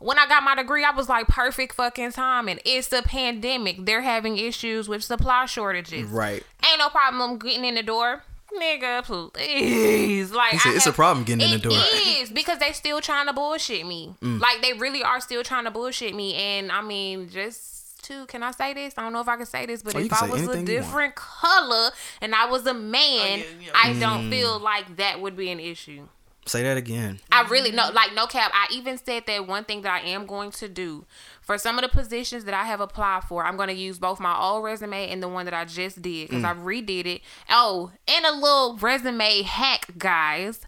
When 0.00 0.18
I 0.18 0.26
got 0.26 0.42
my 0.42 0.54
degree, 0.56 0.84
I 0.84 0.90
was 0.90 1.08
like 1.08 1.28
perfect 1.28 1.74
fucking 1.76 2.12
timing. 2.12 2.58
It's 2.64 2.92
a 2.92 3.02
pandemic. 3.02 3.86
They're 3.86 4.02
having 4.02 4.36
issues 4.38 4.88
with 4.88 5.04
supply 5.04 5.46
shortages. 5.46 6.10
right 6.10 6.42
Ain't 6.68 6.78
no 6.78 6.88
problem 6.88 7.38
getting 7.38 7.64
in 7.64 7.74
the 7.76 7.82
door. 7.82 8.24
Nigga, 8.60 9.04
please. 9.04 10.30
Like 10.34 10.52
He 10.52 10.58
said, 10.58 10.72
I 10.72 10.76
"It's 10.76 10.86
a 10.86 10.92
problem 10.92 11.24
getting 11.24 11.46
in 11.46 11.50
the 11.52 11.58
door." 11.58 11.72
Mm. 11.72 12.22
is 12.22 12.30
because 12.30 12.58
they 12.58 12.72
still 12.72 13.00
trying 13.00 13.26
to 13.26 13.32
bullshit 13.32 13.86
me. 13.86 14.14
Like 14.20 14.62
they 14.62 14.72
really 14.74 15.02
are 15.02 15.20
still 15.20 15.42
trying 15.42 15.64
to 15.64 15.70
bullshit 15.70 16.14
me. 16.14 16.34
And 16.34 16.70
I 16.70 16.80
mean, 16.82 17.28
just 17.30 17.73
to 18.04 18.26
can 18.26 18.42
I 18.42 18.50
say 18.52 18.72
this? 18.74 18.94
I 18.96 19.02
don't 19.02 19.12
know 19.12 19.20
if 19.20 19.28
I 19.28 19.36
can 19.36 19.46
say 19.46 19.66
this, 19.66 19.82
but 19.82 19.94
Oh, 19.94 19.98
if 19.98 20.12
I 20.12 20.26
was 20.26 20.40
a 20.40 20.44
anything 20.52 20.66
you 20.66 20.74
want. 20.74 20.86
different 20.86 21.14
color 21.14 21.90
and 22.20 22.34
I 22.34 22.46
was 22.46 22.66
a 22.66 22.74
man, 22.74 23.00
Oh, 23.20 23.24
yeah, 23.36 23.44
yeah. 23.60 23.70
I 23.74 23.88
Mm. 23.92 24.00
don't 24.00 24.30
feel 24.30 24.58
like 24.58 24.96
that 24.96 25.20
would 25.20 25.36
be 25.36 25.50
an 25.50 25.60
issue. 25.60 26.08
say 26.46 26.62
that 26.62 26.76
again 26.76 27.18
I 27.32 27.40
really 27.48 27.70
no 27.72 27.88
like 27.90 28.12
no 28.14 28.26
cap. 28.26 28.50
I 28.54 28.66
even 28.70 28.98
said 28.98 29.22
that 29.26 29.46
one 29.46 29.64
thing 29.64 29.80
that 29.80 29.92
I 30.04 30.06
am 30.08 30.26
going 30.26 30.50
to 30.52 30.68
do 30.68 31.06
for 31.40 31.56
some 31.56 31.78
of 31.78 31.82
the 31.82 31.88
positions 31.88 32.44
that 32.44 32.52
I 32.52 32.64
have 32.64 32.80
applied 32.82 33.24
for. 33.24 33.46
I'm 33.46 33.56
going 33.56 33.70
to 33.70 33.74
use 33.74 33.98
both 33.98 34.20
my 34.20 34.38
old 34.38 34.62
resume 34.62 35.08
and 35.10 35.22
the 35.22 35.28
one 35.28 35.46
that 35.46 35.54
I 35.54 35.64
just 35.64 36.02
did 36.02 36.28
because 36.28 36.44
I 36.44 36.52
redid 36.52 37.06
it. 37.06 37.22
Oh, 37.48 37.92
and 38.06 38.26
a 38.26 38.32
little 38.32 38.76
resume 38.76 39.40
hack, 39.42 39.96
guys. 39.96 40.60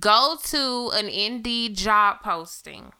Go 0.00 0.36
to 0.46 0.90
an 0.94 1.06
Indeed 1.08 1.76
job 1.76 2.16
posting. 2.24 2.90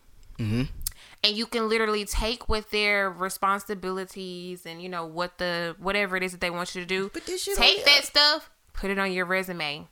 And 1.25 1.37
you 1.37 1.47
can 1.47 1.69
literally 1.69 2.05
take 2.05 2.49
what 2.49 2.71
their 2.71 3.11
responsibilities 3.11 4.67
and 4.67 4.83
you 4.83 4.89
know 4.89 5.07
what 5.07 5.39
the 5.39 5.75
whatever 5.79 6.17
it 6.17 6.23
is 6.23 6.33
that 6.33 6.41
they 6.41 6.51
want 6.51 6.75
you 6.75 6.81
to 6.83 6.87
do. 6.87 7.11
But 7.13 7.27
this 7.27 7.43
shit 7.43 7.57
Take 7.57 7.79
only- 7.79 7.85
that 7.85 8.05
stuff, 8.05 8.51
put 8.75 8.91
it 8.91 8.99
on 8.99 9.11
your 9.13 9.25
resume. 9.25 9.89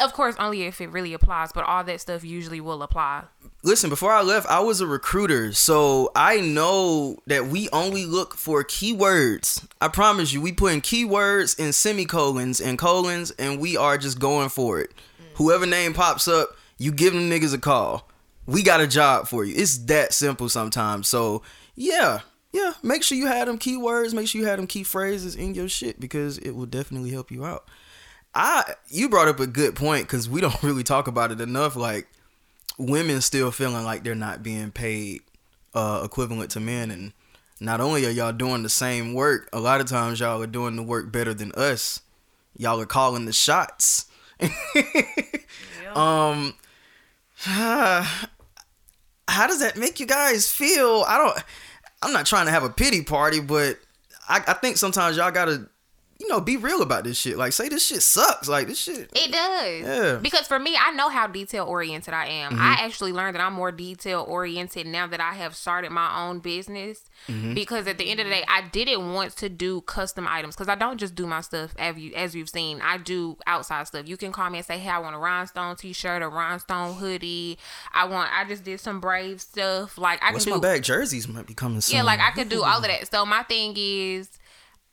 Of 0.00 0.14
course, 0.14 0.34
only 0.38 0.62
if 0.62 0.80
it 0.80 0.88
really 0.88 1.12
applies, 1.12 1.52
but 1.52 1.64
all 1.64 1.84
that 1.84 2.00
stuff 2.00 2.24
usually 2.24 2.62
will 2.62 2.82
apply. 2.82 3.24
listen 3.62 3.90
before 3.90 4.10
i 4.10 4.22
left 4.22 4.46
i 4.48 4.58
was 4.58 4.80
a 4.80 4.86
recruiter 4.86 5.52
so 5.52 6.10
i 6.16 6.40
know 6.40 7.16
that 7.26 7.46
we 7.46 7.68
only 7.68 8.04
look 8.06 8.34
for 8.34 8.64
keywords 8.64 9.64
i 9.80 9.86
promise 9.86 10.32
you 10.32 10.40
we 10.40 10.50
put 10.50 10.72
in 10.72 10.80
keywords 10.80 11.56
and 11.60 11.72
semicolons 11.74 12.60
and 12.60 12.76
colons 12.78 13.30
and 13.32 13.60
we 13.60 13.76
are 13.76 13.96
just 13.98 14.18
going 14.18 14.48
for 14.48 14.80
it 14.80 14.90
mm. 14.90 15.26
whoever 15.34 15.64
name 15.66 15.92
pops 15.94 16.26
up 16.26 16.56
you 16.78 16.90
give 16.90 17.12
them 17.12 17.30
niggas 17.30 17.54
a 17.54 17.58
call 17.58 18.08
we 18.46 18.62
got 18.62 18.80
a 18.80 18.86
job 18.86 19.28
for 19.28 19.44
you. 19.44 19.54
It's 19.56 19.78
that 19.78 20.12
simple 20.12 20.48
sometimes. 20.48 21.08
So 21.08 21.42
yeah 21.74 22.20
yeah 22.52 22.74
make 22.82 23.02
sure 23.02 23.16
you 23.16 23.26
had 23.26 23.48
them 23.48 23.58
keywords 23.58 24.12
make 24.12 24.28
sure 24.28 24.38
you 24.38 24.46
had 24.46 24.58
them 24.58 24.66
key 24.66 24.82
phrases 24.82 25.34
in 25.34 25.54
your 25.54 25.70
shit 25.70 25.98
because 25.98 26.36
it 26.36 26.50
will 26.50 26.66
definitely 26.66 27.10
help 27.10 27.30
you 27.30 27.44
out. 27.44 27.64
I 28.34 28.74
you 28.88 29.08
brought 29.08 29.28
up 29.28 29.40
a 29.40 29.46
good 29.46 29.74
point 29.74 30.06
because 30.06 30.28
we 30.28 30.40
don't 30.42 30.62
really 30.62 30.82
talk 30.84 31.06
about 31.06 31.32
it 31.32 31.40
enough 31.40 31.76
like 31.76 32.08
women 32.78 33.20
still 33.20 33.50
feeling 33.50 33.84
like 33.84 34.02
they're 34.02 34.14
not 34.14 34.42
being 34.42 34.70
paid 34.70 35.20
uh, 35.74 36.02
equivalent 36.04 36.50
to 36.50 36.60
men. 36.60 36.90
And 36.90 37.12
not 37.60 37.80
only 37.80 38.06
are 38.06 38.10
y'all 38.10 38.32
doing 38.32 38.62
the 38.62 38.68
same 38.68 39.14
work 39.14 39.48
a 39.52 39.60
lot 39.60 39.80
of 39.80 39.86
times 39.86 40.20
y'all 40.20 40.42
are 40.42 40.46
doing 40.46 40.76
the 40.76 40.82
work 40.82 41.12
better 41.12 41.34
than 41.34 41.52
us. 41.52 42.00
Y'all 42.56 42.80
are 42.80 42.86
calling 42.86 43.24
the 43.24 43.32
shots. 43.32 44.06
Um 45.94 46.54
how 49.28 49.46
does 49.46 49.60
that 49.60 49.76
make 49.76 50.00
you 50.00 50.06
guys 50.06 50.50
feel? 50.50 51.04
I 51.06 51.18
don't 51.18 51.44
i'm 52.02 52.12
not 52.12 52.26
trying 52.26 52.46
to 52.46 52.52
have 52.52 52.64
a 52.64 52.68
pity 52.68 53.02
party 53.02 53.40
but 53.40 53.78
i, 54.28 54.42
I 54.46 54.54
think 54.54 54.76
sometimes 54.76 55.16
y'all 55.16 55.30
gotta 55.30 55.68
you 56.22 56.28
know, 56.28 56.40
be 56.40 56.56
real 56.56 56.82
about 56.82 57.02
this 57.04 57.16
shit. 57.18 57.36
Like, 57.36 57.52
say 57.52 57.68
this 57.68 57.84
shit 57.84 58.00
sucks. 58.00 58.48
Like 58.48 58.68
this 58.68 58.78
shit. 58.78 59.10
It 59.14 59.32
does. 59.32 59.80
Yeah. 59.80 60.12
Mm-hmm. 60.12 60.22
Because 60.22 60.46
for 60.46 60.58
me, 60.58 60.76
I 60.80 60.92
know 60.92 61.08
how 61.08 61.26
detail 61.26 61.64
oriented 61.64 62.14
I 62.14 62.26
am. 62.26 62.58
I 62.58 62.76
actually 62.80 63.12
learned 63.12 63.34
that 63.34 63.42
I'm 63.42 63.52
more 63.52 63.72
detail 63.72 64.24
oriented 64.28 64.86
now 64.86 65.06
that 65.08 65.20
I 65.20 65.32
have 65.34 65.56
started 65.56 65.90
my 65.90 66.28
own 66.28 66.38
business. 66.38 67.10
Mm-hmm. 67.26 67.54
Because 67.54 67.86
at 67.88 67.98
the 67.98 68.08
end 68.08 68.20
of 68.20 68.26
the 68.26 68.32
day, 68.32 68.44
I 68.48 68.62
didn't 68.62 69.12
want 69.12 69.36
to 69.38 69.48
do 69.48 69.80
custom 69.82 70.26
items 70.28 70.54
because 70.54 70.68
I 70.68 70.76
don't 70.76 70.98
just 70.98 71.14
do 71.14 71.26
my 71.26 71.40
stuff 71.40 71.74
as 71.78 71.98
you 71.98 72.12
as 72.14 72.34
you've 72.34 72.48
seen. 72.48 72.80
I 72.80 72.98
do 72.98 73.36
outside 73.46 73.86
stuff. 73.88 74.08
You 74.08 74.16
can 74.16 74.32
call 74.32 74.48
me 74.50 74.58
and 74.58 74.66
say, 74.66 74.78
"Hey, 74.78 74.90
I 74.90 74.98
want 74.98 75.16
a 75.16 75.18
rhinestone 75.18 75.76
T-shirt, 75.76 76.22
a 76.22 76.28
rhinestone 76.28 76.94
hoodie. 76.94 77.58
I 77.92 78.04
want. 78.06 78.30
I 78.32 78.44
just 78.44 78.64
did 78.64 78.80
some 78.80 79.00
brave 79.00 79.40
stuff. 79.40 79.98
Like 79.98 80.22
I 80.22 80.32
What's 80.32 80.44
can 80.44 80.52
my 80.52 80.56
do. 80.58 80.62
bag? 80.62 80.82
Jerseys 80.82 81.28
might 81.28 81.46
be 81.46 81.54
coming 81.54 81.80
soon. 81.80 81.96
Yeah, 81.96 82.02
like 82.02 82.20
I 82.20 82.30
could 82.30 82.48
do 82.48 82.62
all 82.62 82.78
of 82.78 82.84
that. 82.84 83.10
So 83.10 83.24
my 83.24 83.42
thing 83.44 83.74
is, 83.76 84.28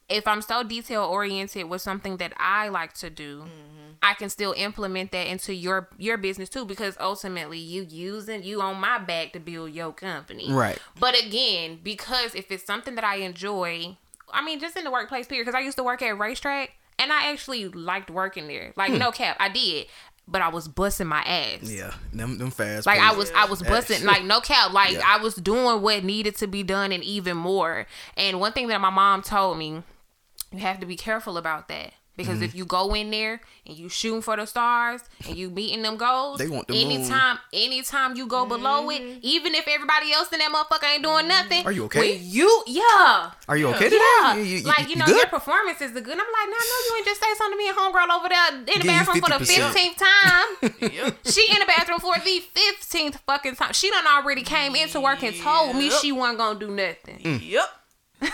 if 0.10 0.28
I'm 0.28 0.42
so 0.42 0.64
detail 0.64 1.04
oriented 1.04 1.70
with 1.70 1.82
something 1.82 2.18
that 2.18 2.34
I 2.38 2.70
like 2.70 2.94
to 2.96 3.10
do, 3.10 3.42
mm-hmm. 3.42 3.80
I 4.02 4.14
can 4.14 4.30
still 4.30 4.54
implement 4.58 5.12
that 5.12 5.28
into 5.28 5.54
your 5.54 5.90
your 5.98 6.18
business 6.18 6.50
too. 6.50 6.66
Because 6.66 6.98
ultimately, 7.00 7.60
you 7.60 7.86
using 7.90 8.44
you 8.44 8.62
on 8.62 8.80
my 8.80 8.98
back 8.98 9.34
to 9.34 9.40
build 9.40 9.72
your 9.72 9.94
company, 9.94 10.52
Right. 10.52 10.80
But 11.00 11.20
again, 11.22 11.80
because 11.84 12.34
if 12.36 12.52
it's 12.52 12.66
something 12.66 12.96
that 12.96 13.04
I 13.04 13.18
enjoy, 13.18 13.98
I 14.32 14.44
mean, 14.44 14.60
just 14.60 14.78
in 14.78 14.84
the 14.84 14.92
workplace 14.92 15.28
period. 15.28 15.46
Because 15.46 15.58
I 15.58 15.64
used 15.64 15.78
to 15.78 15.84
work 15.84 16.02
at 16.02 16.16
RaceTrac, 16.16 16.70
and 16.98 17.12
I 17.12 17.32
actually 17.32 17.68
liked 17.68 18.10
working 18.10 18.48
there. 18.48 18.74
Like 18.76 18.92
hmm. 18.92 18.98
no 18.98 19.12
cap, 19.12 19.38
I 19.40 19.50
did. 19.50 19.88
But 20.32 20.44
I 20.44 20.50
was 20.50 20.68
busting 20.68 21.08
my 21.08 21.22
ass. 21.22 21.64
Yeah, 21.64 21.92
them 22.14 22.38
them 22.38 22.52
fast. 22.52 22.86
Like 22.86 23.00
I 23.00 23.14
was, 23.14 23.32
I 23.32 23.46
was 23.46 23.64
busting, 23.64 23.98
Ass. 23.98 24.04
like 24.04 24.24
no 24.24 24.42
cap, 24.42 24.74
like 24.74 24.92
Yeah. 24.92 25.02
I 25.04 25.18
was 25.18 25.34
doing 25.34 25.82
what 25.82 26.04
needed 26.04 26.36
to 26.38 26.46
be 26.46 26.62
done 26.62 26.92
and 26.92 27.04
even 27.04 27.36
more. 27.36 27.88
And 28.16 28.40
one 28.40 28.54
thing 28.54 28.68
that 28.68 28.80
my 28.80 28.92
mom 28.92 29.24
told 29.24 29.58
me, 29.58 29.82
you 30.52 30.60
have 30.60 30.80
to 30.80 30.86
be 30.86 30.96
careful 30.96 31.38
about 31.38 31.68
that 31.70 31.94
because 32.18 32.36
Mm-hmm. 32.36 32.44
if 32.44 32.56
you 32.56 32.66
go 32.66 32.94
in 32.94 33.12
there 33.12 33.40
and 33.66 33.78
you 33.78 33.88
shooting 33.88 34.22
for 34.22 34.36
the 34.36 34.46
stars 34.46 35.00
and 35.26 35.38
you 35.38 35.50
meeting 35.50 35.84
them 35.84 35.96
goals, 35.96 36.38
They 36.40 36.50
want 36.50 36.68
the 36.68 36.74
moon. 36.74 36.92
anytime, 36.92 37.40
anytime 37.54 38.18
you 38.18 38.28
go 38.28 38.46
below 38.46 38.90
it, 38.90 39.02
even 39.22 39.56
if 39.56 39.66
everybody 39.70 40.12
else 40.12 40.30
in 40.34 40.40
that 40.40 40.52
motherfucker 40.52 40.94
ain't 40.96 41.04
doing 41.04 41.30
nothing, 41.30 41.66
Are 41.66 41.72
you 41.72 41.86
okay? 41.86 42.16
When 42.16 42.20
you, 42.22 42.64
yeah, 42.68 43.32
Are 43.48 43.56
you 43.56 43.70
okay 43.70 43.86
yeah, 43.90 44.34
today? 44.34 44.44
You, 44.50 44.58
you, 44.58 44.64
like 44.64 44.90
you 44.90 44.98
know, 44.98 45.06
good? 45.06 45.16
your 45.16 45.28
performance 45.28 45.80
is 45.80 45.94
the 45.94 46.02
good. 46.02 46.12
I'm 46.12 46.18
like, 46.18 46.48
no, 46.48 46.58
no, 46.58 46.76
you 46.90 46.96
ain't 46.98 47.06
just 47.06 47.22
say 47.22 47.34
something 47.38 47.58
to 47.58 47.64
me 47.64 47.70
and 47.70 47.78
homegirl 47.78 48.18
over 48.20 48.28
there 48.28 48.54
in 48.54 48.66
the 48.66 48.72
Give 48.74 48.84
bathroom 48.84 49.22
for 49.22 49.30
the 49.40 49.46
fifteenth 49.46 49.98
time. 49.98 50.72
Yep. 50.92 51.18
She 51.26 51.46
in 51.54 51.60
the 51.60 51.66
bathroom 51.68 52.00
for 52.00 52.16
the 52.20 52.40
fifteenth 52.54 53.18
fucking 53.26 53.56
time. 53.56 53.72
She 53.72 53.90
done 53.92 54.06
already 54.08 54.42
came 54.44 54.76
into 54.76 55.00
work 55.00 55.24
and 55.24 55.34
told 55.38 55.76
me 55.78 55.86
Yep. 55.90 56.00
she 56.02 56.12
wasn't 56.12 56.38
gonna 56.40 56.60
do 56.60 56.68
nothing. 56.70 57.20
Mm. 57.20 57.50
Yep. 57.50 57.70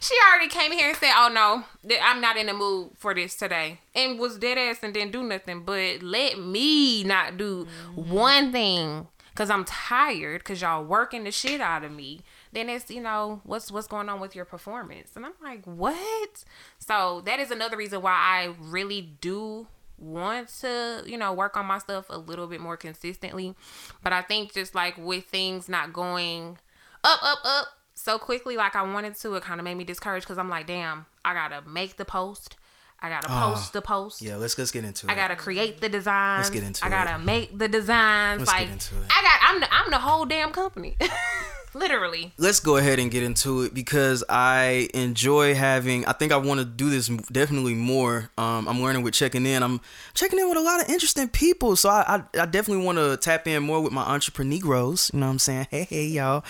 She 0.00 0.14
already 0.28 0.48
came 0.48 0.72
here 0.72 0.88
and 0.88 0.96
said, 0.96 1.12
"Oh 1.16 1.28
no, 1.32 1.64
I'm 2.02 2.20
not 2.20 2.36
in 2.36 2.46
the 2.46 2.54
mood 2.54 2.90
for 2.96 3.14
this 3.14 3.34
today," 3.34 3.80
and 3.94 4.18
was 4.18 4.38
dead 4.38 4.58
ass 4.58 4.78
and 4.82 4.92
didn't 4.92 5.12
do 5.12 5.22
nothing. 5.22 5.62
But 5.64 6.02
let 6.02 6.38
me 6.38 7.02
not 7.04 7.36
do 7.36 7.64
mm-hmm. 7.64 8.12
one 8.12 8.52
thing 8.52 9.08
because 9.30 9.50
I'm 9.50 9.64
tired 9.64 10.40
because 10.40 10.62
y'all 10.62 10.84
working 10.84 11.24
the 11.24 11.30
shit 11.30 11.60
out 11.60 11.84
of 11.84 11.92
me. 11.92 12.20
Then 12.52 12.68
it's 12.68 12.90
you 12.90 13.00
know 13.00 13.40
what's 13.44 13.72
what's 13.72 13.86
going 13.86 14.08
on 14.08 14.20
with 14.20 14.36
your 14.36 14.44
performance, 14.44 15.12
and 15.16 15.24
I'm 15.24 15.34
like, 15.42 15.64
what? 15.64 16.44
So 16.78 17.22
that 17.24 17.40
is 17.40 17.50
another 17.50 17.76
reason 17.76 18.02
why 18.02 18.12
I 18.12 18.54
really 18.60 19.00
do 19.20 19.66
want 19.98 20.48
to 20.60 21.02
you 21.06 21.16
know 21.16 21.32
work 21.32 21.56
on 21.56 21.64
my 21.64 21.78
stuff 21.78 22.04
a 22.10 22.18
little 22.18 22.46
bit 22.46 22.60
more 22.60 22.76
consistently 22.76 23.54
but 24.02 24.12
i 24.12 24.20
think 24.20 24.52
just 24.52 24.74
like 24.74 24.94
with 24.98 25.24
things 25.24 25.70
not 25.70 25.90
going 25.90 26.58
up 27.02 27.18
up 27.22 27.38
up 27.46 27.66
so 28.06 28.18
quickly 28.20 28.56
like 28.56 28.76
i 28.76 28.82
wanted 28.82 29.16
to 29.16 29.34
it 29.34 29.42
kind 29.42 29.58
of 29.60 29.64
made 29.64 29.74
me 29.76 29.82
discouraged 29.82 30.24
because 30.24 30.38
i'm 30.38 30.48
like 30.48 30.64
damn 30.68 31.06
i 31.24 31.34
gotta 31.34 31.60
make 31.68 31.96
the 31.96 32.04
post 32.04 32.54
i 33.02 33.08
gotta 33.08 33.26
post 33.26 33.72
the 33.72 33.82
post 33.82 34.22
Ah. 34.22 34.26
yeah, 34.28 34.36
let's 34.36 34.56
let's 34.56 34.70
get 34.70 34.84
into 34.84 35.06
it. 35.06 35.10
I 35.10 35.16
gotta 35.16 35.34
create 35.34 35.80
the 35.80 35.88
designs. 35.88 36.48
get 36.50 36.62
into 36.62 36.84
I 36.86 36.88
gotta 36.88 37.16
it. 37.16 37.24
make 37.24 37.58
the 37.58 37.66
designs. 37.68 38.40
Let's 38.40 38.52
get 38.52 38.70
into 38.70 38.94
it. 38.94 39.06
I 39.10 39.22
got, 39.22 39.38
I'm 39.42 39.60
the, 39.60 39.74
I'm 39.74 39.90
the 39.90 39.98
whole 39.98 40.24
damn 40.24 40.50
company, 40.52 40.96
literally. 41.74 42.32
let's 42.38 42.60
go 42.60 42.76
ahead 42.78 42.98
and 42.98 43.10
get 43.10 43.22
into 43.22 43.62
it 43.62 43.74
because 43.74 44.24
I 44.28 44.88
enjoy 44.94 45.54
having. 45.54 46.06
I 46.06 46.12
think 46.12 46.32
I 46.32 46.36
want 46.38 46.60
to 46.60 46.64
do 46.64 46.88
this 46.90 47.08
definitely 47.30 47.74
more. 47.74 48.30
Um, 48.38 48.66
I'm 48.68 48.80
learning 48.80 49.02
with 49.02 49.14
checking 49.14 49.44
in. 49.46 49.62
I'm 49.62 49.80
checking 50.14 50.38
in 50.38 50.48
with 50.48 50.58
a 50.58 50.62
lot 50.62 50.80
of 50.82 50.88
interesting 50.88 51.28
people, 51.28 51.76
so 51.76 51.90
I 51.90 52.22
I, 52.34 52.42
I 52.42 52.46
definitely 52.46 52.84
want 52.84 52.98
to 52.98 53.16
tap 53.18 53.46
in 53.46 53.62
more 53.62 53.80
with 53.82 53.92
my 53.92 54.02
entrepreneurs. 54.02 55.10
You 55.12 55.20
know 55.20 55.26
what 55.26 55.32
I'm 55.32 55.38
saying? 55.38 55.66
Hey 55.70 55.84
hey 55.84 56.06
y'all. 56.06 56.44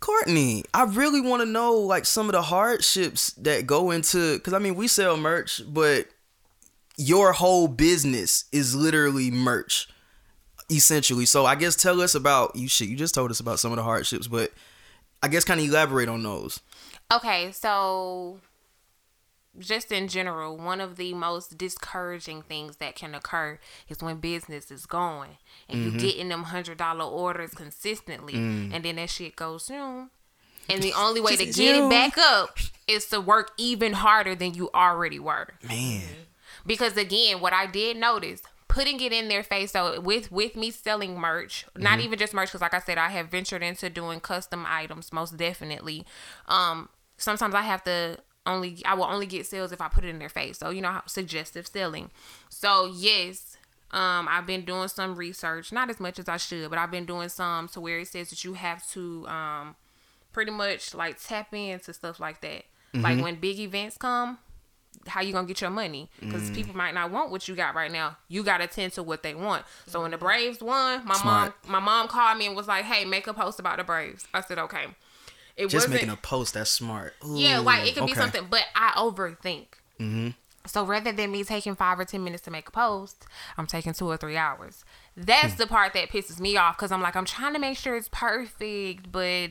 Courtney, 0.00 0.64
I 0.72 0.84
really 0.84 1.20
want 1.20 1.42
to 1.42 1.46
know 1.46 1.74
like 1.74 2.06
some 2.06 2.26
of 2.26 2.32
the 2.32 2.42
hardships 2.42 3.32
that 3.32 3.66
go 3.66 3.90
into 3.90 4.34
because 4.34 4.52
I 4.52 4.58
mean 4.58 4.74
we 4.74 4.88
sell 4.88 5.16
merch, 5.16 5.60
but 5.68 6.06
your 6.96 7.32
whole 7.32 7.68
business 7.68 8.44
is 8.52 8.74
literally 8.74 9.30
merch 9.30 9.88
essentially. 10.70 11.26
So 11.26 11.46
I 11.46 11.54
guess 11.54 11.76
tell 11.76 12.00
us 12.00 12.14
about 12.14 12.54
you 12.56 12.68
shit. 12.68 12.88
You 12.88 12.96
just 12.96 13.14
told 13.14 13.30
us 13.30 13.40
about 13.40 13.58
some 13.58 13.72
of 13.72 13.76
the 13.76 13.82
hardships, 13.82 14.26
but 14.28 14.52
I 15.22 15.28
guess 15.28 15.44
kind 15.44 15.60
of 15.60 15.66
elaborate 15.66 16.08
on 16.08 16.22
those. 16.22 16.60
Okay, 17.12 17.50
so 17.52 18.38
just 19.58 19.92
in 19.92 20.08
general, 20.08 20.56
one 20.56 20.80
of 20.80 20.96
the 20.96 21.14
most 21.14 21.58
discouraging 21.58 22.42
things 22.42 22.76
that 22.76 22.94
can 22.94 23.14
occur 23.14 23.58
is 23.88 24.02
when 24.02 24.18
business 24.18 24.70
is 24.70 24.86
going 24.86 25.38
and 25.68 25.82
you're 25.82 25.90
mm-hmm. 25.90 25.98
getting 25.98 26.28
them 26.28 26.44
hundred 26.44 26.78
dollar 26.78 27.04
orders 27.04 27.52
consistently, 27.54 28.34
mm. 28.34 28.72
and 28.72 28.84
then 28.84 28.96
that 28.96 29.10
shit 29.10 29.36
goes 29.36 29.66
zoom. 29.66 30.10
And 30.68 30.82
the 30.82 30.92
only 30.96 31.20
way 31.20 31.36
to 31.36 31.46
get 31.46 31.76
it 31.76 31.90
back 31.90 32.18
up 32.18 32.58
is 32.86 33.06
to 33.06 33.20
work 33.20 33.52
even 33.56 33.94
harder 33.94 34.34
than 34.34 34.54
you 34.54 34.70
already 34.74 35.18
were. 35.18 35.48
Man, 35.66 36.02
because 36.66 36.96
again 36.96 37.40
what 37.40 37.52
i 37.52 37.66
did 37.66 37.96
notice 37.96 38.42
putting 38.68 39.00
it 39.00 39.12
in 39.12 39.28
their 39.28 39.42
face 39.42 39.72
so 39.72 40.00
with 40.00 40.30
with 40.30 40.54
me 40.54 40.70
selling 40.70 41.18
merch 41.18 41.66
not 41.76 41.92
mm-hmm. 41.92 42.02
even 42.02 42.18
just 42.18 42.34
merch 42.34 42.48
because 42.48 42.60
like 42.60 42.74
i 42.74 42.78
said 42.78 42.98
i 42.98 43.08
have 43.08 43.28
ventured 43.28 43.62
into 43.62 43.90
doing 43.90 44.20
custom 44.20 44.64
items 44.68 45.12
most 45.12 45.36
definitely. 45.36 46.04
Um 46.46 46.88
sometimes 47.16 47.54
i 47.54 47.62
have 47.62 47.82
to 47.84 48.18
only 48.48 48.82
i 48.84 48.94
will 48.94 49.04
only 49.04 49.26
get 49.26 49.46
sales 49.46 49.70
if 49.72 49.80
i 49.80 49.88
put 49.88 50.04
it 50.04 50.08
in 50.08 50.18
their 50.18 50.28
face. 50.28 50.58
So 50.58 50.70
you 50.70 50.80
know 50.80 50.90
how 50.90 51.02
suggestive 51.06 51.66
selling. 51.66 52.10
So 52.48 52.86
yes 52.86 53.56
um 53.90 54.28
i've 54.28 54.46
been 54.46 54.66
doing 54.66 54.86
some 54.88 55.16
research 55.16 55.72
not 55.72 55.88
as 55.88 55.98
much 55.98 56.18
as 56.18 56.28
i 56.28 56.36
should 56.36 56.68
but 56.68 56.78
i've 56.78 56.90
been 56.90 57.06
doing 57.06 57.30
some 57.30 57.68
to 57.68 57.80
where 57.80 57.98
it 58.00 58.06
says 58.06 58.28
that 58.28 58.44
you 58.44 58.52
have 58.52 58.86
to 58.90 59.26
um 59.28 59.74
pretty 60.32 60.50
much 60.50 60.94
like 60.94 61.18
tap 61.20 61.52
into 61.54 61.92
stuff 61.92 62.20
like 62.20 62.40
that. 62.42 62.64
Like 62.94 63.20
when 63.22 63.36
big 63.36 63.58
events 63.58 63.96
come 63.96 64.38
how 65.06 65.20
you 65.20 65.32
gonna 65.32 65.46
get 65.46 65.60
your 65.60 65.70
money? 65.70 66.10
Because 66.20 66.50
people 66.50 66.76
might 66.76 66.92
not 66.94 67.10
want 67.10 67.30
what 67.30 67.48
you 67.48 67.54
got 67.54 67.74
right 67.74 67.90
now. 67.90 68.16
You 68.28 68.42
gotta 68.42 68.66
tend 68.66 68.92
to 68.94 69.02
what 69.02 69.22
they 69.22 69.34
want. 69.34 69.64
So 69.86 70.02
when 70.02 70.10
the 70.10 70.18
braves 70.18 70.60
won 70.60 71.04
my 71.06 71.14
Smart. 71.14 71.54
mom 71.64 71.72
my 71.72 71.80
mom 71.80 72.08
called 72.08 72.38
me 72.38 72.46
and 72.46 72.56
was 72.56 72.68
like 72.68 72.84
hey 72.84 73.04
make 73.04 73.26
a 73.26 73.34
post 73.34 73.58
about 73.58 73.78
the 73.78 73.84
braves. 73.84 74.26
I 74.34 74.40
said 74.42 74.58
okay 74.58 74.86
it 75.58 75.64
just 75.64 75.74
wasn't 75.74 75.92
making 75.94 76.10
a 76.10 76.16
post 76.16 76.54
that's 76.54 76.70
smart. 76.70 77.14
yeah 77.34 77.58
like 77.58 77.86
it 77.88 77.94
could 77.94 78.06
be 78.06 78.14
something 78.14 78.46
but 78.48 78.62
i 78.74 78.90
overthink 78.96 79.66
Mm-hmm. 80.00 80.28
so 80.64 80.84
rather 80.84 81.10
than 81.10 81.32
me 81.32 81.42
taking 81.42 81.74
five 81.74 81.98
or 81.98 82.04
ten 82.04 82.22
minutes 82.22 82.42
to 82.44 82.50
make 82.52 82.68
a 82.68 82.70
post 82.70 83.26
i'm 83.56 83.66
taking 83.66 83.92
two 83.92 84.06
or 84.06 84.16
three 84.16 84.36
hours 84.36 84.84
that's 85.20 85.54
Hmm. 85.54 85.58
the 85.58 85.66
part 85.66 85.94
that 85.94 86.10
pisses 86.10 86.38
me 86.38 86.56
off 86.56 86.76
because 86.76 86.92
i'm 86.92 87.02
like 87.02 87.16
i'm 87.16 87.24
trying 87.24 87.52
to 87.52 87.58
make 87.58 87.76
sure 87.76 87.96
it's 87.96 88.08
perfect 88.12 89.10
but 89.10 89.50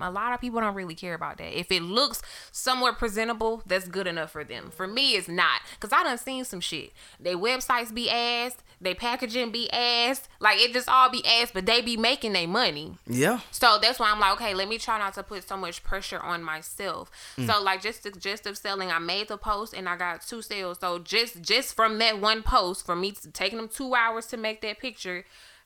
a 0.00 0.10
lot 0.10 0.32
of 0.34 0.40
people 0.40 0.60
don't 0.60 0.74
really 0.74 0.94
care 0.94 1.14
about 1.14 1.38
that 1.38 1.58
if 1.58 1.72
it 1.72 1.82
looks 1.82 2.20
somewhat 2.52 2.98
presentable 2.98 3.62
that's 3.66 3.88
good 3.88 4.06
enough 4.06 4.30
for 4.30 4.44
them 4.44 4.70
for 4.70 4.86
me 4.86 5.12
it's 5.14 5.28
not 5.28 5.60
because 5.78 5.92
i 5.92 6.02
done 6.02 6.18
seen 6.18 6.44
some 6.44 6.60
shit 6.60 6.92
they 7.18 7.34
websites 7.34 7.94
be 7.94 8.10
ass 8.10 8.56
they 8.78 8.92
packaging 8.92 9.50
be 9.50 9.70
ass 9.72 10.28
like 10.38 10.58
it 10.60 10.72
just 10.74 10.86
all 10.88 11.08
be 11.08 11.24
ass 11.26 11.50
but 11.52 11.64
they 11.64 11.80
be 11.80 11.96
making 11.96 12.34
their 12.34 12.46
money 12.46 12.94
Yeah, 13.06 13.40
so 13.50 13.78
that's 13.80 13.98
why 13.98 14.10
I'm 14.10 14.20
like, 14.20 14.34
okay, 14.34 14.52
let 14.52 14.68
me 14.68 14.76
try 14.76 14.98
not 14.98 15.14
to 15.14 15.22
put 15.22 15.48
so 15.48 15.56
much 15.56 15.82
pressure 15.82 16.18
on 16.20 16.42
myself. 16.42 17.10
Mm. 17.38 17.46
So 17.46 17.62
like 17.62 17.80
just 17.80 18.02
the 18.02 18.10
gist 18.10 18.44
of 18.46 18.58
selling, 18.58 18.90
I 18.90 18.98
made 18.98 19.28
the 19.28 19.38
post 19.38 19.72
and 19.72 19.88
I 19.88 19.96
got 19.96 20.20
two 20.26 20.42
sales. 20.42 20.78
So 20.80 20.98
just 20.98 21.40
just 21.40 21.74
from 21.74 21.98
that 22.00 22.20
one 22.20 22.42
post, 22.42 22.84
for 22.84 22.94
me 22.94 23.12
taking 23.32 23.56
them 23.58 23.68
two 23.68 23.94
hours 23.94 24.26
to 24.26 24.36
make 24.36 24.60
that 24.60 24.78
picture, 24.78 25.05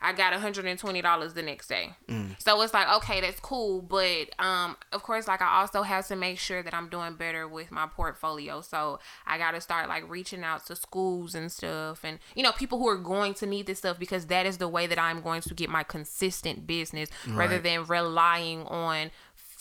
I 0.03 0.13
got 0.13 0.33
$120 0.33 1.35
the 1.35 1.43
next 1.43 1.69
day. 1.69 1.91
Mm. 2.09 2.41
So 2.41 2.61
it's 2.63 2.73
like, 2.73 2.91
okay, 2.97 3.21
that's 3.21 3.39
cool. 3.41 3.83
But 3.83 4.31
um, 4.39 4.77
of 4.93 5.03
course, 5.03 5.29
like 5.29 5.43
I 5.43 5.61
also 5.61 5.83
have 5.83 6.07
to 6.09 6.17
make 6.17 6.39
sure 6.39 6.63
that 6.63 6.73
I'm 6.73 6.89
doing 6.89 7.15
better 7.15 7.47
with 7.47 7.71
my 7.71 7.87
portfolio. 7.87 8.63
So 8.63 8.99
I 9.27 9.37
got 9.37 9.51
to 9.53 9.61
start 9.61 9.89
like 9.89 10.09
reaching 10.09 10.43
out 10.43 10.65
to 10.67 10.77
schools 10.77 11.35
and 11.35 11.53
stuff 11.53 12.03
and, 12.03 12.19
you 12.35 12.43
know, 12.43 12.53
people 12.53 12.79
who 12.79 12.89
are 12.89 12.97
going 12.97 13.35
to 13.35 13.47
need 13.47 13.67
this 13.67 13.79
stuff 13.79 13.99
because 13.99 14.27
that 14.27 14.47
is 14.47 14.57
the 14.57 14.69
way 14.69 14.87
that 14.87 14.99
I'm 14.99 15.21
going 15.21 15.43
to 15.43 15.55
get 15.55 15.69
my 15.69 15.83
consistent 15.83 16.67
business 16.67 17.11
rather 17.27 17.59
than 17.59 17.85
relying 17.85 18.63
on 18.63 19.11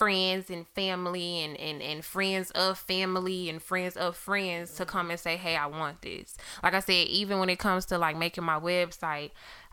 friends 0.00 0.48
and 0.48 0.66
family 0.68 1.44
and, 1.44 1.58
and, 1.58 1.82
and 1.82 2.02
friends 2.02 2.50
of 2.52 2.78
family 2.78 3.50
and 3.50 3.60
friends 3.60 3.98
of 3.98 4.16
friends 4.16 4.72
to 4.72 4.86
come 4.86 5.10
and 5.10 5.20
say, 5.20 5.36
hey, 5.36 5.56
I 5.56 5.66
want 5.66 6.00
this. 6.00 6.38
Like 6.62 6.72
I 6.72 6.80
said, 6.80 7.06
even 7.08 7.38
when 7.38 7.50
it 7.50 7.58
comes 7.58 7.84
to 7.86 7.98
like 7.98 8.16
making 8.16 8.44
my 8.44 8.58
website, 8.58 9.32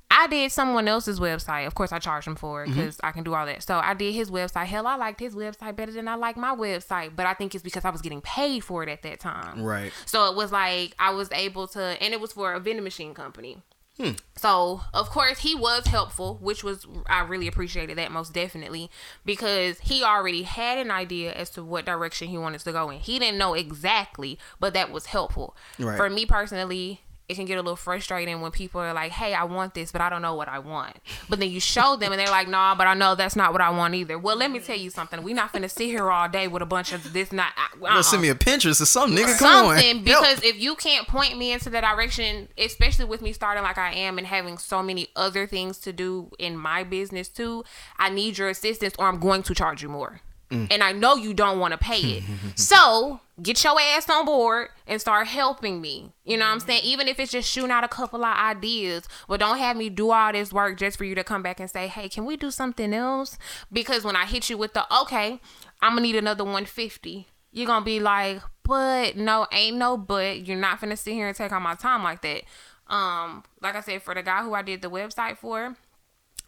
I 0.10 0.28
did 0.28 0.52
someone 0.52 0.88
else's 0.88 1.20
website. 1.20 1.68
Of 1.68 1.76
course, 1.76 1.92
I 1.92 2.00
charged 2.00 2.28
him 2.28 2.36
for 2.36 2.64
Mm-hmm. 2.64 2.72
it 2.72 2.76
because 2.76 3.00
I 3.04 3.12
can 3.12 3.24
do 3.24 3.34
all 3.34 3.46
that. 3.46 3.62
So 3.64 3.78
I 3.78 3.94
did 3.94 4.14
his 4.14 4.32
website. 4.32 4.66
Hell, 4.66 4.88
I 4.88 4.96
liked 4.96 5.20
his 5.20 5.36
website 5.36 5.76
better 5.76 5.92
than 5.92 6.08
I 6.08 6.16
like 6.16 6.38
my 6.38 6.56
website. 6.56 7.16
But 7.16 7.26
I 7.26 7.34
think 7.34 7.54
it's 7.54 7.64
because 7.64 7.86
I 7.86 7.90
was 7.90 8.02
getting 8.02 8.22
paid 8.22 8.64
for 8.64 8.84
it 8.84 8.90
at 8.90 9.04
that 9.04 9.20
time. 9.20 9.62
Right. 9.62 9.92
So 10.06 10.30
it 10.30 10.36
was 10.36 10.52
like 10.52 10.96
I 10.98 11.12
was 11.12 11.30
able 11.32 11.68
to, 11.70 11.82
and 12.02 12.14
it 12.14 12.22
was 12.22 12.32
for 12.34 12.54
a 12.54 12.60
vending 12.60 12.84
machine 12.84 13.14
company. 13.14 13.58
Hmm. 13.98 14.12
So 14.36 14.82
of 14.94 15.10
course 15.10 15.40
he 15.40 15.56
was 15.56 15.88
helpful, 15.88 16.38
which 16.40 16.64
was 16.64 16.86
I 17.08 17.22
really 17.22 17.48
appreciated 17.48 17.98
that 17.98 18.12
most 18.12 18.32
definitely 18.32 18.92
because 19.26 19.80
he 19.80 20.04
already 20.04 20.44
had 20.44 20.78
an 20.78 20.92
idea 20.92 21.34
as 21.34 21.50
to 21.52 21.64
what 21.64 21.86
direction 21.86 22.28
he 22.28 22.38
wanted 22.38 22.60
to 22.62 22.72
go 22.72 22.92
in. 22.92 23.00
He 23.00 23.18
didn't 23.18 23.40
know 23.40 23.56
exactly, 23.56 24.38
but 24.60 24.76
that 24.76 24.92
was 24.92 25.08
helpful. 25.08 25.56
Right. 25.80 25.98
For 25.98 26.12
me 26.12 26.28
personally, 26.28 27.02
it 27.30 27.36
can 27.36 27.46
get 27.46 27.58
a 27.58 27.62
little 27.62 27.76
frustrating 27.76 28.40
when 28.40 28.52
people 28.52 28.80
are 28.80 28.94
like, 28.94 29.12
"Hey, 29.12 29.34
I 29.34 29.44
want 29.44 29.74
this, 29.74 29.92
but 29.92 30.00
I 30.00 30.10
don't 30.10 30.22
know 30.22 30.34
what 30.34 30.48
I 30.48 30.60
want." 30.60 30.96
But 31.28 31.40
then 31.40 31.52
you 31.52 31.60
show 31.60 31.98
them, 31.98 32.14
and 32.14 32.20
they're 32.20 32.32
like, 32.32 32.48
"Nah, 32.48 32.74
but 32.76 32.88
I 32.88 32.94
know 32.94 33.16
that's 33.16 33.36
not 33.36 33.52
what 33.52 33.62
I 33.62 33.70
want 33.70 33.96
either." 33.96 34.18
Well, 34.18 34.38
let 34.38 34.50
me 34.50 34.60
tell 34.60 34.78
you 34.78 34.90
something. 34.90 35.22
We're 35.24 35.36
not 35.36 35.52
gonna 35.52 35.68
sit 35.68 35.88
here 35.88 36.10
all 36.10 36.30
day 36.30 36.48
with 36.48 36.62
a 36.62 36.66
bunch 36.66 36.94
of 36.94 37.12
this. 37.12 37.34
Not 37.34 37.52
uh, 37.58 37.62
uh-uh. 37.62 37.94
Well, 37.96 38.04
send 38.04 38.22
me 38.22 38.30
a 38.30 38.36
Pinterest 38.36 38.80
or 38.80 38.86
something, 38.86 39.18
nigga. 39.18 39.38
Come 39.38 39.66
on. 39.66 39.76
something 39.76 40.06
Help. 40.06 40.24
because 40.24 40.44
if 40.44 40.58
you 40.60 40.76
can't 40.76 41.08
point 41.08 41.38
me 41.38 41.52
into 41.52 41.70
the 41.70 41.82
direction, 41.82 42.48
especially 42.58 43.06
with 43.06 43.22
me 43.22 43.34
starting 43.34 43.64
like 43.64 43.78
I 43.78 43.94
am 43.94 44.18
and 44.18 44.28
having 44.28 44.58
so 44.58 44.82
many 44.82 45.10
other 45.16 45.48
things 45.48 45.80
to 45.80 45.92
do 45.92 46.32
in 46.40 46.58
my 46.58 46.84
business 46.84 47.28
too, 47.28 47.66
I 47.98 48.10
need 48.10 48.38
your 48.38 48.50
assistance, 48.50 48.96
or 48.98 49.08
I'm 49.08 49.20
going 49.20 49.44
to 49.44 49.54
charge 49.54 49.84
you 49.84 49.90
more. 49.90 50.22
Mm. 50.50 50.68
And 50.72 50.84
I 50.84 50.94
know 50.94 51.16
you 51.16 51.34
don't 51.34 51.60
want 51.60 51.74
to 51.74 51.78
pay 51.78 52.00
it. 52.00 52.24
so 52.56 53.20
get 53.42 53.64
your 53.64 53.80
ass 53.80 54.10
on 54.10 54.26
board 54.26 54.70
and 54.88 55.00
start 55.00 55.28
helping 55.28 55.82
me. 55.82 56.12
You 56.24 56.38
know 56.38 56.46
what 56.46 56.54
I'm 56.54 56.60
saying? 56.60 56.82
Even 56.84 57.08
if 57.08 57.20
it's 57.20 57.32
just 57.32 57.50
shooting 57.50 57.72
out 57.72 57.84
a 57.84 57.88
couple 57.88 58.24
of 58.24 58.38
ideas, 58.38 59.08
but 59.28 59.40
don't 59.40 59.58
have 59.58 59.76
me 59.76 59.90
do 59.90 60.12
all 60.12 60.32
this 60.32 60.54
work 60.54 60.78
just 60.78 60.98
for 60.98 61.04
you 61.04 61.16
to 61.16 61.24
come 61.24 61.44
back 61.44 61.60
and 61.60 61.70
say, 61.70 61.88
hey, 61.88 62.10
can 62.10 62.26
we 62.26 62.38
do 62.38 62.50
something 62.50 62.94
else? 62.94 63.38
Because 63.72 64.04
when 64.04 64.16
I 64.16 64.26
hit 64.26 64.50
you 64.50 64.58
with 64.58 64.74
the, 64.74 64.86
okay, 65.02 65.40
I'm 65.82 65.94
going 65.94 66.04
to 66.04 66.10
need 66.10 66.16
another 66.16 66.44
150, 66.44 67.28
you're 67.52 67.68
going 67.68 67.82
to 67.82 67.86
be 67.86 68.00
like, 68.00 68.42
but 68.64 69.16
no, 69.16 69.48
ain't 69.52 69.78
no 69.78 69.98
but. 69.98 70.48
You're 70.48 70.58
not 70.58 70.80
going 70.80 70.92
to 70.92 70.98
sit 70.98 71.14
here 71.14 71.28
and 71.28 71.36
take 71.36 71.52
all 71.52 71.60
my 71.60 71.76
time 71.76 72.04
like 72.04 72.22
that. 72.22 72.44
Um, 72.88 73.44
like 73.62 73.76
I 73.76 73.82
said, 73.82 74.02
for 74.02 74.14
the 74.14 74.24
guy 74.24 74.44
who 74.44 74.54
I 74.54 74.62
did 74.62 74.82
the 74.82 74.90
website 74.90 75.38
for, 75.38 75.76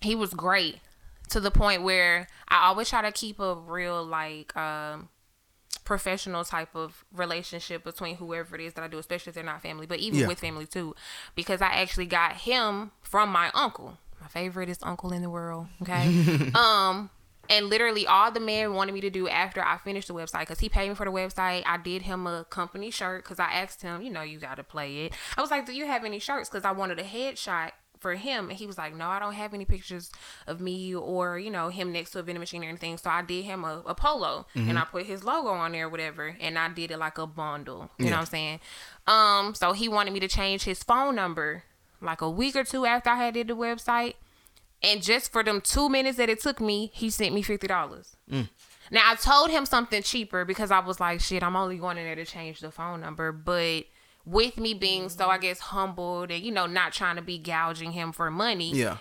he 0.01 0.15
was 0.15 0.33
great 0.33 0.79
to 1.29 1.39
the 1.39 1.51
point 1.51 1.83
where 1.83 2.27
I 2.47 2.67
always 2.67 2.89
try 2.89 3.01
to 3.01 3.11
keep 3.11 3.39
a 3.39 3.55
real 3.55 4.03
like 4.03 4.55
um 4.57 5.09
professional 5.85 6.43
type 6.43 6.75
of 6.75 7.03
relationship 7.11 7.83
between 7.83 8.15
whoever 8.17 8.55
it 8.55 8.61
is 8.61 8.73
that 8.73 8.83
I 8.83 8.87
do, 8.87 8.99
especially 8.99 9.31
if 9.31 9.35
they're 9.35 9.43
not 9.43 9.61
family, 9.61 9.87
but 9.87 9.99
even 9.99 10.19
Yeah. 10.19 10.27
with 10.27 10.39
family 10.39 10.65
too, 10.67 10.95
because 11.35 11.61
I 11.61 11.67
actually 11.67 12.05
got 12.05 12.33
him 12.33 12.91
from 13.01 13.29
my 13.29 13.49
uncle, 13.55 13.97
my 14.21 14.27
favoriteest 14.27 14.79
uncle 14.83 15.11
in 15.11 15.21
the 15.21 15.29
world. 15.29 15.67
Okay, 15.81 16.51
um. 16.55 17.09
And 17.51 17.65
literally, 17.67 18.05
all 18.05 18.29
the 18.31 18.39
man 18.39 18.75
wanted 18.75 18.91
me 18.93 19.01
to 19.01 19.09
do 19.09 19.27
after 19.27 19.59
I 19.65 19.79
finished 19.79 20.07
the 20.07 20.13
website, 20.13 20.41
because 20.41 20.59
he 20.59 20.69
paid 20.69 20.87
me 20.87 20.93
for 20.93 21.03
the 21.03 21.11
website. 21.11 21.63
I 21.65 21.77
did 21.77 22.03
him 22.03 22.27
a 22.27 22.45
company 22.47 22.91
shirt 22.91 23.23
because 23.23 23.39
I 23.39 23.45
asked 23.53 23.81
him, 23.81 24.03
you 24.03 24.11
know, 24.11 24.21
you 24.21 24.37
got 24.37 24.57
to 24.57 24.63
play 24.63 25.05
it. 25.05 25.13
I 25.35 25.41
was 25.41 25.49
like, 25.49 25.65
do 25.65 25.73
you 25.73 25.87
have 25.87 26.05
any 26.05 26.19
shirts? 26.19 26.47
Because 26.47 26.63
I 26.63 26.71
wanted 26.73 26.99
a 26.99 27.03
headshot 27.03 27.71
for 27.99 28.15
him 28.15 28.49
and 28.49 28.57
he 28.57 28.65
was 28.65 28.77
like 28.77 28.95
no 28.95 29.07
i 29.07 29.19
don't 29.19 29.33
have 29.33 29.53
any 29.53 29.65
pictures 29.65 30.11
of 30.47 30.61
me 30.61 30.95
or 30.95 31.37
you 31.37 31.49
know 31.51 31.69
him 31.69 31.91
next 31.91 32.11
to 32.11 32.19
a 32.19 32.23
vending 32.23 32.39
machine 32.39 32.63
or 32.63 32.67
anything. 32.69 32.97
So 32.97 33.09
i 33.09 33.21
did 33.21 33.45
him 33.45 33.63
a, 33.63 33.83
a 33.85 33.93
polo 33.93 34.45
and 34.55 34.79
i 34.79 34.83
put 34.85 35.05
his 35.05 35.23
logo 35.23 35.49
on 35.49 35.73
there 35.73 35.87
or 35.87 35.89
whatever 35.89 36.35
and 36.39 36.57
i 36.57 36.69
did 36.69 36.91
it 36.91 36.97
like 36.97 37.17
a 37.17 37.27
bundle 37.27 37.89
you 37.97 38.05
know 38.05 38.11
what 38.11 38.19
i'm 38.21 38.25
saying? 38.25 38.59
Um 39.07 39.53
so 39.55 39.73
he 39.73 39.87
wanted 39.89 40.13
me 40.13 40.19
to 40.21 40.27
change 40.27 40.63
his 40.63 40.81
phone 40.83 41.15
number 41.15 41.63
like 42.01 42.21
a 42.21 42.29
week 42.29 42.55
or 42.55 42.63
two 42.63 42.85
after 42.85 43.09
i 43.09 43.15
had 43.15 43.33
did 43.33 43.47
the 43.47 43.55
website 43.55 44.13
and 44.81 45.03
just 45.03 45.31
for 45.31 45.43
them 45.43 45.59
two 45.59 45.89
minutes 45.89 46.17
that 46.17 46.29
it 46.29 46.39
took 46.41 46.61
me 46.61 46.89
he 46.93 47.09
sent 47.09 47.35
me 47.35 47.43
$50 47.43 48.05
now 48.91 49.01
I 49.05 49.15
told 49.15 49.51
him 49.51 49.65
something 49.65 50.01
cheaper 50.01 50.45
because 50.45 50.71
I 50.71 50.79
was 50.79 50.99
like, 50.99 51.19
shit, 51.21 51.43
I'm 51.43 51.55
only 51.55 51.77
going 51.77 51.97
in 51.99 52.05
there 52.05 52.15
to 52.15 52.25
change 52.25 52.59
the 52.59 52.71
phone 52.71 53.01
number. 53.01 53.31
But 53.31 53.83
with 54.29 54.57
me 54.57 54.73
being 54.73 55.09
so 55.09 55.27
I 55.27 55.37
guess 55.37 55.59
humbled 55.59 56.31
and 56.31 56.43
you 56.43 56.51
know 56.51 56.65
not 56.65 56.93
trying 56.93 57.15
to 57.15 57.21
be 57.21 57.37
gouging 57.37 57.91
him 57.91 58.11
for 58.11 58.29
money, 58.29 58.71
Yeah. 58.71 58.97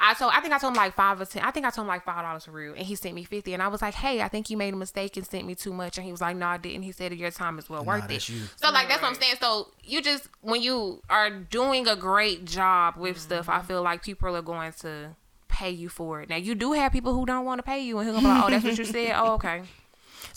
I 0.00 0.14
told 0.14 0.32
I 0.32 0.40
think 0.40 0.54
I 0.54 0.58
told 0.58 0.74
him 0.74 0.76
like 0.76 0.94
five 0.94 1.20
or 1.20 1.24
ten. 1.24 1.42
I 1.42 1.50
think 1.50 1.66
I 1.66 1.70
told 1.70 1.86
him 1.86 1.88
like 1.88 2.04
five 2.04 2.22
dollars 2.22 2.44
for 2.44 2.52
real, 2.52 2.72
and 2.74 2.86
he 2.86 2.94
sent 2.94 3.16
me 3.16 3.24
fifty. 3.24 3.52
And 3.52 3.62
I 3.62 3.66
was 3.68 3.82
like, 3.82 3.94
hey, 3.94 4.22
I 4.22 4.28
think 4.28 4.48
you 4.48 4.56
made 4.56 4.72
a 4.72 4.76
mistake 4.76 5.16
and 5.16 5.26
sent 5.26 5.44
me 5.44 5.56
too 5.56 5.72
much. 5.72 5.98
And 5.98 6.04
he 6.04 6.12
was 6.12 6.20
like, 6.20 6.36
no, 6.36 6.46
I 6.46 6.56
didn't. 6.56 6.82
He 6.82 6.92
said 6.92 7.12
your 7.14 7.32
time 7.32 7.58
is 7.58 7.68
well 7.68 7.84
worth 7.84 8.04
it. 8.04 8.08
that's 8.08 8.28
you. 8.28 8.42
So 8.56 8.70
like 8.70 8.88
that's 8.88 9.02
what 9.02 9.08
I'm 9.08 9.14
saying. 9.16 9.36
So 9.40 9.72
you 9.82 10.00
just 10.00 10.28
when 10.40 10.62
you 10.62 11.02
are 11.10 11.30
doing 11.30 11.88
a 11.88 11.96
great 11.96 12.44
job 12.44 12.96
with 12.96 13.16
mm-hmm. 13.16 13.22
stuff, 13.22 13.48
I 13.48 13.60
feel 13.62 13.82
like 13.82 14.04
people 14.04 14.36
are 14.36 14.42
going 14.42 14.72
to 14.80 15.16
pay 15.48 15.70
you 15.70 15.88
for 15.88 16.22
it. 16.22 16.28
Now 16.28 16.36
you 16.36 16.54
do 16.54 16.72
have 16.72 16.92
people 16.92 17.12
who 17.12 17.26
don't 17.26 17.44
want 17.44 17.58
to 17.58 17.64
pay 17.64 17.80
you, 17.80 17.98
and 17.98 18.06
who 18.06 18.14
gonna 18.14 18.22
be 18.22 18.32
like, 18.32 18.44
oh, 18.44 18.50
that's 18.50 18.64
what 18.64 18.78
you 18.78 18.84
said. 18.84 19.12
Oh, 19.16 19.32
okay. 19.34 19.62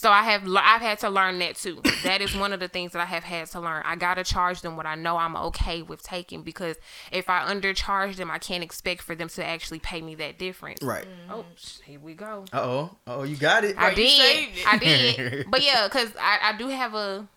So 0.02 0.10
I 0.10 0.24
have 0.24 0.48
I've 0.48 0.82
had 0.82 0.98
to 1.02 1.12
learn 1.12 1.38
that 1.40 1.58
too. 1.58 1.80
That 2.02 2.22
is 2.22 2.36
one 2.36 2.54
of 2.54 2.60
the 2.60 2.68
things 2.68 2.94
that 2.94 3.02
I 3.04 3.06
have 3.06 3.24
had 3.24 3.46
to 3.52 3.60
learn. 3.60 3.84
I 3.86 3.96
gotta 3.96 4.24
charge 4.24 4.62
them 4.62 4.76
what 4.76 4.88
I 4.88 4.96
know 4.96 5.16
I'm 5.16 5.36
okay 5.36 5.84
with 5.84 6.02
taking 6.02 6.42
because 6.42 6.78
if 7.12 7.30
I 7.30 7.42
undercharge 7.54 8.16
them, 8.16 8.32
I 8.32 8.40
can't 8.40 8.64
expect 8.64 9.04
for 9.04 9.14
them 9.14 9.30
to 9.30 9.46
actually 9.46 9.78
pay 9.78 10.02
me 10.02 10.16
that 10.16 10.40
difference. 10.40 10.82
Right. 10.82 11.06
Oh, 11.30 11.46
here 11.86 12.00
we 12.00 12.16
go. 12.16 12.46
Uh 12.52 12.62
oh. 12.62 12.98
Oh, 13.06 13.22
you 13.22 13.36
got 13.36 13.64
it. 13.64 13.78
I 13.78 13.92
you 13.92 13.96
did. 13.98 14.10
saved 14.20 14.58
it. 14.58 14.68
I 14.68 14.78
did. 14.80 15.46
But 15.52 15.64
yeah, 15.64 15.88
because 15.88 16.10
I, 16.20 16.40
I 16.52 16.58
do 16.58 16.70
have 16.70 16.96
a 16.96 17.28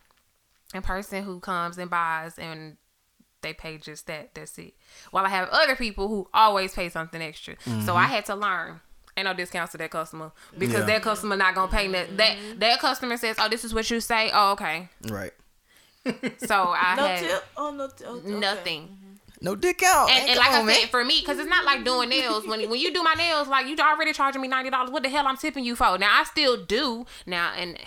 a 0.73 0.81
person 0.81 1.23
who 1.23 1.41
comes 1.41 1.77
and 1.77 1.91
buys 1.91 2.39
and 2.39 2.79
they 3.43 3.53
pay 3.53 3.77
just 3.77 4.07
that. 4.07 4.31
That's 4.35 4.57
it. 4.57 4.73
While 5.11 5.27
I 5.27 5.29
have 5.29 5.51
other 5.51 5.77
people 5.77 6.09
who 6.09 6.29
always 6.33 6.73
pay 6.73 6.89
something 6.89 7.21
extra. 7.21 7.57
So 7.85 7.95
I 7.95 8.05
had 8.05 8.25
to 8.25 8.35
learn. 8.35 8.81
Ain't 9.17 9.27
no 9.27 9.35
discounts 9.35 9.73
to 9.73 9.79
that 9.79 9.91
customer 9.91 10.33
because 10.59 10.81
Yeah. 10.81 10.87
that 10.87 11.03
customer 11.03 11.37
not 11.37 11.55
gonna 11.55 11.71
pay 11.71 11.87
that. 11.93 12.17
That 12.17 12.37
that 12.59 12.79
customer 12.81 13.17
says, 13.17 13.37
"Oh, 13.39 13.49
this 13.49 13.65
is 13.65 13.73
what 13.73 13.89
you 13.91 14.01
say." 14.01 14.31
Oh, 14.35 14.53
okay. 14.53 14.89
Right. 15.09 15.33
So 16.39 16.75
I 16.77 16.95
No 16.97 17.07
had 17.07 17.19
tip. 17.21 17.45
Oh 17.57 17.71
no. 17.71 17.87
t- 17.89 18.05
oh, 18.07 18.17
okay. 18.17 18.29
nothing. 18.31 18.99
No 19.41 19.55
dick 19.55 19.83
out. 19.83 20.11
And, 20.11 20.31
and 20.31 20.39
like 20.39 20.51
on, 20.51 20.63
I 20.63 20.63
man. 20.65 20.81
said, 20.81 20.89
for 20.91 21.05
me, 21.05 21.21
because 21.21 21.39
it's 21.39 21.49
not 21.49 21.65
like 21.65 21.85
doing 21.85 22.09
nails. 22.09 22.47
When 22.47 22.69
when 22.71 22.79
you 22.81 22.93
do 22.93 23.03
my 23.03 23.15
nails, 23.15 23.47
like 23.49 23.67
you 23.67 23.77
already 23.77 24.13
charging 24.13 24.41
me 24.43 24.49
ninety 24.49 24.71
dollars. 24.71 24.91
What 24.91 25.03
the 25.03 25.09
hell 25.09 25.27
I'm 25.27 25.37
tipping 25.37 25.65
you 25.65 25.77
for? 25.77 25.97
Now 25.99 26.21
I 26.21 26.25
still 26.25 26.63
do 26.65 27.07
now, 27.27 27.53
and 27.57 27.79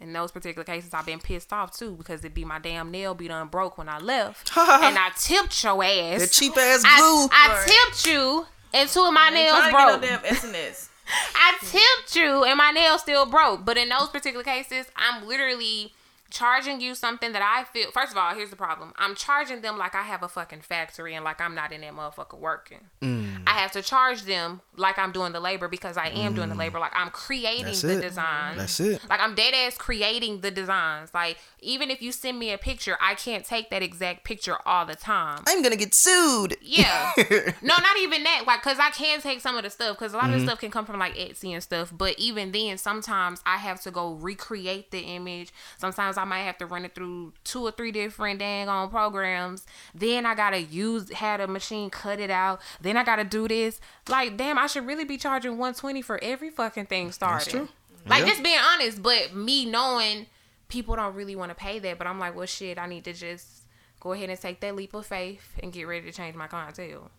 in 0.00 0.12
those 0.12 0.32
particular 0.32 0.64
cases, 0.64 0.92
I've 0.94 1.06
been 1.06 1.20
pissed 1.20 1.52
off 1.52 1.76
too 1.76 1.92
because 1.96 2.20
it'd 2.20 2.34
be 2.34 2.44
my 2.44 2.58
damn 2.58 2.90
nail 2.90 3.14
be 3.14 3.28
done 3.28 3.48
broke 3.48 3.78
when 3.78 3.88
I 3.88 3.98
left, 3.98 4.50
and 4.56 4.98
I 4.98 5.10
tipped 5.16 5.62
your 5.64 5.82
ass. 5.84 6.20
The 6.22 6.26
cheap 6.28 6.56
ass 6.56 6.82
I. 6.84 7.28
I 7.30 7.64
tipped 7.66 8.06
you, 8.06 8.46
and 8.72 8.88
two 8.88 9.02
of 9.04 9.12
my 9.12 9.26
Ain't 9.26 9.34
nails 9.34 9.58
trying 9.58 9.70
to 9.70 9.98
broke. 9.98 10.02
get 10.02 10.22
no 10.22 10.28
damn 10.28 10.34
SNS. 10.36 10.88
I 11.34 11.56
tipped 11.60 12.16
you 12.16 12.44
and 12.44 12.56
my 12.56 12.70
nail 12.70 12.98
still 12.98 13.26
broke. 13.26 13.64
But 13.64 13.76
in 13.76 13.88
those 13.88 14.08
particular 14.08 14.44
cases, 14.44 14.86
I'm 14.96 15.26
literally 15.26 15.92
charging 16.30 16.80
you 16.80 16.94
something 16.94 17.32
that 17.32 17.42
I 17.42 17.64
feel. 17.64 17.90
First 17.90 18.12
of 18.12 18.16
all, 18.16 18.34
here's 18.34 18.48
the 18.48 18.56
problem. 18.56 18.94
I'm 18.96 19.14
charging 19.14 19.60
them 19.60 19.76
like 19.76 19.94
I 19.94 20.02
have 20.02 20.22
a 20.22 20.28
fucking 20.28 20.62
factory 20.62 21.14
and 21.14 21.22
like 21.24 21.40
I'm 21.42 21.54
not 21.54 21.72
in 21.72 21.82
that 21.82 21.92
motherfucker 21.92 22.38
working. 22.38 22.78
Mm. 23.02 23.42
I 23.46 23.50
have 23.58 23.72
to 23.72 23.82
charge 23.82 24.22
them 24.22 24.62
like 24.76 24.98
I'm 24.98 25.12
doing 25.12 25.32
the 25.32 25.40
labor 25.40 25.68
because 25.68 25.98
I 25.98 26.06
am 26.08 26.34
doing 26.34 26.48
the 26.48 26.54
labor. 26.54 26.78
Like 26.78 26.92
I'm 26.94 27.10
creating 27.10 27.64
That's 27.66 27.82
the 27.82 27.98
it. 27.98 28.00
designs. 28.00 28.56
That's 28.56 28.80
it. 28.80 29.02
Like 29.10 29.20
I'm 29.20 29.34
dead 29.34 29.52
ass 29.52 29.76
creating 29.76 30.40
the 30.40 30.50
designs. 30.50 31.10
Like 31.12 31.36
even 31.62 31.90
if 31.90 32.02
you 32.02 32.12
send 32.12 32.38
me 32.38 32.52
a 32.52 32.58
picture, 32.58 32.96
I 33.00 33.14
can't 33.14 33.44
take 33.44 33.70
that 33.70 33.82
exact 33.82 34.24
picture 34.24 34.56
all 34.66 34.84
the 34.84 34.94
time. 34.96 35.42
I'm 35.46 35.62
gonna 35.62 35.76
get 35.76 35.94
sued. 35.94 36.56
Yeah. 36.60 37.12
no, 37.62 37.74
not 37.78 37.96
even 38.00 38.22
that. 38.24 38.42
Like, 38.46 38.62
cause 38.62 38.78
I 38.80 38.90
can 38.90 39.20
take 39.20 39.40
some 39.40 39.56
of 39.56 39.62
the 39.62 39.70
stuff, 39.70 39.96
cause 39.96 40.12
a 40.12 40.16
lot 40.16 40.24
of 40.26 40.30
Mm-hmm. 40.32 40.40
the 40.40 40.46
stuff 40.46 40.58
can 40.60 40.70
come 40.70 40.84
from 40.86 40.98
like 40.98 41.14
Etsy 41.14 41.52
and 41.52 41.62
stuff. 41.62 41.92
But 41.96 42.18
even 42.18 42.52
then, 42.52 42.78
sometimes 42.78 43.40
I 43.46 43.56
have 43.58 43.80
to 43.82 43.90
go 43.90 44.12
recreate 44.14 44.90
the 44.90 45.00
image. 45.00 45.52
Sometimes 45.78 46.16
I 46.18 46.24
might 46.24 46.40
have 46.42 46.58
to 46.58 46.66
run 46.66 46.84
it 46.84 46.94
through 46.94 47.32
two 47.44 47.62
or 47.62 47.70
three 47.70 47.92
different 47.92 48.38
dang 48.40 48.68
on 48.68 48.90
programs. 48.90 49.66
Then 49.94 50.26
I 50.26 50.34
gotta 50.34 50.60
use 50.60 51.10
had 51.12 51.40
a 51.40 51.46
machine 51.46 51.90
cut 51.90 52.18
it 52.20 52.30
out. 52.30 52.60
Then 52.80 52.96
I 52.96 53.04
gotta 53.04 53.24
do 53.24 53.46
this. 53.48 53.80
Like, 54.08 54.36
damn, 54.36 54.58
I 54.58 54.66
should 54.66 54.86
really 54.86 55.04
be 55.04 55.16
charging 55.16 55.58
one 55.58 55.74
twenty 55.74 56.02
for 56.02 56.18
every 56.22 56.50
fucking 56.50 56.86
thing 56.86 57.12
started. 57.12 57.50
true. 57.50 57.68
Like, 58.06 58.22
Yeah. 58.24 58.30
just 58.30 58.42
being 58.42 58.58
honest. 58.58 59.00
But 59.02 59.34
me 59.34 59.64
knowing 59.64 60.26
people 60.72 60.96
don't 60.96 61.14
really 61.14 61.36
want 61.36 61.50
to 61.50 61.54
pay 61.54 61.78
that, 61.78 61.98
but 61.98 62.06
I'm 62.06 62.18
like, 62.18 62.34
well, 62.34 62.46
shit, 62.46 62.78
I 62.78 62.86
need 62.86 63.04
to 63.04 63.12
just 63.12 63.64
go 64.00 64.12
ahead 64.12 64.30
and 64.30 64.40
take 64.40 64.58
that 64.60 64.74
leap 64.74 64.94
of 64.94 65.06
faith 65.06 65.52
and 65.62 65.72
get 65.72 65.84
ready 65.84 66.06
to 66.06 66.12
change 66.12 66.34
my 66.34 66.46
clientele. 66.46 67.10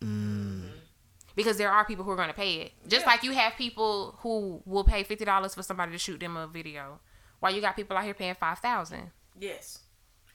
Mm-hmm. 0.00 0.68
Because 1.34 1.58
there 1.58 1.70
are 1.70 1.84
people 1.84 2.04
who 2.04 2.12
are 2.12 2.16
going 2.16 2.28
to 2.28 2.34
pay 2.34 2.54
it. 2.62 2.72
Just 2.86 3.06
like 3.06 3.22
you 3.22 3.32
have 3.32 3.54
people 3.56 4.16
who 4.20 4.62
will 4.64 4.84
pay 4.84 5.02
fifty 5.02 5.24
dollars 5.24 5.54
for 5.54 5.62
somebody 5.62 5.92
to 5.92 5.98
shoot 5.98 6.20
them 6.20 6.36
a 6.36 6.46
video, 6.46 7.00
while 7.40 7.52
you 7.54 7.60
got 7.60 7.76
people 7.76 7.96
out 7.96 8.04
here 8.04 8.14
paying 8.14 8.34
five 8.34 8.58
thousand. 8.58 9.10
Yes. 9.38 9.80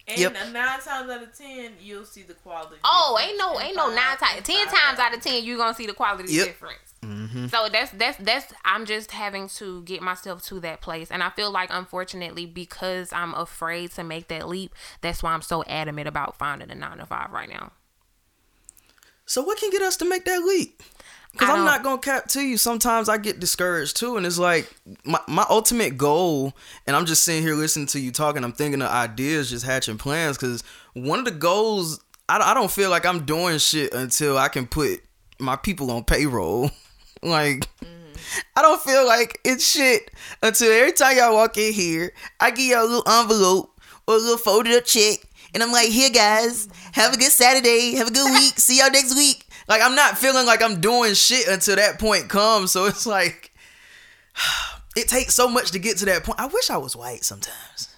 And 0.08 0.20
Yep. 0.20 0.34
nine 0.54 0.80
times 0.80 0.88
out 0.88 1.24
of 1.24 1.36
ten, 1.36 1.74
you'll 1.82 2.06
see 2.06 2.22
the 2.22 2.36
quality. 2.36 2.76
Oh, 2.84 3.18
ain't 3.20 3.40
no, 3.40 3.60
ain't 3.60 3.76
no 3.76 3.88
nine 3.88 4.18
times, 4.18 4.38
in 4.38 4.44
ten 4.44 4.68
five 4.68 4.80
times 4.80 5.00
out 5.00 5.16
of 5.16 5.22
ten, 5.22 5.44
you're 5.44 5.58
gonna 5.58 5.74
see 5.74 5.88
the 5.88 5.94
quality 5.94 6.32
Yep. 6.32 6.46
difference. 6.46 6.94
Mm-hmm. 7.02 7.48
So 7.48 7.70
that's 7.72 7.92
that's 7.92 8.18
that's 8.18 8.54
I'm 8.64 8.86
just 8.86 9.12
having 9.12 9.48
to 9.50 9.82
get 9.84 10.02
myself 10.04 10.44
to 10.46 10.60
that 10.60 10.82
place, 10.82 11.10
and 11.10 11.24
I 11.24 11.32
feel 11.32 11.50
like 11.50 11.70
unfortunately 11.72 12.46
because 12.46 13.12
I'm 13.14 13.34
afraid 13.34 13.92
to 13.94 14.04
make 14.04 14.28
that 14.28 14.48
leap, 14.48 14.76
that's 15.02 15.24
why 15.24 15.34
I'm 15.34 15.42
so 15.42 15.64
adamant 15.64 16.08
about 16.08 16.38
finding 16.38 16.70
a 16.70 16.76
nine 16.76 16.98
to 17.00 17.06
five 17.08 17.32
right 17.32 17.50
now. 17.50 17.72
So 19.26 19.42
what 19.42 19.58
can 19.58 19.72
get 19.72 19.82
us 19.82 19.98
to 19.98 20.06
make 20.06 20.26
that 20.26 20.44
leap? 20.44 20.84
Because 21.38 21.50
I'm 21.50 21.66
don't- 21.66 21.84
gonna 21.84 22.02
cap 22.02 22.28
to 22.30 22.42
you. 22.42 22.58
Sometimes 22.58 23.10
I 23.10 23.18
get 23.18 23.40
discouraged 23.40 23.98
too, 23.98 24.18
and 24.18 24.26
it's 24.26 24.38
like 24.38 24.70
my, 25.04 25.20
my 25.28 25.46
ultimate 25.50 25.98
goal. 25.98 26.54
And 26.88 26.96
I'm 26.96 27.06
just 27.06 27.24
sitting 27.24 27.42
here 27.44 27.56
listening 27.56 27.88
to 27.88 28.00
you 28.00 28.12
talking. 28.12 28.44
I'm 28.44 28.54
thinking 28.54 28.82
of 28.82 28.90
ideas, 28.90 29.50
just 29.50 29.66
hatching 29.66 29.98
plans. 29.98 30.38
Because 30.38 30.64
one 30.94 31.20
of 31.20 31.26
the 31.26 31.32
goals, 31.32 32.00
I, 32.30 32.40
I 32.40 32.54
don't 32.54 32.72
feel 32.72 32.90
like 32.90 33.06
I'm 33.06 33.26
doing 33.26 33.58
shit 33.58 33.94
until 33.94 34.38
I 34.38 34.48
can 34.48 34.66
put 34.68 35.02
my 35.40 35.56
people 35.56 35.92
on 35.92 36.04
payroll. 36.04 36.72
like. 37.22 37.60
Mm-hmm. 37.82 37.92
I 38.56 38.62
don't 38.64 38.82
feel 38.82 39.06
like 39.06 39.40
it's 39.44 39.66
shit 39.70 40.10
until 40.42 40.72
every 40.72 40.94
time 40.94 41.18
y'all 41.18 41.34
walk 41.36 41.58
in 41.58 41.74
here, 41.74 42.12
I 42.40 42.50
give 42.50 42.66
y'all 42.66 42.84
a 42.84 42.88
little 42.88 43.12
envelope 43.12 43.80
or 44.08 44.16
a 44.16 44.18
little 44.18 44.38
folded 44.38 44.74
up 44.74 44.86
check, 44.86 45.20
and 45.54 45.62
I'm 45.62 45.72
like, 45.72 45.90
here 45.90 46.10
guys, 46.10 46.68
have 46.94 47.14
a 47.14 47.18
good 47.18 47.32
Saturday, 47.32 47.96
have 47.96 48.08
a 48.08 48.12
good 48.12 48.32
week, 48.32 48.54
see 48.58 48.80
y'all 48.80 48.90
next 48.90 49.16
week. 49.16 49.45
Like 49.68 49.82
I'm 49.82 49.96
not 49.96 50.18
feeling 50.18 50.46
like 50.46 50.62
I'm 50.62 50.80
doing 50.82 51.14
shit 51.14 51.48
until 51.48 51.76
that 51.76 52.00
point 52.00 52.30
comes. 52.30 52.72
So 52.72 52.86
it's 52.86 53.06
like 53.06 53.52
it 54.96 55.08
takes 55.08 55.34
so 55.34 55.48
much 55.48 55.72
to 55.72 55.80
get 55.80 55.98
to 55.98 56.06
that 56.06 56.24
point. 56.24 56.40
I 56.40 56.48
wish 56.48 56.70
I 56.70 56.78
was 56.78 56.96
white 56.96 57.24
sometimes. 57.24 57.90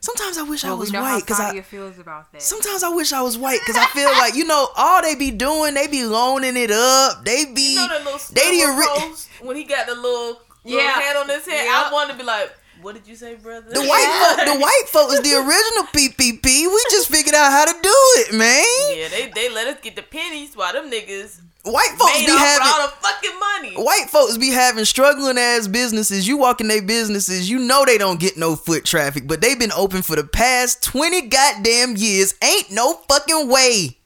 Sometimes 0.00 0.36
I 0.36 0.42
wish 0.42 0.64
I 0.66 0.74
was 0.74 0.90
we 0.90 0.98
know 0.98 1.00
white 1.02 1.20
because 1.20 1.40
I 1.40 1.58
feels 1.62 1.98
about 1.98 2.30
that. 2.32 2.42
Sometimes 2.42 2.82
I 2.82 2.90
wish 2.90 3.10
I 3.14 3.22
was 3.22 3.38
white 3.38 3.60
because 3.64 3.76
I 3.80 3.86
feel 3.86 4.10
like 4.12 4.34
you 4.34 4.44
know 4.44 4.68
all 4.76 5.00
they 5.00 5.14
be 5.14 5.30
doing, 5.30 5.72
they 5.72 5.86
be 5.86 6.04
loaning 6.04 6.58
it 6.58 6.70
up. 6.70 7.24
They 7.24 7.46
be 7.46 7.70
You 7.70 7.76
know 7.76 7.88
that 7.88 8.04
little 8.04 8.20
they 8.34 8.50
the 8.50 8.66
Squidward 8.66 9.08
ori- 9.40 9.46
when 9.48 9.56
he 9.56 9.64
got 9.64 9.86
the 9.86 9.94
little, 9.94 10.42
little 10.62 10.78
Yeah. 10.78 10.90
hat 10.90 11.16
on 11.16 11.28
his 11.30 11.46
head. 11.46 11.64
Yeah. 11.64 11.84
I 11.88 11.90
wanted 11.90 12.12
to 12.12 12.18
be 12.18 12.24
like, 12.24 12.52
what 12.84 12.94
did 12.94 13.08
you 13.08 13.16
say, 13.16 13.34
brother? 13.34 13.70
the 13.70 13.80
white 13.80 14.36
folk. 14.36 14.46
The 14.54 14.60
white 14.60 14.84
folk 14.88 15.10
is 15.12 15.20
the 15.22 15.34
original 15.34 15.84
PPP. 15.92 16.44
We 16.44 16.84
just 16.90 17.08
figured 17.10 17.34
out 17.34 17.50
how 17.50 17.64
to 17.64 17.72
do 17.82 17.94
it, 18.20 18.34
man. 18.34 18.64
Yeah, 18.96 19.08
they 19.08 19.32
they 19.34 19.52
let 19.52 19.66
us 19.68 19.80
get 19.82 19.96
the 19.96 20.02
pennies 20.02 20.54
while 20.56 20.72
them 20.72 20.90
niggas 20.90 21.40
White 21.66 21.96
folks 21.98 22.12
made 22.20 22.26
be 22.26 22.32
having 22.32 22.66
all 22.70 22.86
the 22.86 22.92
fucking 23.00 23.40
money. 23.40 23.74
white 23.82 24.10
folks 24.10 24.36
be 24.36 24.50
having 24.50 24.84
struggling 24.84 25.38
ass 25.38 25.66
businesses. 25.66 26.28
You 26.28 26.36
walk 26.36 26.60
in 26.60 26.68
their 26.68 26.82
businesses, 26.82 27.48
you 27.48 27.58
know 27.58 27.86
they 27.86 27.96
don't 27.96 28.20
get 28.20 28.36
no 28.36 28.54
foot 28.54 28.84
traffic, 28.84 29.26
but 29.26 29.40
they've 29.40 29.58
been 29.58 29.72
open 29.72 30.02
for 30.02 30.14
the 30.14 30.24
past 30.24 30.82
20 30.82 31.22
goddamn 31.22 31.96
years. 31.96 32.34
Ain't 32.42 32.70
no 32.70 32.92
fucking 33.08 33.48
way. 33.48 33.96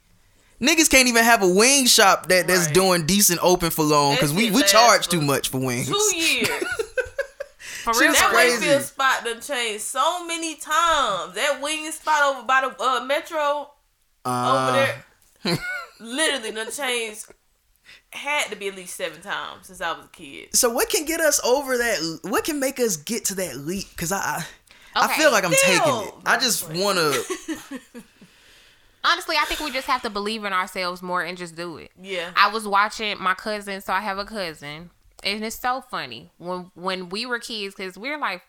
Niggas 0.61 0.89
can't 0.89 1.09
even 1.09 1.25
have 1.25 1.43
a 1.43 1.49
wing 1.49 1.87
shop 1.87 2.29
that 2.29 2.47
that's 2.47 2.67
Right. 2.67 2.75
doing 2.75 3.07
decent 3.07 3.41
open 3.43 3.71
for 3.71 3.85
long 3.85 4.15
because 4.15 4.33
we, 4.33 4.53
we 4.53 4.63
charge 4.63 5.09
too 5.09 5.21
much 5.21 5.49
for 5.49 5.59
wings. 5.59 5.89
Two 5.89 6.17
years. 6.17 6.49
For 7.95 8.01
real, 8.01 8.11
Shit's 8.13 8.21
that 8.21 8.31
for 8.31 8.37
real. 8.37 8.45
crazy. 8.47 8.67
Wakefield 8.67 8.83
spot 8.83 9.25
done 9.25 9.41
changed 9.41 9.83
so 9.85 10.27
many 10.27 10.55
times. 10.57 11.35
That 11.35 11.61
wing 11.63 11.91
spot 11.93 12.23
over 12.37 12.47
by 12.47 12.61
the 12.63 12.83
uh, 12.83 13.05
metro 13.05 13.71
Uh, 14.25 14.69
over 15.45 15.53
there, 15.53 15.59
literally 16.01 16.53
done 16.53 16.71
changed. 16.73 17.27
Had 18.11 18.49
to 18.51 18.57
be 18.57 18.69
at 18.69 18.75
least 18.75 18.97
seven 18.97 19.21
times 19.21 19.67
since 19.67 19.81
I 19.83 19.93
was 19.93 20.07
a 20.07 20.09
kid. 20.09 20.55
So 20.57 20.71
what 20.71 20.89
can 20.89 21.05
get 21.05 21.21
us 21.21 21.41
over 21.45 21.77
that? 21.77 22.19
What 22.23 22.45
can 22.45 22.59
make 22.59 22.81
us 22.81 22.97
get 22.97 23.27
to 23.27 23.35
that 23.37 23.57
leap? 23.59 23.89
Because 23.91 24.13
I, 24.13 24.19
I, 24.19 24.45
I 24.97 25.17
feel 25.17 25.31
like 25.31 25.45
I'm 25.45 25.53
Still. 25.53 25.79
taking 25.79 26.09
it. 26.09 26.15
I 26.25 26.39
just 26.39 26.69
want 26.71 26.97
to. 26.99 27.81
Honestly, 29.05 29.37
I 29.41 29.45
think 29.45 29.61
we 29.61 29.71
just 29.71 29.87
have 29.87 30.03
to 30.03 30.11
believe 30.11 30.45
in 30.45 30.53
ourselves 30.53 31.03
more 31.03 31.23
and 31.23 31.39
just 31.39 31.55
do 31.55 31.77
it. 31.79 31.91
Yeah. 32.01 32.31
I 32.37 32.51
was 32.53 32.67
watching 32.67 33.17
my 33.21 33.35
cousin, 33.35 33.81
so 33.81 33.93
I 33.93 34.01
have 34.01 34.19
a 34.19 34.25
cousin, 34.25 34.91
and 35.25 35.45
it's 35.45 35.59
so 35.59 35.81
funny 35.81 36.31
when 36.39 36.71
when 36.75 37.09
we 37.09 37.27
were 37.27 37.39
kids 37.39 37.75
because 37.75 37.99
we're 37.99 38.19
like 38.19 38.43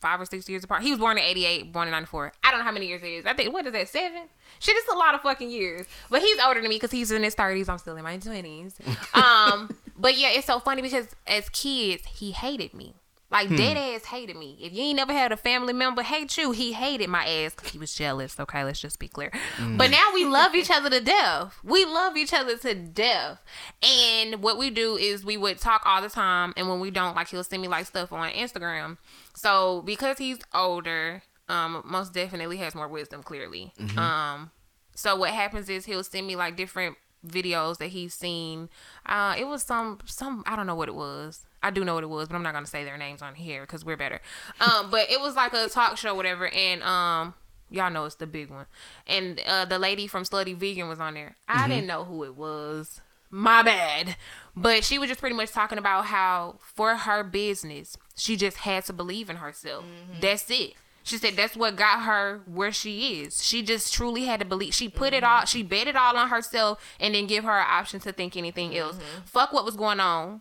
five 0.00 0.20
or 0.20 0.24
six 0.24 0.48
years 0.48 0.64
apart. 0.64 0.82
He 0.82 0.90
was 0.90 0.98
born 1.00 1.18
in 1.18 1.24
'88, 1.24 1.72
born 1.72 1.88
in 1.88 1.92
'94. 1.92 2.32
I 2.44 2.50
don't 2.50 2.60
know 2.60 2.64
how 2.64 2.72
many 2.72 2.86
years 2.86 3.02
it 3.02 3.08
is. 3.08 3.26
I 3.26 3.34
think 3.34 3.52
what 3.52 3.66
is 3.66 3.72
that 3.72 3.88
seven? 3.88 4.22
Shit, 4.60 4.76
it's 4.76 4.92
a 4.92 4.96
lot 4.96 5.14
of 5.14 5.20
fucking 5.22 5.50
years. 5.50 5.86
But 6.10 6.22
he's 6.22 6.38
older 6.44 6.60
than 6.60 6.68
me 6.68 6.76
because 6.76 6.90
he's 6.90 7.10
in 7.10 7.22
his 7.22 7.34
30s. 7.34 7.68
I'm 7.68 7.78
still 7.78 7.96
in 7.96 8.04
my 8.04 8.18
20s. 8.18 8.74
Um, 9.14 9.76
but 9.96 10.16
yeah, 10.16 10.28
it's 10.30 10.46
so 10.46 10.60
funny 10.60 10.80
because 10.80 11.08
as 11.26 11.48
kids, 11.48 12.04
he 12.06 12.30
hated 12.30 12.72
me. 12.72 12.94
Like 13.30 13.50
dead 13.50 13.76
ass 13.76 14.06
hated 14.06 14.36
me. 14.36 14.56
If 14.58 14.72
you 14.72 14.84
ain't 14.84 14.96
never 14.96 15.12
had 15.12 15.32
a 15.32 15.36
family 15.36 15.74
member 15.74 16.02
hate 16.02 16.38
you, 16.38 16.52
he 16.52 16.72
hated 16.72 17.10
my 17.10 17.26
ass 17.26 17.54
because 17.54 17.70
he 17.72 17.78
was 17.78 17.94
jealous. 17.94 18.40
Okay, 18.40 18.64
let's 18.64 18.80
just 18.80 18.98
be 18.98 19.06
clear. 19.06 19.30
But 19.76 19.90
now 19.90 20.10
we 20.14 20.24
love 20.24 20.54
each 20.54 20.70
other 20.70 20.88
to 20.88 21.00
death. 21.00 21.58
We 21.62 21.84
love 21.84 22.16
each 22.16 22.32
other 22.32 22.56
to 22.56 22.74
death. 22.74 23.42
And 23.82 24.42
what 24.42 24.56
we 24.56 24.70
do 24.70 24.96
is 24.96 25.26
we 25.26 25.36
would 25.36 25.58
talk 25.58 25.82
all 25.84 26.00
the 26.00 26.08
time. 26.08 26.54
And 26.56 26.70
when 26.70 26.80
we 26.80 26.90
don't, 26.90 27.14
like 27.14 27.28
he'll 27.28 27.44
send 27.44 27.60
me 27.60 27.68
like 27.68 27.84
stuff 27.84 28.12
on 28.12 28.30
Instagram. 28.30 28.96
So 29.34 29.82
because 29.82 30.16
he's 30.16 30.38
older, 30.54 31.22
um, 31.50 31.82
most 31.84 32.14
definitely 32.14 32.56
has 32.58 32.74
more 32.74 32.88
wisdom. 32.88 33.22
Clearly, 33.22 33.72
um, 33.98 34.50
so 34.94 35.16
what 35.16 35.30
happens 35.30 35.68
is 35.68 35.84
he'll 35.84 36.02
send 36.02 36.26
me 36.26 36.34
like 36.34 36.56
different 36.56 36.96
videos 37.26 37.76
that 37.78 37.88
he's 37.88 38.14
seen. 38.14 38.70
Uh, 39.04 39.34
it 39.38 39.44
was 39.46 39.62
some 39.62 39.98
some 40.06 40.42
I 40.46 40.56
don't 40.56 40.66
know 40.66 40.74
what 40.74 40.88
it 40.88 40.94
was. 40.94 41.44
I 41.62 41.70
do 41.70 41.84
know 41.84 41.94
what 41.94 42.04
it 42.04 42.08
was, 42.08 42.28
but 42.28 42.36
I'm 42.36 42.42
not 42.42 42.54
gonna 42.54 42.66
say 42.66 42.84
their 42.84 42.98
names 42.98 43.22
on 43.22 43.34
here 43.34 43.62
because 43.62 43.84
we're 43.84 43.96
better. 43.96 44.20
Um, 44.60 44.90
but 44.90 45.10
it 45.10 45.20
was 45.20 45.34
like 45.36 45.52
a 45.52 45.68
talk 45.68 45.96
show, 45.96 46.14
whatever, 46.14 46.48
and 46.48 46.82
um. 46.82 47.34
Y'all 47.70 47.90
know 47.90 48.06
it's 48.06 48.14
the 48.14 48.26
big 48.26 48.48
one, 48.48 48.64
and 49.06 49.42
uh, 49.46 49.66
the 49.66 49.78
lady 49.78 50.06
from 50.06 50.22
Slutty 50.22 50.56
Vegan 50.56 50.88
was 50.88 51.00
on 51.00 51.12
there. 51.12 51.36
I 51.46 51.68
didn't 51.68 51.86
know 51.86 52.02
who 52.04 52.24
it 52.24 52.34
was. 52.34 53.02
My 53.28 53.62
bad, 53.62 54.16
but 54.56 54.84
she 54.84 54.98
was 54.98 55.10
just 55.10 55.20
pretty 55.20 55.36
much 55.36 55.52
talking 55.52 55.76
about 55.76 56.06
how 56.06 56.60
for 56.60 56.96
her 56.96 57.22
business, 57.22 57.98
she 58.16 58.36
just 58.38 58.56
had 58.56 58.86
to 58.86 58.94
believe 58.94 59.28
in 59.28 59.36
herself. 59.36 59.84
That's 60.18 60.50
it. 60.50 60.76
She 61.02 61.18
said 61.18 61.36
that's 61.36 61.58
what 61.58 61.76
got 61.76 62.04
her 62.04 62.40
where 62.46 62.72
she 62.72 63.20
is. 63.20 63.44
She 63.44 63.62
just 63.62 63.92
truly 63.92 64.24
had 64.24 64.40
to 64.40 64.46
believe. 64.46 64.72
She 64.72 64.88
put 64.88 65.12
it 65.12 65.22
all. 65.22 65.44
She 65.44 65.62
bet 65.62 65.88
it 65.88 65.94
all 65.94 66.16
on 66.16 66.30
herself, 66.30 66.82
and 66.98 67.14
then 67.14 67.26
give 67.26 67.44
her 67.44 67.58
an 67.58 67.66
option 67.68 68.00
to 68.00 68.12
think 68.12 68.34
anything 68.34 68.74
else. 68.74 68.96
Fuck 69.26 69.52
what 69.52 69.66
was 69.66 69.76
going 69.76 70.00
on. 70.00 70.40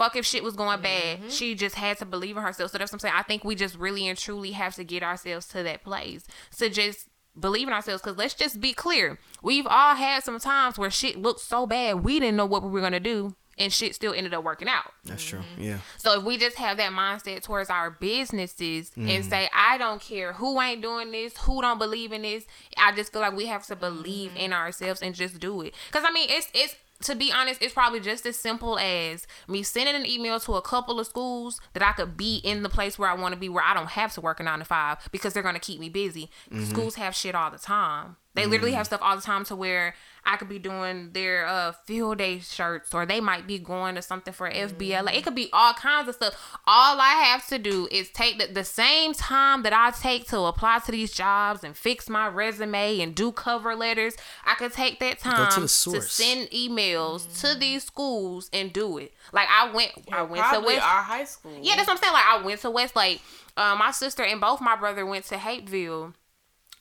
Fuck 0.00 0.16
if 0.16 0.24
shit 0.24 0.42
was 0.42 0.56
going 0.56 0.80
bad. 0.80 1.18
Mm-hmm. 1.18 1.28
She 1.28 1.54
just 1.54 1.74
had 1.74 1.98
to 1.98 2.06
believe 2.06 2.38
in 2.38 2.42
herself. 2.42 2.70
So 2.70 2.78
that's 2.78 2.90
what 2.90 2.96
I'm 2.96 3.00
saying. 3.00 3.14
I 3.18 3.22
think 3.22 3.44
we 3.44 3.54
just 3.54 3.76
really 3.76 4.08
and 4.08 4.16
truly 4.16 4.52
have 4.52 4.74
to 4.76 4.82
get 4.82 5.02
ourselves 5.02 5.46
to 5.48 5.62
that 5.62 5.84
place. 5.84 6.26
To 6.56 6.70
just 6.70 7.08
believe 7.38 7.68
in 7.68 7.74
ourselves. 7.74 8.00
Because 8.00 8.16
let's 8.16 8.32
just 8.32 8.62
be 8.62 8.72
clear. 8.72 9.18
We've 9.42 9.66
all 9.66 9.94
had 9.94 10.24
some 10.24 10.38
times 10.40 10.78
where 10.78 10.88
shit 10.90 11.18
looked 11.18 11.40
so 11.40 11.66
bad 11.66 12.02
we 12.02 12.18
didn't 12.18 12.36
know 12.36 12.46
what 12.46 12.62
we 12.62 12.70
were 12.70 12.80
gonna 12.80 12.98
do, 12.98 13.36
and 13.58 13.70
shit 13.70 13.94
still 13.94 14.14
ended 14.14 14.32
up 14.32 14.42
working 14.42 14.68
out. 14.68 14.90
That's 15.04 15.22
true. 15.22 15.40
Mm-hmm. 15.40 15.62
Yeah. 15.64 15.78
So 15.98 16.18
if 16.18 16.24
we 16.24 16.38
just 16.38 16.56
have 16.56 16.78
that 16.78 16.92
mindset 16.92 17.42
towards 17.42 17.68
our 17.68 17.90
businesses 17.90 18.92
and 18.96 19.06
Mm. 19.06 19.28
say, 19.28 19.50
I 19.54 19.76
don't 19.76 20.00
care 20.00 20.32
who 20.32 20.58
ain't 20.62 20.80
doing 20.80 21.12
this, 21.12 21.36
who 21.36 21.60
don't 21.60 21.78
believe 21.78 22.12
in 22.12 22.22
this, 22.22 22.46
I 22.78 22.92
just 22.92 23.12
feel 23.12 23.20
like 23.20 23.36
we 23.36 23.46
have 23.46 23.66
to 23.66 23.76
believe 23.76 24.30
mm-hmm. 24.30 24.40
in 24.40 24.52
ourselves 24.54 25.02
and 25.02 25.14
just 25.14 25.40
do 25.40 25.60
it. 25.60 25.74
Cause 25.90 26.04
I 26.06 26.10
mean, 26.10 26.28
it's 26.30 26.48
it's 26.54 26.74
to 27.02 27.14
be 27.14 27.32
honest, 27.32 27.62
it's 27.62 27.72
probably 27.72 28.00
just 28.00 28.26
as 28.26 28.36
simple 28.36 28.78
as 28.78 29.26
me 29.48 29.62
sending 29.62 29.94
an 29.94 30.06
email 30.06 30.38
to 30.40 30.54
a 30.54 30.62
couple 30.62 31.00
of 31.00 31.06
schools 31.06 31.60
that 31.72 31.82
I 31.82 31.92
could 31.92 32.16
be 32.16 32.36
in 32.36 32.62
the 32.62 32.68
place 32.68 32.98
where 32.98 33.08
I 33.08 33.14
want 33.14 33.34
to 33.34 33.40
be, 33.40 33.48
where 33.48 33.64
I 33.64 33.74
don't 33.74 33.90
have 33.90 34.12
to 34.14 34.20
work 34.20 34.40
a 34.40 34.42
nine 34.42 34.58
to 34.58 34.64
five 34.64 34.98
because 35.10 35.32
they're 35.32 35.42
gonna 35.42 35.58
keep 35.58 35.80
me 35.80 35.88
busy. 35.88 36.30
Mm-hmm. 36.50 36.64
Schools 36.64 36.96
have 36.96 37.14
shit 37.14 37.34
all 37.34 37.50
the 37.50 37.58
time. 37.58 38.16
They 38.34 38.46
literally 38.46 38.72
mm. 38.72 38.76
have 38.76 38.86
stuff 38.86 39.00
all 39.02 39.16
the 39.16 39.22
time 39.22 39.44
to 39.46 39.56
where 39.56 39.94
I 40.24 40.36
could 40.36 40.48
be 40.48 40.58
doing 40.58 41.12
their 41.12 41.46
uh 41.46 41.72
field 41.72 42.18
day 42.18 42.40
shirts 42.40 42.92
or 42.94 43.06
they 43.06 43.20
might 43.20 43.46
be 43.46 43.58
going 43.58 43.94
to 43.94 44.02
something 44.02 44.32
for 44.32 44.50
FBLA. 44.50 45.14
It 45.14 45.24
could 45.24 45.34
be 45.34 45.48
all 45.52 45.72
kinds 45.74 46.08
of 46.08 46.14
stuff. 46.14 46.34
All 46.66 47.00
I 47.00 47.14
have 47.26 47.46
to 47.48 47.58
do 47.58 47.88
is 47.90 48.10
take 48.10 48.38
the, 48.38 48.52
the 48.52 48.64
same 48.64 49.14
time 49.14 49.62
that 49.62 49.72
I 49.72 49.90
take 49.90 50.28
to 50.28 50.40
apply 50.40 50.80
to 50.80 50.92
these 50.92 51.12
jobs 51.12 51.64
and 51.64 51.76
fix 51.76 52.08
my 52.08 52.28
resume 52.28 53.00
and 53.00 53.14
do 53.14 53.32
cover 53.32 53.74
letters. 53.74 54.14
I 54.44 54.54
could 54.54 54.72
take 54.72 55.00
that 55.00 55.18
time 55.18 55.50
the 55.50 55.62
to, 55.62 56.02
send 56.02 56.50
emails 56.50 57.40
to 57.40 57.58
these 57.58 57.84
schools 57.84 58.50
and 58.52 58.72
do 58.72 58.98
it. 58.98 59.12
Like 59.32 59.48
I 59.50 59.72
went 59.72 59.92
I 60.12 60.22
went 60.22 60.44
to 60.52 60.60
West 60.60 60.82
our 60.82 61.02
high 61.02 61.24
school. 61.24 61.52
yeah, 61.62 61.76
that's 61.76 61.88
what 61.88 61.94
I'm 61.94 62.02
saying. 62.02 62.12
Like 62.12 62.26
I 62.26 62.42
went 62.44 62.60
to 62.60 62.70
Westlake. 62.70 63.22
Uh, 63.56 63.74
my 63.76 63.90
sister 63.90 64.22
and 64.22 64.40
both 64.40 64.60
my 64.60 64.76
brother 64.76 65.04
went 65.04 65.24
to 65.26 65.36
Hapeville. 65.36 66.14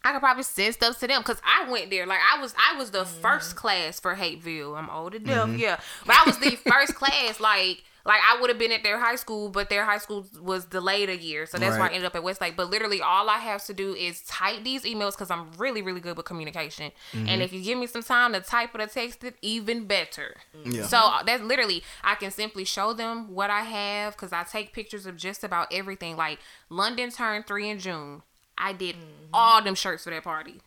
I 0.03 0.13
could 0.13 0.21
probably 0.21 0.43
send 0.43 0.73
stuff 0.75 0.99
to 0.99 1.07
them 1.07 1.21
because 1.21 1.41
I 1.43 1.69
went 1.69 1.89
there. 1.89 2.05
Like 2.05 2.19
I 2.33 2.41
was, 2.41 2.55
I 2.57 2.77
was 2.77 2.91
the 2.91 2.99
mm-hmm. 2.99 3.21
first 3.21 3.55
class 3.55 3.99
for 3.99 4.15
Hapeville. 4.15 4.75
I'm 4.75 4.89
old 4.89 5.11
to 5.11 5.19
death, 5.19 5.47
mm-hmm. 5.47 5.59
yeah, 5.59 5.79
but 6.05 6.15
I 6.15 6.23
was 6.25 6.37
the 6.39 6.51
first 6.51 6.95
class. 6.95 7.39
Like, 7.39 7.83
like 8.05 8.21
I 8.25 8.39
would 8.39 8.49
have 8.49 8.57
been 8.57 8.71
at 8.71 8.81
their 8.81 8.97
high 8.97 9.17
school, 9.17 9.49
but 9.49 9.69
their 9.69 9.83
high 9.83 9.97
school 9.97 10.25
was 10.41 10.63
delayed 10.65 11.09
a 11.09 11.17
year, 11.17 11.45
so 11.45 11.57
that's 11.57 11.77
why 11.77 11.87
I 11.87 11.89
ended 11.89 12.05
up 12.05 12.15
at 12.15 12.23
Westlake. 12.23 12.55
But 12.55 12.69
literally, 12.69 13.01
all 13.01 13.29
I 13.29 13.39
have 13.39 13.63
to 13.65 13.73
do 13.73 13.93
is 13.93 14.21
type 14.21 14.63
these 14.63 14.83
emails 14.83 15.11
because 15.11 15.29
I'm 15.29 15.51
really, 15.57 15.81
really 15.81 15.99
good 15.99 16.15
with 16.15 16.25
communication. 16.25 16.91
And 17.11 17.27
mm-hmm. 17.27 17.41
if 17.41 17.51
you 17.51 17.61
give 17.61 17.77
me 17.77 17.85
some 17.85 18.01
time 18.01 18.31
to 18.33 18.39
type 18.39 18.73
or 18.73 18.77
to 18.79 18.87
text 18.87 19.23
it, 19.25 19.35
even 19.41 19.85
better. 19.85 20.37
Yeah. 20.63 20.83
So 20.83 21.11
that's 21.25 21.43
literally, 21.43 21.83
I 22.01 22.15
can 22.15 22.31
simply 22.31 22.63
show 22.63 22.93
them 22.93 23.35
what 23.35 23.49
I 23.49 23.61
have 23.61 24.13
because 24.13 24.31
I 24.31 24.43
take 24.43 24.71
pictures 24.71 25.05
of 25.05 25.17
just 25.17 25.43
about 25.43 25.67
everything. 25.71 26.15
Like 26.15 26.39
London 26.69 27.11
turned 27.11 27.47
three 27.47 27.69
in 27.69 27.79
June. 27.79 28.23
I 28.59 28.73
did 28.73 28.95
all 29.33 29.61
them 29.63 29.75
shirts 29.75 30.03
for 30.03 30.09
that 30.11 30.23
party. 30.23 30.61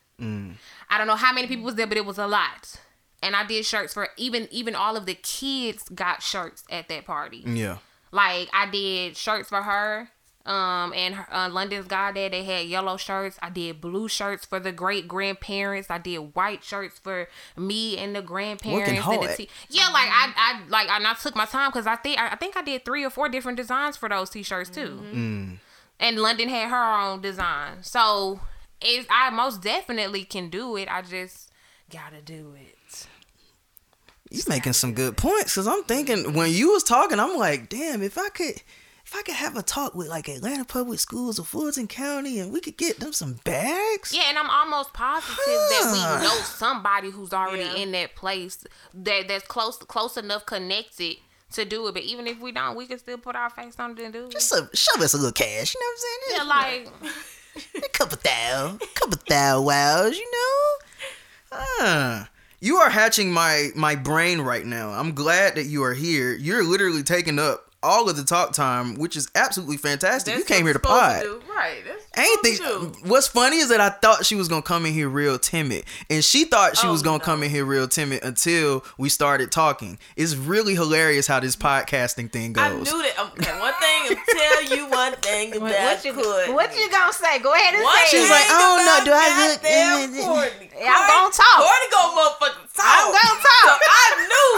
I 0.88 0.98
don't 0.98 1.06
know 1.08 1.16
how 1.16 1.32
many 1.32 1.48
people 1.48 1.64
was 1.64 1.74
there, 1.74 1.86
but 1.88 1.96
it 1.96 2.06
was 2.06 2.18
a 2.18 2.26
lot. 2.28 2.76
And 3.24 3.34
I 3.34 3.44
did 3.44 3.64
shirts 3.64 3.92
for 3.94 4.08
even 4.16 4.46
even 4.52 4.74
all 4.76 4.96
of 4.96 5.06
the 5.06 5.14
kids 5.14 5.88
got 5.88 6.22
shirts 6.22 6.62
at 6.70 6.88
that 6.88 7.04
party. 7.06 7.42
Yeah. 7.46 7.78
Like 8.12 8.48
I 8.52 8.70
did 8.70 9.16
shirts 9.16 9.48
for 9.48 9.62
her. 9.62 10.08
Um, 10.44 10.92
and 10.92 11.14
her- 11.14 11.32
uh, 11.32 11.48
London's 11.48 11.86
Goddad, 11.86 12.32
they 12.32 12.42
had 12.42 12.66
yellow 12.66 12.96
shirts. 12.96 13.38
I 13.40 13.48
did 13.50 13.80
blue 13.80 14.08
shirts 14.08 14.44
for 14.44 14.58
the 14.58 14.72
great 14.72 15.06
grandparents. 15.06 15.88
I 15.88 15.98
did 15.98 16.18
white 16.34 16.64
shirts 16.64 16.98
for 16.98 17.28
me 17.56 17.96
and 17.96 18.14
the 18.14 18.22
grandparents. 18.22 18.88
and 18.90 19.22
the 19.22 19.28
t- 19.36 19.48
yeah, 19.70 19.88
like 19.90 20.08
I, 20.08 20.32
I 20.36 20.60
like, 20.68 20.88
and 20.90 21.06
I 21.06 21.14
took 21.14 21.36
my 21.36 21.46
time 21.46 21.70
because 21.70 21.86
I 21.86 21.94
think 21.94 22.18
I, 22.20 22.30
I 22.30 22.36
think 22.36 22.56
I 22.56 22.62
did 22.62 22.84
three 22.84 23.04
or 23.04 23.10
four 23.10 23.28
different 23.28 23.56
designs 23.56 23.96
for 23.96 24.08
those 24.08 24.30
t-shirts 24.30 24.70
too. 24.70 25.00
And 26.02 26.18
London 26.18 26.48
had 26.50 26.68
her 26.68 27.00
own 27.00 27.22
design, 27.22 27.82
so 27.82 28.40
it's, 28.80 29.06
I 29.08 29.30
most 29.30 29.62
definitely 29.62 30.24
can 30.24 30.50
do 30.50 30.76
it. 30.76 30.88
I 30.90 31.00
just 31.02 31.50
gotta 31.90 32.20
do 32.20 32.54
it. 32.60 33.06
You 34.30 34.42
making 34.48 34.72
some 34.72 34.94
good 34.94 35.16
points 35.16 35.54
because 35.54 35.68
I'm 35.68 35.84
thinking 35.84 36.32
when 36.34 36.50
you 36.50 36.72
was 36.72 36.82
talking, 36.82 37.20
I'm 37.20 37.36
like, 37.36 37.68
damn, 37.68 38.02
if 38.02 38.16
I 38.18 38.30
could, 38.30 38.56
if 39.04 39.14
I 39.14 39.22
could 39.22 39.34
have 39.34 39.56
a 39.56 39.62
talk 39.62 39.94
with 39.94 40.08
like 40.08 40.28
Atlanta 40.28 40.64
Public 40.64 40.98
Schools 40.98 41.38
or 41.38 41.44
Fulton 41.44 41.86
County, 41.86 42.38
and 42.40 42.50
we 42.52 42.60
could 42.60 42.76
get 42.78 42.98
them 42.98 43.12
some 43.12 43.34
bags. 43.44 44.12
Yeah, 44.12 44.24
and 44.28 44.38
I'm 44.38 44.48
almost 44.50 44.92
positive 44.94 45.36
that 45.36 46.18
we 46.20 46.24
know 46.26 46.34
somebody 46.42 47.10
who's 47.10 47.32
already 47.32 47.64
Yeah. 47.64 47.74
in 47.76 47.92
that 47.92 48.16
place 48.16 48.64
that 48.94 49.28
that's 49.28 49.46
close 49.46 49.76
close 49.76 50.16
enough 50.16 50.46
connected 50.46 51.16
to 51.52 51.64
do 51.64 51.86
it. 51.88 51.94
But 51.94 52.02
even 52.02 52.26
if 52.26 52.40
we 52.40 52.52
don't, 52.52 52.76
we 52.76 52.86
can 52.86 52.98
still 52.98 53.18
put 53.18 53.36
our 53.36 53.50
face 53.50 53.76
on 53.78 53.92
it 53.92 54.00
and 54.00 54.12
do 54.12 54.26
it. 54.26 54.30
Just 54.30 54.52
a, 54.52 54.68
shove 54.74 55.02
us 55.02 55.14
a 55.14 55.16
little 55.16 55.32
cash, 55.32 55.74
you 55.74 55.80
know 55.80 55.86
what 55.86 56.44
I'm 56.44 56.52
saying? 56.54 56.92
Yeah, 56.94 57.04
like 57.04 57.84
a 57.84 57.88
couple 57.88 58.18
thou, 58.22 58.78
couple 58.94 59.18
thou 59.28 59.62
wows, 59.62 60.18
you 60.18 60.30
know. 60.30 61.58
Ah, 61.80 62.28
you 62.60 62.76
are 62.76 62.90
hatching 62.90 63.32
my 63.32 63.70
my 63.74 63.94
brain 63.94 64.40
right 64.40 64.64
now. 64.64 64.90
I'm 64.90 65.14
glad 65.14 65.56
that 65.56 65.64
you 65.66 65.82
are 65.84 65.94
here. 65.94 66.32
You're 66.32 66.64
literally 66.64 67.02
taking 67.02 67.38
up 67.38 67.71
all 67.82 68.08
of 68.08 68.16
the 68.16 68.24
talk 68.24 68.52
time, 68.52 68.94
which 68.94 69.16
is 69.16 69.28
absolutely 69.34 69.76
fantastic. 69.76 70.36
you 70.36 70.44
came 70.44 70.64
here 70.64 70.72
to 70.72 70.78
pod. 70.78 71.22
do. 71.22 71.40
Right. 71.54 71.82
Ain't 71.86 72.28
what 72.28 72.40
think. 72.42 72.58
you're 72.58 72.68
supposed 72.68 72.94
to 72.94 73.02
do. 73.04 73.08
What's 73.10 73.28
funny 73.28 73.56
is 73.58 73.68
that 73.70 73.80
I 73.80 73.88
thought 73.90 74.24
she 74.26 74.34
was 74.34 74.48
gonna 74.48 74.62
come 74.62 74.84
in 74.86 74.92
here 74.92 75.08
real 75.08 75.38
timid, 75.38 75.84
and 76.10 76.22
she 76.24 76.44
thought 76.44 76.76
she 76.76 76.86
Oh, 76.86 76.92
was 76.92 77.02
gonna 77.02 77.18
no. 77.18 77.24
come 77.24 77.42
in 77.42 77.50
here 77.50 77.64
real 77.64 77.88
timid 77.88 78.22
until 78.24 78.84
we 78.98 79.08
started 79.08 79.50
talking. 79.50 79.98
It's 80.16 80.34
really 80.34 80.74
hilarious 80.74 81.26
how 81.26 81.40
this 81.40 81.56
podcasting 81.56 82.30
thing 82.32 82.52
goes. 82.52 82.64
I 82.64 82.72
knew 82.78 83.02
that. 83.02 83.18
Um, 83.18 83.30
Okay, 83.32 83.58
one 83.58 83.74
thing. 83.80 84.16
Tell 84.28 84.62
you 84.76 84.86
one 84.90 85.14
thing 85.16 85.56
about 85.56 85.70
what 85.72 86.04
you 86.04 86.12
Courtney. 86.12 86.52
what 86.52 86.76
you 86.76 86.90
gonna 86.90 87.12
say? 87.12 87.38
Go 87.38 87.54
ahead 87.54 87.74
and 87.74 87.82
One 87.82 87.96
say 88.06 88.18
She's 88.20 88.30
like, 88.30 88.44
thing 88.44 88.56
I 88.56 88.60
don't 88.60 88.84
know, 88.84 88.98
do 89.08 89.12
I 89.14 89.28
look- 89.48 89.62
goddamn 89.62 90.24
Courtney. 90.24 90.68
Yeah, 90.78 90.92
I'm 90.92 91.08
gonna 91.08 91.32
talk. 91.32 91.58
Courtney 91.64 91.90
gonna 91.92 92.12
motherfucking 92.12 92.68
talk. 92.76 92.92
I'm 92.92 93.08
gonna 93.08 93.40
talk. 93.40 93.78
So 93.80 93.88
I 93.88 94.06
knew 94.28 94.50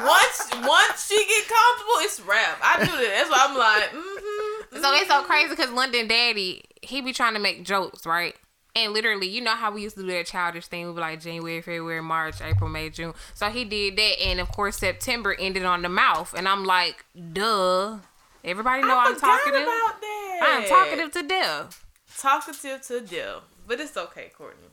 once 0.00 0.38
once 0.66 1.06
she 1.08 1.18
get 1.28 1.44
comfortable, 1.48 1.98
it's 2.08 2.20
rap. 2.24 2.56
I 2.62 2.71
knew 2.78 2.86
that. 2.86 3.14
That's 3.18 3.30
why 3.30 3.46
I'm 3.48 3.56
like, 3.56 3.90
mm-hmm. 3.90 4.82
So 4.82 4.92
it's 4.94 5.08
so 5.08 5.22
crazy 5.22 5.50
because 5.50 5.70
London 5.70 6.08
Daddy, 6.08 6.64
he 6.80 7.00
be 7.00 7.12
trying 7.12 7.34
to 7.34 7.40
make 7.40 7.64
jokes, 7.64 8.06
right? 8.06 8.34
And 8.74 8.92
literally, 8.94 9.28
you 9.28 9.42
know 9.42 9.54
how 9.54 9.70
we 9.70 9.82
used 9.82 9.96
to 9.96 10.02
do 10.02 10.08
that 10.08 10.24
childish 10.26 10.66
thing, 10.66 10.86
We'd 10.86 10.94
be 10.94 11.00
like 11.00 11.20
January, 11.20 11.60
February, 11.60 12.00
March, 12.02 12.40
April, 12.40 12.70
May, 12.70 12.88
June. 12.88 13.12
So 13.34 13.50
he 13.50 13.66
did 13.66 13.96
that, 13.96 14.20
and 14.24 14.40
of 14.40 14.48
course 14.50 14.78
September 14.78 15.34
ended 15.38 15.64
on 15.64 15.82
the 15.82 15.90
mouth, 15.90 16.32
and 16.36 16.48
I'm 16.48 16.64
like, 16.64 17.04
duh. 17.32 17.98
Everybody 18.44 18.82
know 18.82 18.96
I 18.96 19.04
I'm 19.08 19.14
forgot 19.14 19.38
talkative. 19.38 19.62
about 19.62 20.00
that. 20.00 20.40
I'm 20.42 20.68
talkative 20.68 21.12
to 21.12 21.22
death. 21.28 21.84
Talkative 22.18 22.80
to 22.88 23.00
death. 23.02 23.42
But 23.68 23.78
it's 23.80 23.96
okay, 23.96 24.32
Courtney. 24.36 24.68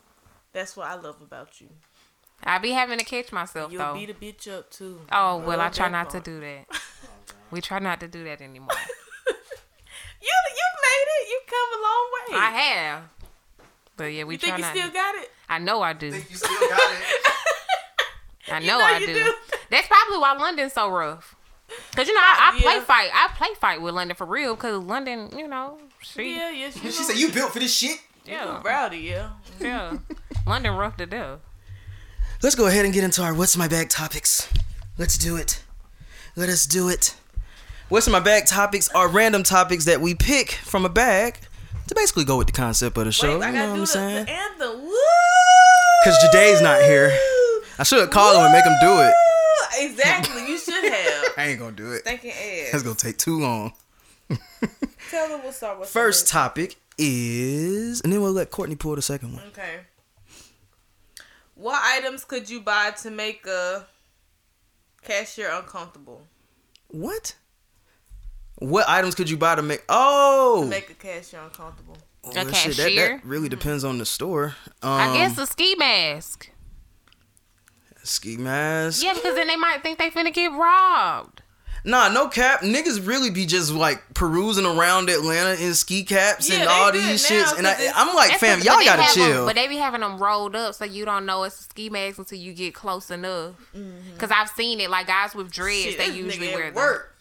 That's 0.53 0.75
what 0.75 0.87
I 0.87 0.95
love 0.95 1.21
about 1.21 1.59
you. 1.61 1.67
I 2.43 2.57
be 2.57 2.71
having 2.71 2.97
to 2.99 3.05
catch 3.05 3.31
myself 3.33 3.71
You'll 3.71 3.83
though. 3.85 3.93
beat 3.93 4.09
a 4.09 4.13
bitch 4.13 4.47
up 4.51 4.71
too. 4.71 5.01
oh 5.11 5.37
well, 5.45 5.59
I 5.59 5.69
try 5.69 5.89
not 5.89 6.09
to 6.11 6.21
do 6.21 6.39
that. 6.39 6.65
We 7.51 7.61
try 7.61 7.79
not 7.79 7.99
to 8.01 8.07
do 8.07 8.23
that 8.25 8.41
anymore. 8.41 8.69
You 10.21 10.27
you 10.27 10.67
made 10.81 11.07
it. 11.07 11.29
You've 11.29 11.47
come 11.47 11.79
a 11.79 11.81
long 11.81 12.09
way. 12.13 12.45
I 12.45 12.51
have, 12.61 13.03
but 13.95 14.03
yeah, 14.05 14.25
we 14.25 14.33
you 14.33 14.37
try 14.37 14.49
think 14.49 14.57
you 14.57 14.63
not. 14.65 14.75
still 14.75 14.91
got 14.91 15.15
it? 15.15 15.31
I 15.47 15.59
know 15.59 15.81
I 15.81 15.93
do. 15.93 16.07
you 16.07 16.35
still 16.35 16.49
got 16.69 16.91
it. 16.91 17.31
I 18.51 18.59
You 18.61 18.67
know, 18.67 18.79
know 18.79 18.85
I 18.85 18.97
you 18.97 19.07
do. 19.07 19.13
do. 19.13 19.33
That's 19.71 19.87
probably 19.87 20.17
why 20.17 20.33
London's 20.37 20.73
so 20.73 20.89
rough. 20.89 21.35
Cause 21.95 22.05
you 22.07 22.13
know 22.13 22.19
I, 22.21 22.51
I 22.53 22.61
play 22.61 22.79
fight. 22.81 23.09
I 23.13 23.29
play 23.33 23.47
fight 23.61 23.81
with 23.81 23.93
London 23.95 24.17
for 24.17 24.25
real. 24.25 24.57
Cause 24.57 24.83
London, 24.83 25.29
you 25.37 25.47
know, 25.47 25.77
she 26.01 26.35
Yeah, 26.35 26.49
yeah. 26.49 26.69
She, 26.71 26.79
She 26.79 26.91
said, 26.91 27.15
"You 27.15 27.31
built 27.31 27.53
for 27.53 27.59
this 27.59 27.73
shit." 27.73 27.97
yeah, 28.25 28.61
rowdy, 28.61 28.97
yeah. 28.97 29.29
yeah. 29.59 29.97
London 30.45 30.75
rough 30.75 30.97
to 30.97 31.05
death. 31.05 31.39
Let's 32.43 32.55
go 32.55 32.67
ahead 32.67 32.83
and 32.83 32.93
get 32.93 33.05
into 33.05 33.21
our 33.23 33.33
what's 33.33 33.55
my 33.55 33.69
bag 33.69 33.87
topics. 33.89 34.51
Let's 34.97 35.17
do 35.17 35.37
it. 35.37 35.63
Let 36.35 36.49
us 36.49 36.65
do 36.65 36.89
it. 36.89 37.15
What's 37.89 38.05
in 38.05 38.11
my 38.11 38.19
bag 38.19 38.45
topics 38.45 38.87
are 38.89 39.07
random 39.07 39.41
topics 39.41 39.85
that 39.85 39.99
we 39.99 40.13
pick 40.13 40.51
from 40.51 40.85
a 40.85 40.89
bag 40.89 41.39
to 41.87 41.95
basically 41.95 42.23
go 42.23 42.37
with 42.37 42.45
the 42.45 42.53
concept 42.53 42.95
of 42.99 43.05
the 43.05 43.11
show. 43.11 43.39
Wait, 43.39 43.47
I 43.47 43.49
you 43.49 43.55
know 43.55 43.67
what 43.69 43.73
I'm 43.73 43.79
the, 43.79 43.87
saying? 43.87 44.25
the 44.25 44.31
anthem. 44.31 44.81
Woo! 44.83 44.93
Because 46.03 46.23
Jaday's 46.23 46.61
not 46.61 46.83
here. 46.83 47.09
I 47.79 47.83
should 47.83 47.99
have 47.99 48.11
called 48.11 48.37
him 48.37 48.43
and 48.43 48.53
make 48.53 48.63
him 48.63 48.75
do 48.79 49.01
it. 49.01 49.13
Exactly. 49.79 50.47
You 50.47 50.59
should 50.59 50.83
have. 50.83 51.33
I 51.37 51.47
ain't 51.47 51.59
gonna 51.59 51.71
do 51.75 51.91
it. 51.93 52.03
Thinking 52.03 52.29
ass. 52.29 52.69
That's 52.71 52.83
gonna 52.83 52.95
take 52.95 53.17
too 53.17 53.39
long. 53.39 53.73
Tell 55.09 55.27
them 55.27 55.43
what's 55.43 55.63
up. 55.63 55.79
What's 55.79 55.91
First 55.91 56.27
topic 56.27 56.75
is, 56.99 58.01
and 58.01 58.13
then 58.13 58.21
we'll 58.21 58.33
let 58.33 58.51
Courtney 58.51 58.75
pull 58.75 58.95
the 58.95 59.01
second 59.01 59.33
one. 59.33 59.43
Okay. 59.47 59.79
What 61.55 61.81
items 61.83 62.23
could 62.23 62.51
you 62.51 62.61
buy 62.61 62.91
to 63.01 63.09
make 63.09 63.47
a 63.47 63.87
cashier 65.01 65.49
uncomfortable? 65.51 66.27
What? 66.89 67.33
What 68.59 68.87
items 68.89 69.15
could 69.15 69.29
you 69.29 69.37
buy 69.37 69.55
to 69.55 69.61
make? 69.61 69.83
Oh, 69.89 70.65
Make 70.69 70.89
a 70.89 70.93
cashier 70.93 71.39
uncomfortable. 71.41 71.97
Well, 72.23 72.31
A 72.33 72.53
shit, 72.53 72.75
that, 72.75 72.83
cashier? 72.83 73.17
that 73.17 73.25
really 73.25 73.47
depends 73.49 73.83
on 73.83 73.97
the 73.97 74.05
store. 74.05 74.55
Um, 74.83 74.91
I 74.91 75.13
guess 75.17 75.37
a 75.37 75.45
ski 75.47 75.75
mask. 75.75 76.49
ski 78.03 78.37
mask. 78.37 79.03
Yeah, 79.03 79.13
because 79.13 79.35
then 79.35 79.47
they 79.47 79.55
might 79.55 79.81
think 79.83 79.97
they 79.97 80.09
finna 80.09 80.33
get 80.33 80.51
robbed. 80.51 81.41
Nah, 81.85 82.09
no 82.09 82.27
cap. 82.27 82.59
Niggas 82.59 83.07
really 83.07 83.29
be 83.29 83.45
just 83.45 83.71
like 83.71 84.03
perusing 84.13 84.65
around 84.65 85.09
Atlanta 85.09 85.51
in 85.63 85.73
ski 85.73 86.03
caps 86.03 86.51
and 86.51 86.67
all 86.67 86.91
these 86.91 87.25
shits, 87.25 87.57
And 87.57 87.65
I, 87.65 87.89
I'm 87.95 88.13
like, 88.13 88.31
fam, 88.37 88.59
y'all 88.59 88.73
but 88.75 88.79
they 88.79 88.85
gotta 88.85 89.01
have 89.03 89.17
'em- 89.17 89.31
chill. 89.31 89.45
but 89.45 89.55
they 89.55 89.67
be 89.69 89.77
having 89.77 90.01
them 90.01 90.17
rolled 90.17 90.57
up 90.57 90.75
so 90.75 90.83
you 90.83 91.05
don't 91.05 91.25
know 91.25 91.43
it's 91.43 91.57
a 91.61 91.63
ski 91.63 91.89
mask 91.89 92.17
until 92.19 92.37
you 92.37 92.53
get 92.53 92.73
close 92.73 93.09
enough. 93.09 93.53
Because 94.13 94.29
I've 94.29 94.49
seen 94.49 94.81
it, 94.81 94.89
like 94.89 95.07
guys 95.07 95.33
with 95.33 95.49
dreads, 95.53 95.95
Mm-hmm. 95.95 96.01
Shit, 96.03 96.11
they 96.13 96.17
usually 96.17 96.47
wear 96.53 96.65
them. 96.65 96.73
work. 96.73 97.15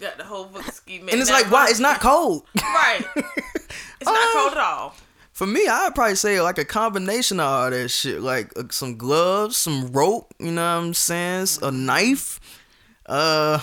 Got 0.00 0.18
the 0.18 0.24
whole 0.24 0.44
fucking 0.46 0.72
ski 0.72 0.98
mask. 1.00 1.12
and 1.12 1.20
it's 1.22 1.30
like, 1.30 1.50
why? 1.50 1.68
It's 1.70 1.80
not 1.80 2.00
cold. 2.00 2.46
right. 2.62 3.02
It's 3.16 4.04
not 4.04 4.32
cold 4.34 4.52
at 4.52 4.58
all. 4.58 4.94
For 5.32 5.46
me, 5.46 5.66
I'd 5.68 5.94
probably 5.94 6.16
say 6.16 6.40
like 6.40 6.58
a 6.58 6.64
combination 6.64 7.38
of 7.40 7.46
all 7.46 7.70
that 7.70 7.88
shit, 7.90 8.20
like 8.20 8.52
uh, 8.58 8.64
some 8.70 8.96
gloves, 8.96 9.56
some 9.56 9.92
rope. 9.92 10.34
You 10.38 10.50
know 10.52 10.62
what 10.62 10.84
I'm 10.84 10.94
saying? 10.94 11.42
S- 11.42 11.58
A 11.62 11.70
knife. 11.70 12.40
Uh, 13.06 13.60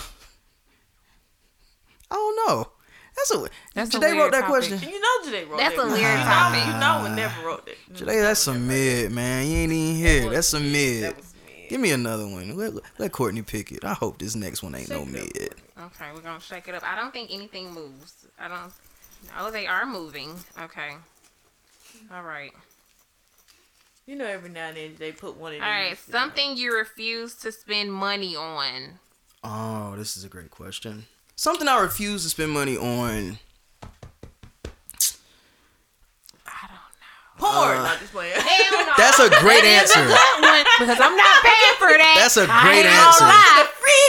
I 2.10 2.14
don't 2.14 2.48
know. 2.48 2.68
That's 3.14 3.30
a. 3.34 3.48
That's 3.74 3.94
a 3.94 4.00
Jade 4.00 4.16
wrote 4.16 4.32
that 4.32 4.46
topic. 4.46 4.46
question. 4.68 4.78
You 4.90 5.00
know 5.00 5.30
Jade 5.30 5.48
wrote 5.48 5.58
That's 5.58 5.76
that. 5.76 5.82
That's 5.82 5.88
a 5.88 5.92
weird 5.92 6.12
you 6.12 6.18
know, 6.18 6.24
topic. 6.24 6.66
You 6.66 6.80
know 6.80 7.00
we 7.10 7.16
never 7.16 7.46
wrote 7.46 7.66
that. 7.66 7.94
Jade, 7.94 8.06
that's 8.22 8.40
some 8.40 8.66
mid, 8.66 9.12
man. 9.12 9.46
You 9.46 9.56
ain't 9.58 9.72
even 9.72 9.96
here. 9.96 10.30
That's 10.30 10.48
some 10.48 10.70
mid. 10.72 11.02
That 11.04 11.16
was 11.16 11.34
mid. 11.34 11.35
Give 11.68 11.80
me 11.80 11.90
another 11.90 12.26
one. 12.26 12.56
Let, 12.56 12.74
let 12.98 13.12
Courtney 13.12 13.42
pick 13.42 13.72
it. 13.72 13.84
I 13.84 13.94
hope 13.94 14.18
this 14.18 14.34
next 14.34 14.62
one 14.62 14.74
ain't 14.74 14.88
no 14.88 15.04
Shake 15.04 15.14
it 15.14 15.20
up, 15.20 15.34
mid. 15.34 15.54
Okay, 15.86 16.04
we're 16.14 16.20
gonna 16.20 16.40
shake 16.40 16.68
it 16.68 16.74
up. 16.74 16.82
I 16.84 16.96
don't 16.96 17.12
think 17.12 17.30
anything 17.32 17.72
moves. 17.72 18.26
I 18.38 18.48
don't. 18.48 18.72
Oh, 19.38 19.50
they 19.50 19.66
are 19.66 19.84
moving. 19.84 20.34
Okay. 20.60 20.94
All 22.12 22.22
right. 22.22 22.52
You 24.06 24.14
know, 24.14 24.24
every 24.24 24.50
now 24.50 24.68
and 24.68 24.76
then 24.76 24.94
they 24.98 25.10
put 25.10 25.36
one 25.36 25.52
in. 25.54 25.62
All 25.62 25.68
right. 25.68 25.92
Uh, 25.92 26.12
something 26.12 26.56
you 26.56 26.74
refuse 26.76 27.34
to 27.36 27.50
spend 27.50 27.92
money 27.92 28.36
on. 28.36 29.00
Oh, 29.42 29.94
this 29.96 30.16
is 30.16 30.24
a 30.24 30.28
great 30.28 30.50
question. 30.50 31.06
Something 31.34 31.68
I 31.68 31.80
refuse 31.80 32.22
to 32.22 32.30
spend 32.30 32.52
money 32.52 32.76
on. 32.76 33.38
I 36.46 36.68
don't 36.68 36.78
know. 36.78 37.36
porn. 37.36 37.78
not 37.78 37.98
just 37.98 38.12
playing. 38.12 38.34
Hell 38.36 38.86
no. 38.86 38.92
That's 39.16 39.32
a 39.32 39.40
great 39.40 39.64
That 39.64 39.88
is 39.88 39.96
a 39.96 40.04
answer. 40.04 40.12
one, 40.12 40.60
because 40.76 41.00
I'm 41.00 41.16
not 41.16 41.36
paying 41.40 41.76
for 41.80 41.88
that. 41.88 42.16
That's 42.20 42.36
a 42.36 42.44
great 42.44 42.84
ain't 42.84 42.92
gonna 42.92 43.00
answer. 43.00 43.24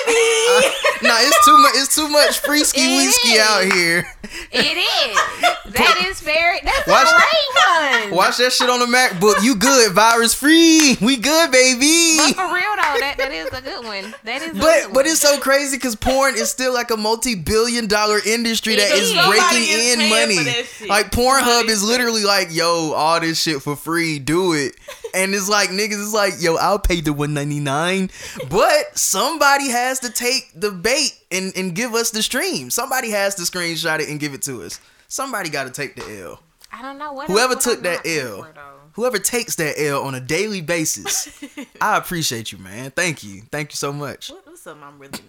Lie. 0.08 0.72
freebie. 1.02 1.04
nah, 1.04 1.18
it's 1.20 1.46
too 1.46 1.58
much. 1.58 1.72
It's 1.76 1.96
too 1.96 2.10
much 2.10 2.40
free 2.40 2.64
ski 2.64 2.98
whiskey 2.98 3.40
out 3.40 3.64
here. 3.72 4.08
It 4.52 4.78
is. 4.78 5.74
That 5.74 6.04
is 6.06 6.20
very. 6.22 6.60
That's 6.64 6.88
Watch- 6.88 7.08
a 7.08 7.16
great 7.16 8.08
one. 8.10 8.18
Watch 8.18 8.38
that 8.38 8.52
shit 8.52 8.70
on 8.70 8.80
the 8.80 8.86
MacBook. 8.86 9.42
You 9.44 9.56
good? 9.56 9.94
Virus 9.94 10.34
free. 10.34 10.98
We 11.02 11.16
good, 11.18 11.52
baby. 11.52 12.18
But 12.18 12.36
for 12.36 12.54
real 12.54 12.74
though, 12.76 13.00
that, 13.00 13.16
that 13.18 13.32
is 13.32 13.48
a 13.54 13.62
good 13.62 13.86
one. 13.86 14.14
That 14.24 14.42
is. 14.42 14.52
But 14.54 14.60
good 14.88 14.94
but 14.94 15.06
it's 15.06 15.20
so 15.22 15.40
crazy 15.40 15.78
because 15.78 15.96
porn 15.96 16.36
is 16.36 16.50
still 16.50 16.74
like 16.74 16.90
a 16.92 16.98
multi-billion 16.98 17.88
dollar 17.88 18.20
industry 18.26 18.76
that 18.76 18.90
It 18.92 19.00
is 19.00 19.12
is. 19.12 19.26
breaking 19.26 19.68
is 19.70 19.94
in 19.94 20.10
money. 20.10 20.44
that. 20.44 20.66
Like 20.90 21.12
Pornhub 21.12 21.66
is 21.66 21.78
is 21.78 21.84
literally 21.84 22.24
like, 22.24 22.48
yo, 22.52 22.94
all 22.96 23.20
this 23.20 23.40
shit 23.40 23.62
for 23.62 23.76
free, 23.76 24.18
do 24.18 24.54
it. 24.54 24.76
And 25.14 25.36
it's 25.36 25.48
like 25.48 25.70
niggas 25.70 26.00
is 26.02 26.14
like, 26.14 26.34
yo, 26.40 26.56
I'll 26.56 26.80
pay 26.80 27.02
the 27.02 27.14
one 27.14 27.34
ninety 27.36 27.60
nine. 27.60 28.10
But 28.50 28.98
somebody 28.98 29.70
has 29.70 29.97
to 30.02 30.12
take 30.12 30.52
the 30.56 30.72
bait 30.72 31.12
and, 31.32 31.52
and 31.56 31.76
give 31.76 31.94
us 31.94 32.12
the 32.12 32.22
stream. 32.24 32.70
Somebody 32.70 33.10
has 33.12 33.36
to 33.36 33.44
screenshot 33.44 34.00
it 34.00 34.10
and 34.10 34.20
give 34.20 34.34
it 34.34 34.42
to 34.44 34.64
us. 34.64 34.80
Somebody 35.08 35.50
got 35.50 35.64
to 35.66 35.72
take 35.72 35.96
the 35.96 36.22
L. 36.24 36.42
I 36.72 36.82
don't 36.82 36.98
know 36.98 37.14
what. 37.14 37.28
Whoever 37.28 37.54
what 37.56 37.62
took 37.62 37.78
I'm 37.78 37.84
that 37.84 38.06
L. 38.06 38.44
for. 38.44 38.54
Whoever 38.94 39.20
takes 39.20 39.56
that 39.58 39.80
L 39.80 40.04
on 40.04 40.16
a 40.16 40.20
daily 40.20 40.60
basis, 40.62 41.44
I 41.82 41.98
appreciate 41.98 42.52
you, 42.52 42.58
man. 42.58 42.90
Thank 42.92 43.24
you. 43.24 43.44
Thank 43.52 43.72
you 43.72 43.76
so 43.76 43.94
much. 43.94 44.32
What, 44.32 44.48
what's 44.48 44.62
something 44.62 44.84
I'm 44.84 44.98
really? 44.98 45.20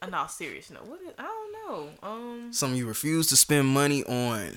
uh, 0.00 0.06
no, 0.06 0.26
serious. 0.26 0.70
No, 0.70 0.80
what? 0.80 1.00
Is, 1.02 1.12
I 1.18 1.22
don't 1.22 1.52
know. 1.52 1.88
Um, 2.02 2.52
Some 2.52 2.72
of 2.72 2.78
you 2.78 2.86
refuse 2.86 3.26
to 3.28 3.36
spend 3.36 3.68
money 3.68 4.02
on. 4.04 4.52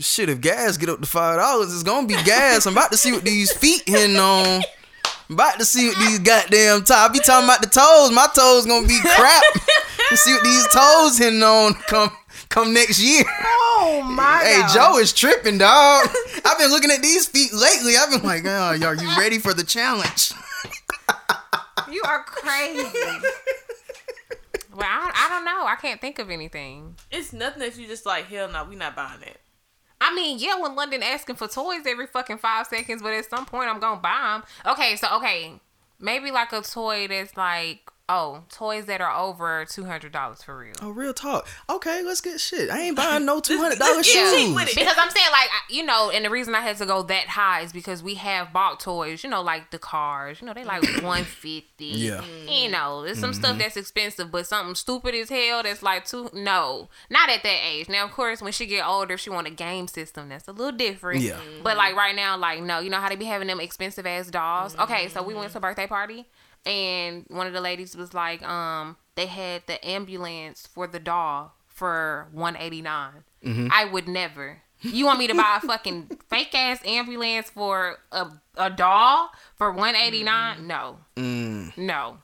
Shit, 0.00 0.28
if 0.28 0.40
gas 0.40 0.76
get 0.76 0.88
up 0.90 1.00
to 1.00 1.06
five 1.06 1.38
dollars, 1.38 1.72
it's 1.72 1.82
gonna 1.82 2.06
be 2.06 2.14
gas. 2.24 2.66
I'm 2.66 2.74
about 2.74 2.90
to 2.90 2.96
see 2.98 3.12
what 3.12 3.24
these 3.24 3.52
feet 3.52 3.82
hitting 3.86 4.16
on. 4.16 4.62
I'm 5.34 5.40
about 5.40 5.58
to 5.58 5.64
see 5.64 5.88
what 5.88 5.98
these 5.98 6.20
goddamn 6.20 6.84
toes. 6.84 7.08
Be 7.12 7.18
talking 7.18 7.44
about 7.48 7.60
the 7.60 7.68
toes. 7.68 8.12
My 8.12 8.28
toes 8.36 8.66
gonna 8.66 8.86
be 8.86 9.00
crap. 9.00 9.42
see 10.14 10.32
what 10.32 10.44
these 10.44 10.64
toes 10.68 11.18
hitting 11.18 11.42
on 11.42 11.74
come 11.88 12.12
come 12.50 12.72
next 12.72 13.00
year. 13.02 13.24
Oh 13.26 14.00
my 14.04 14.38
Hey, 14.44 14.60
god. 14.60 14.72
Joe 14.72 14.98
is 14.98 15.12
tripping, 15.12 15.58
dog. 15.58 16.06
I've 16.44 16.56
been 16.58 16.70
looking 16.70 16.92
at 16.92 17.02
these 17.02 17.26
feet 17.26 17.52
lately. 17.52 17.94
I've 17.96 18.10
been 18.12 18.22
like, 18.22 18.44
oh, 18.44 18.78
are 18.80 18.94
you 18.94 19.18
ready 19.18 19.38
for 19.40 19.52
the 19.54 19.64
challenge? 19.64 20.32
You 21.90 22.02
are 22.06 22.24
crazy. 22.24 22.82
well, 24.74 24.82
I, 24.88 25.12
I 25.14 25.28
don't 25.28 25.44
know. 25.44 25.64
I 25.64 25.76
can't 25.80 26.00
think 26.00 26.18
of 26.18 26.28
anything. 26.28 26.96
it's 27.10 27.32
nothing 27.32 27.60
that 27.60 27.76
you 27.78 27.86
just 27.86 28.04
like. 28.04 28.24
Hell 28.26 28.48
no, 28.50 28.64
we 28.64 28.74
not 28.74 28.96
buying 28.96 29.22
it. 29.22 29.38
I 30.06 30.14
mean, 30.14 30.38
yeah, 30.38 30.60
when 30.60 30.76
London 30.76 31.02
asking 31.02 31.36
for 31.36 31.48
toys 31.48 31.86
every 31.86 32.06
fucking 32.06 32.36
five 32.36 32.66
seconds, 32.66 33.00
but 33.00 33.14
at 33.14 33.24
some 33.24 33.46
point 33.46 33.70
I'm 33.70 33.80
gonna 33.80 34.02
buy 34.02 34.34
them. 34.34 34.72
Okay, 34.72 34.96
so 34.96 35.08
okay, 35.16 35.54
maybe 35.98 36.30
like 36.30 36.52
a 36.52 36.60
toy 36.60 37.08
that's 37.08 37.38
like, 37.38 37.90
oh, 38.08 38.42
toys 38.50 38.86
that 38.86 39.00
are 39.00 39.14
over 39.14 39.64
two 39.64 39.84
hundred 39.84 40.12
dollars 40.12 40.42
for 40.42 40.58
real. 40.58 40.74
Oh, 40.82 40.90
real 40.90 41.14
talk. 41.14 41.46
Okay, 41.70 42.02
let's 42.02 42.20
get 42.20 42.40
shit. 42.40 42.70
I 42.70 42.80
ain't 42.80 42.96
buying 42.96 43.24
no 43.26 43.40
two 43.40 43.58
hundred 43.58 43.80
let's 43.80 43.90
dollar 43.90 44.02
get 44.02 44.32
cheap 44.32 44.46
shoes. 44.46 44.54
with 44.54 44.68
it. 44.68 44.76
Because 44.76 44.96
I'm 44.98 45.10
saying 45.10 45.28
like 45.32 45.48
you 45.70 45.84
know, 45.84 46.10
and 46.10 46.24
the 46.24 46.30
reason 46.30 46.54
I 46.54 46.60
had 46.60 46.76
to 46.78 46.86
go 46.86 47.02
that 47.02 47.28
high 47.28 47.60
is 47.60 47.72
because 47.72 48.02
we 48.02 48.14
have 48.14 48.52
bought 48.52 48.80
toys, 48.80 49.24
you 49.24 49.30
know, 49.30 49.42
like 49.42 49.70
the 49.70 49.78
cars, 49.78 50.40
you 50.40 50.46
know, 50.46 50.54
they 50.54 50.64
like 50.64 50.84
one 51.02 51.24
fifty. 51.24 51.86
Yeah. 51.86 52.22
You 52.48 52.70
know, 52.70 53.02
there's 53.02 53.18
some 53.18 53.32
stuff 53.32 53.52
mm-hmm. 53.52 53.60
that's 53.60 53.76
expensive, 53.76 54.30
but 54.30 54.46
something 54.46 54.74
stupid 54.74 55.14
as 55.14 55.28
hell 55.28 55.62
that's 55.62 55.82
like 55.82 56.04
two 56.04 56.30
no. 56.32 56.88
Not 57.10 57.30
at 57.30 57.42
that 57.42 57.60
age. 57.64 57.88
Now 57.88 58.04
of 58.04 58.12
course 58.12 58.42
when 58.42 58.52
she 58.52 58.66
get 58.66 58.86
older, 58.86 59.14
if 59.14 59.20
she 59.20 59.30
want 59.30 59.46
a 59.46 59.50
game 59.50 59.88
system, 59.88 60.28
that's 60.28 60.48
a 60.48 60.52
little 60.52 60.76
different. 60.76 61.22
Yeah. 61.22 61.38
But 61.62 61.76
like 61.76 61.96
right 61.96 62.14
now, 62.14 62.36
like 62.36 62.62
no, 62.62 62.80
you 62.80 62.90
know 62.90 62.98
how 62.98 63.08
they 63.08 63.16
be 63.16 63.24
having 63.24 63.48
them 63.48 63.60
expensive 63.60 64.06
ass 64.06 64.28
dolls. 64.28 64.72
Mm-hmm. 64.72 64.82
Okay, 64.82 65.08
so 65.08 65.22
we 65.22 65.34
went 65.34 65.52
to 65.52 65.58
a 65.58 65.60
birthday 65.60 65.86
party 65.86 66.26
and 66.66 67.24
one 67.28 67.46
of 67.46 67.52
the 67.52 67.60
ladies 67.60 67.96
was 67.96 68.14
like, 68.14 68.42
um, 68.42 68.96
they 69.14 69.26
had 69.26 69.62
the 69.66 69.84
ambulance 69.86 70.66
for 70.66 70.86
the 70.86 70.98
doll 70.98 71.54
for 71.68 72.28
one 72.32 72.56
I 73.72 73.84
would 73.84 74.08
never. 74.08 74.62
You 74.80 75.06
want 75.06 75.18
me 75.18 75.26
to 75.28 75.34
buy 75.34 75.60
a 75.62 75.66
fucking 75.66 76.18
fake 76.28 76.54
ass 76.54 76.80
ambulance 76.84 77.50
for 77.50 77.98
a, 78.12 78.30
a 78.56 78.70
doll 78.70 79.30
for 79.56 79.72
one 79.72 79.94
No. 80.66 80.98
Mm. 81.16 81.76
No. 81.76 82.18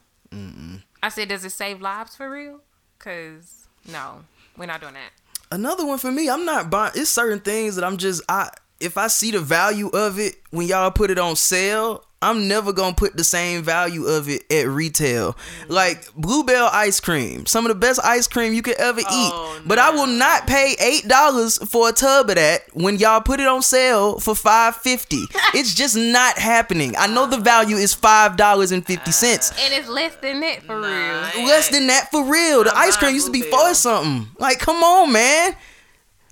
I 1.03 1.09
said, 1.09 1.29
does 1.29 1.45
it 1.45 1.51
save 1.51 1.81
lives 1.81 2.17
for 2.17 2.31
real? 2.31 2.61
Cause 2.99 3.69
no, 3.91 4.25
we're 4.57 4.67
not 4.67 4.81
doing 4.81 4.95
that. 4.95 5.11
Another 5.51 5.87
one 5.87 5.99
for 5.99 6.13
me. 6.13 6.29
I'm 6.29 6.45
not 6.45 6.71
buying. 6.71 6.93
It's 6.95 7.11
certain 7.11 7.41
things 7.41 7.77
that 7.77 7.85
I'm 7.85 7.97
just. 7.97 8.23
I 8.29 8.51
if 8.79 8.97
I 8.97 9.09
see 9.09 9.31
the 9.31 9.41
value 9.41 9.89
of 9.89 10.19
it 10.19 10.37
when 10.51 10.67
y'all 10.67 10.91
put 10.91 11.11
it 11.11 11.19
on 11.19 11.37
sale. 11.37 12.05
I'm 12.23 12.49
never 12.49 12.73
gonna 12.75 12.95
put 12.95 13.17
the 13.17 13.25
same 13.25 13.63
value 13.63 14.05
of 14.07 14.29
it 14.29 14.45
at 14.53 14.67
retail. 14.69 15.33
Mm-hmm. 15.33 15.73
Like 15.73 16.13
Bluebell 16.15 16.69
ice 16.71 17.01
cream, 17.01 17.47
some 17.47 17.65
of 17.65 17.71
the 17.71 17.75
best 17.75 17.99
ice 18.05 18.27
cream 18.27 18.53
you 18.53 18.61
could 18.61 18.75
ever 18.77 19.01
Oh, 19.09 19.57
eat. 19.59 19.67
But 19.69 19.79
I 19.79 19.91
will 19.91 20.07
not 20.07 20.47
pay 20.47 20.77
eight 20.81 21.09
dollars 21.09 21.57
for 21.71 21.89
a 21.89 21.93
tub 21.93 22.29
of 22.29 22.37
that 22.37 22.63
when 22.75 22.97
y'all 22.99 23.23
put 23.23 23.41
it 23.41 23.47
on 23.47 23.63
sale 23.63 24.19
for 24.19 24.35
five 24.35 24.77
fifty. 24.77 25.23
it's 25.55 25.75
just 25.75 25.97
not 25.97 26.37
happening. 26.39 26.95
I 26.99 27.07
know 27.07 27.27
the 27.27 27.39
value 27.39 27.77
is 27.77 27.95
five 27.95 28.37
dollars 28.37 28.71
and 28.71 28.85
fifty 28.87 29.13
cents. 29.13 29.53
Uh, 29.53 29.55
and 29.65 29.75
it's 29.75 29.89
less 29.89 30.15
than 30.17 30.41
that 30.41 30.63
for 30.65 30.77
real. 30.77 31.47
less 31.47 31.69
than 31.71 31.87
that 31.87 32.11
for 32.11 32.23
real. 32.25 32.65
The 32.65 32.71
I'm 32.73 32.89
ice 32.89 32.97
cream 32.99 33.15
used 33.15 33.27
to 33.27 33.33
be 33.33 33.43
for 33.43 33.73
something. 33.73 34.29
Like, 34.39 34.59
come 34.59 34.83
on, 34.83 35.11
man. 35.13 35.57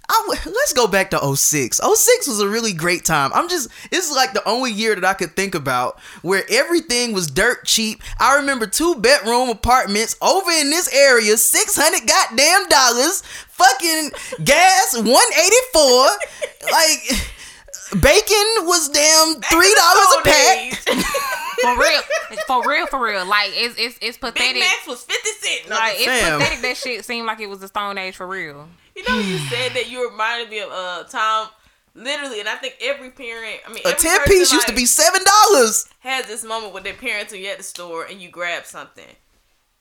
I 0.08 0.38
let's 0.46 0.72
go 0.72 0.86
back 0.86 1.10
to 1.10 1.36
06. 1.36 1.80
06 1.82 2.28
was 2.28 2.40
a 2.40 2.48
really 2.48 2.72
great 2.72 3.04
time. 3.04 3.30
I'm 3.34 3.48
just, 3.48 3.68
is 3.90 4.10
like 4.10 4.32
the 4.32 4.46
only 4.48 4.72
year 4.72 4.94
that 4.94 5.04
I 5.04 5.14
could 5.14 5.36
think 5.36 5.54
about 5.54 6.00
where 6.22 6.44
everything 6.50 7.12
was 7.12 7.26
dirt 7.26 7.66
cheap. 7.66 8.02
I 8.18 8.36
remember 8.36 8.66
two 8.66 8.94
bedroom 8.96 9.50
apartments 9.50 10.16
over 10.22 10.50
in 10.50 10.70
this 10.70 10.92
area, 10.94 11.36
600 11.36 12.08
goddamn 12.08 12.68
dollars, 12.68 13.22
fucking 13.48 14.10
gas, 14.44 14.96
184. 14.96 16.08
like, 16.72 17.32
bacon 18.00 18.46
was 18.66 18.88
damn 18.90 19.34
$3 19.40 20.20
a 20.20 20.22
pack. 20.24 20.74
For 21.60 21.76
real. 21.76 22.00
For 22.46 22.68
real, 22.68 22.86
for 22.86 23.02
real. 23.04 23.26
Like 23.26 23.50
it's 23.52 23.74
it's 23.76 23.98
it's 24.00 24.16
pathetic. 24.16 24.54
Big 24.54 24.54
pathetic. 24.54 24.60
Macs 24.60 24.86
was 24.86 25.02
fifty 25.02 25.30
cents. 25.30 25.68
Like 25.68 25.94
it's 25.96 26.04
Fam. 26.04 26.38
pathetic 26.38 26.60
that 26.62 26.76
shit 26.76 27.04
seemed 27.04 27.26
like 27.26 27.40
it 27.40 27.48
was 27.48 27.58
the 27.58 27.66
Stone 27.66 27.98
Age 27.98 28.14
for 28.14 28.28
real. 28.28 28.68
you 28.94 29.02
know, 29.08 29.18
you 29.18 29.38
said 29.38 29.72
that 29.72 29.90
you 29.90 30.08
reminded 30.08 30.50
me 30.50 30.60
of 30.60 30.70
uh 30.70 31.02
Tom. 31.10 31.48
Literally, 31.96 32.38
and 32.38 32.48
I 32.48 32.54
think 32.54 32.76
every 32.80 33.10
parent, 33.10 33.60
I 33.66 33.72
mean, 33.72 33.82
A 33.84 33.92
10 33.92 34.20
piece 34.26 34.52
used 34.52 34.68
to 34.68 34.74
be 34.74 34.84
$7. 34.84 35.88
has 35.98 36.26
this 36.26 36.44
moment 36.44 36.72
with 36.72 36.84
their 36.84 36.94
parents 36.94 37.32
when 37.32 37.42
you're 37.42 37.50
at 37.50 37.58
the 37.58 37.64
store 37.64 38.04
and 38.04 38.20
you 38.20 38.30
grab 38.30 38.64
something. 38.64 39.16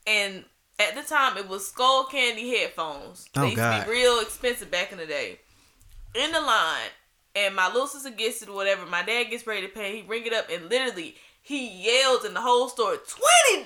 And 0.04 0.44
at 0.80 0.96
the 0.96 1.02
time, 1.02 1.36
it 1.36 1.48
was 1.48 1.70
Skullcandy 1.72 2.58
headphones. 2.58 3.28
Oh, 3.36 3.42
they 3.42 3.46
used 3.48 3.56
God. 3.58 3.80
to 3.80 3.86
be 3.86 3.92
real 3.92 4.18
expensive 4.18 4.68
back 4.68 4.90
in 4.90 4.98
the 4.98 5.06
day. 5.06 5.38
In 6.16 6.32
the 6.32 6.40
line, 6.40 6.88
and 7.46 7.54
my 7.56 7.66
little 7.68 7.86
sister 7.86 8.10
gets 8.10 8.42
it 8.42 8.48
or 8.48 8.54
whatever. 8.54 8.86
My 8.86 9.02
dad 9.02 9.24
gets 9.24 9.46
ready 9.46 9.62
to 9.66 9.72
pay. 9.72 9.96
He 9.96 10.02
ring 10.08 10.26
it 10.26 10.32
up, 10.32 10.46
and 10.50 10.68
literally, 10.68 11.14
he 11.42 11.84
yells 11.84 12.24
in 12.24 12.34
the 12.34 12.40
whole 12.40 12.68
store, 12.68 12.92
$20! 12.96 12.98
and 13.58 13.64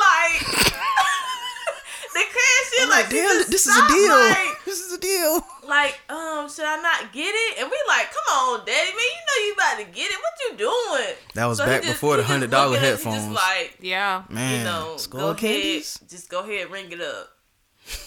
like, 0.00 0.46
the 2.14 2.22
cashier, 2.22 2.82
I'm 2.82 2.88
like, 2.90 3.04
like, 3.04 3.10
she 3.10 3.16
damn, 3.16 3.36
just 3.38 3.50
this 3.50 3.66
is 3.66 3.76
a 3.76 3.88
deal. 3.88 4.10
Like, 4.14 4.48
this 4.64 4.80
is 4.80 4.92
a 4.92 4.98
deal. 5.00 5.40
like, 5.66 6.00
um, 6.08 6.48
should 6.48 6.64
I 6.66 6.80
not 6.80 7.12
get 7.12 7.32
it? 7.34 7.58
And 7.60 7.68
we 7.70 7.76
like, 7.88 8.06
come 8.12 8.38
on, 8.38 8.64
daddy, 8.66 8.90
man, 8.90 8.98
you 9.00 9.22
know 9.26 9.46
you 9.46 9.52
about 9.54 9.78
to 9.78 9.84
get 9.96 10.10
it. 10.10 10.18
What 10.18 10.32
you 10.50 10.56
doing? 10.58 11.14
That 11.34 11.46
was 11.46 11.58
he 11.58 11.66
back 11.66 11.82
before 11.82 12.16
the 12.16 12.22
$100 12.22 12.42
look 12.50 12.52
at 12.52 12.62
us, 12.64 12.72
he 12.80 12.86
headphones. 12.86 13.16
Just 13.16 13.30
like, 13.30 13.76
Yeah. 13.80 14.22
Man, 14.28 14.58
you 14.58 14.64
know, 14.64 14.96
skull 14.96 15.32
go 15.32 15.38
candies. 15.38 15.96
ahead, 15.96 16.10
just 16.10 16.28
go 16.28 16.40
ahead, 16.44 16.70
ring 16.70 16.90
it 16.92 17.00
up. 17.00 17.28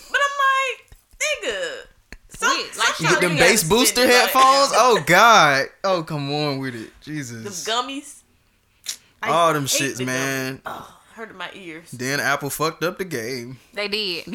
But 0.09 0.19
I'm 0.19 0.37
like, 0.47 0.97
nigga, 1.19 1.87
some, 2.29 2.49
Wait, 2.49 2.77
like, 2.77 2.87
some 2.95 3.05
You 3.05 3.11
get 3.13 3.21
them 3.21 3.35
bass 3.37 3.63
booster 3.63 4.01
spend 4.01 4.11
it 4.11 4.13
like- 4.13 4.21
headphones. 4.31 4.71
Oh 4.75 5.03
God. 5.05 5.65
Oh 5.83 6.03
come 6.03 6.31
on 6.33 6.59
with 6.59 6.75
it, 6.75 6.91
Jesus. 7.01 7.43
Jesus. 7.43 7.67
gummies. 7.67 8.13
I 9.21 9.29
All 9.29 9.53
them 9.53 9.63
used 9.63 9.77
to 9.77 9.83
hate 9.83 9.93
shits, 9.93 9.97
the 9.97 10.05
man. 10.05 10.57
gummies. 10.57 10.61
Oh, 10.65 10.99
hurt 11.13 11.35
my 11.35 11.49
ears. 11.53 11.89
Then 11.91 12.19
Apple 12.19 12.49
fucked 12.49 12.83
up 12.83 12.97
the 12.99 13.05
game. 13.05 13.59
They 13.73 13.87
did. 13.87 14.25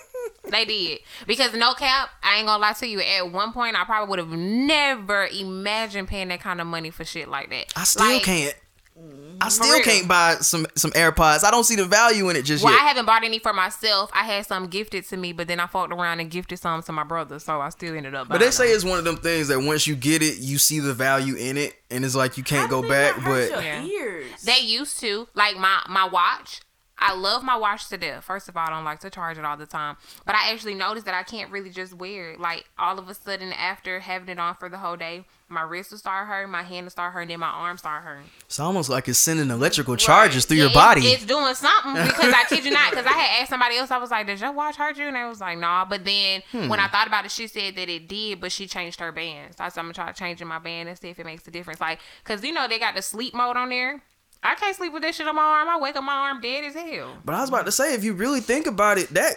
they 0.50 0.64
did. 0.64 1.00
Because 1.26 1.52
no 1.54 1.74
cap, 1.74 2.08
I 2.22 2.38
ain't 2.38 2.46
gonna 2.46 2.60
lie 2.62 2.72
to 2.72 2.86
you. 2.86 3.00
At 3.00 3.30
one 3.30 3.52
point, 3.52 3.78
I 3.78 3.84
probably 3.84 4.08
would 4.10 4.18
have 4.18 4.30
never 4.30 5.26
imagined 5.26 6.08
paying 6.08 6.28
that 6.28 6.40
kind 6.40 6.60
of 6.60 6.66
money 6.66 6.90
for 6.90 7.04
shit 7.04 7.28
like 7.28 7.50
that. 7.50 7.66
I 7.76 7.84
still 7.84 8.06
Like, 8.06 8.22
can't. 8.22 8.54
I 9.42 9.48
still 9.48 9.80
can't 9.80 10.06
buy 10.06 10.34
some 10.40 10.66
some 10.76 10.90
AirPods. 10.90 11.44
I 11.44 11.50
don't 11.50 11.64
see 11.64 11.76
the 11.76 11.86
value 11.86 12.28
in 12.28 12.36
it 12.36 12.42
just 12.42 12.62
yet. 12.62 12.70
Well, 12.70 12.78
I 12.78 12.86
haven't 12.86 13.06
bought 13.06 13.24
any 13.24 13.38
for 13.38 13.52
myself. 13.54 14.10
I 14.12 14.24
had 14.24 14.46
some 14.46 14.66
gifted 14.66 15.08
to 15.08 15.16
me, 15.16 15.32
but 15.32 15.48
then 15.48 15.58
I 15.60 15.66
fucked 15.66 15.92
around 15.92 16.20
and 16.20 16.30
gifted 16.30 16.58
some 16.58 16.82
to 16.82 16.92
my 16.92 17.04
brother, 17.04 17.38
so 17.38 17.60
I 17.60 17.70
still 17.70 17.94
ended 17.94 18.14
up. 18.14 18.28
But 18.28 18.40
they 18.40 18.50
say 18.50 18.66
them. 18.66 18.76
it's 18.76 18.84
one 18.84 18.98
of 18.98 19.04
them 19.04 19.16
things 19.16 19.48
that 19.48 19.60
once 19.60 19.86
you 19.86 19.96
get 19.96 20.22
it, 20.22 20.38
you 20.38 20.58
see 20.58 20.80
the 20.80 20.92
value 20.92 21.36
in 21.36 21.56
it, 21.56 21.74
and 21.90 22.04
it's 22.04 22.14
like 22.14 22.36
you 22.36 22.44
can't 22.44 22.70
How 22.70 22.82
go 22.82 22.88
back. 22.88 23.16
they 23.16 23.20
not 23.22 23.30
hurt 23.30 23.50
But 23.52 23.64
your 23.64 23.82
Yeah. 23.82 24.26
They 24.44 24.60
used 24.60 25.00
to 25.00 25.26
like 25.34 25.56
my 25.56 25.82
my 25.88 26.06
watch. 26.06 26.60
I 27.02 27.14
love 27.14 27.42
my 27.42 27.56
watch 27.56 27.88
to 27.88 27.96
death. 27.96 28.24
First 28.24 28.48
of 28.48 28.56
all, 28.56 28.66
I 28.66 28.70
don't 28.70 28.84
like 28.84 29.00
to 29.00 29.10
charge 29.10 29.38
it 29.38 29.44
all 29.44 29.56
the 29.56 29.66
time, 29.66 29.96
but 30.26 30.34
I 30.34 30.52
actually 30.52 30.74
noticed 30.74 31.06
that 31.06 31.14
I 31.14 31.22
can't 31.22 31.50
really 31.50 31.70
just 31.70 31.94
wear 31.94 32.32
it. 32.32 32.40
Like 32.40 32.66
all 32.78 32.98
of 32.98 33.08
a 33.08 33.14
sudden, 33.14 33.52
after 33.52 34.00
having 34.00 34.28
it 34.28 34.38
on 34.38 34.54
for 34.56 34.68
the 34.68 34.78
whole 34.78 34.96
day, 34.96 35.24
my 35.48 35.62
wrist 35.62 35.90
will 35.90 35.98
start 35.98 36.28
hurting, 36.28 36.52
my 36.52 36.62
hand 36.62 36.84
will 36.84 36.90
start 36.90 37.12
hurting, 37.12 37.28
then 37.30 37.40
my 37.40 37.48
arm 37.48 37.76
start 37.78 38.04
hurting. 38.04 38.26
it's 38.44 38.60
almost 38.60 38.88
like 38.88 39.08
it's 39.08 39.18
sending 39.18 39.50
electrical 39.50 39.96
charges 39.96 40.44
through 40.44 40.58
your 40.58 40.68
Yeah, 40.68 40.74
body. 40.74 41.00
It's, 41.08 41.22
it's 41.22 41.24
doing 41.24 41.54
something 41.54 41.94
because 41.94 42.32
I 42.32 42.44
kid 42.48 42.64
you 42.64 42.70
not. 42.70 42.90
Because 42.90 43.06
I 43.06 43.12
had 43.12 43.40
asked 43.40 43.50
somebody 43.50 43.76
else, 43.76 43.90
I 43.90 43.98
was 43.98 44.10
like, 44.10 44.26
"Does 44.26 44.40
your 44.40 44.52
watch 44.52 44.76
hurt 44.76 44.96
you?" 44.96 45.06
And 45.06 45.16
they 45.16 45.24
was 45.24 45.40
like, 45.40 45.58
"Nah." 45.58 45.84
But 45.86 46.04
then 46.04 46.42
Hmm. 46.52 46.68
when 46.68 46.78
I 46.80 46.86
thought 46.88 47.06
about 47.08 47.24
it, 47.24 47.30
she 47.32 47.46
said 47.46 47.74
that 47.76 47.88
it 47.88 48.06
did, 48.08 48.40
but 48.40 48.52
she 48.52 48.66
changed 48.68 49.00
her 49.00 49.10
band. 49.10 49.56
So 49.56 49.64
I 49.64 49.68
said, 49.70 49.80
"I'm 49.80 49.86
gonna 49.86 49.94
try 49.94 50.12
changing 50.12 50.46
my 50.46 50.58
band 50.58 50.88
and 50.88 50.96
see 50.98 51.08
if 51.08 51.18
it 51.18 51.24
makes 51.26 51.46
a 51.48 51.50
difference." 51.50 51.80
Like, 51.80 51.98
cause 52.24 52.44
you 52.44 52.52
know 52.52 52.68
they 52.68 52.78
got 52.78 52.94
the 52.94 53.02
sleep 53.02 53.34
mode 53.34 53.56
on 53.56 53.70
there. 53.70 54.02
I 54.42 54.54
can't 54.54 54.74
sleep 54.74 54.92
with 54.92 55.02
this 55.02 55.16
shit 55.16 55.28
on 55.28 55.34
my 55.36 55.42
arm. 55.42 55.68
I 55.68 55.78
wake 55.78 55.96
up 55.96 56.04
my 56.04 56.14
arm 56.14 56.40
dead 56.40 56.64
as 56.64 56.74
hell. 56.74 57.18
But 57.24 57.34
I 57.34 57.40
was 57.40 57.48
about 57.50 57.66
to 57.66 57.72
say, 57.72 57.94
if 57.94 58.04
you 58.04 58.14
really 58.14 58.40
think 58.40 58.66
about 58.66 58.96
it, 58.98 59.12
that 59.14 59.34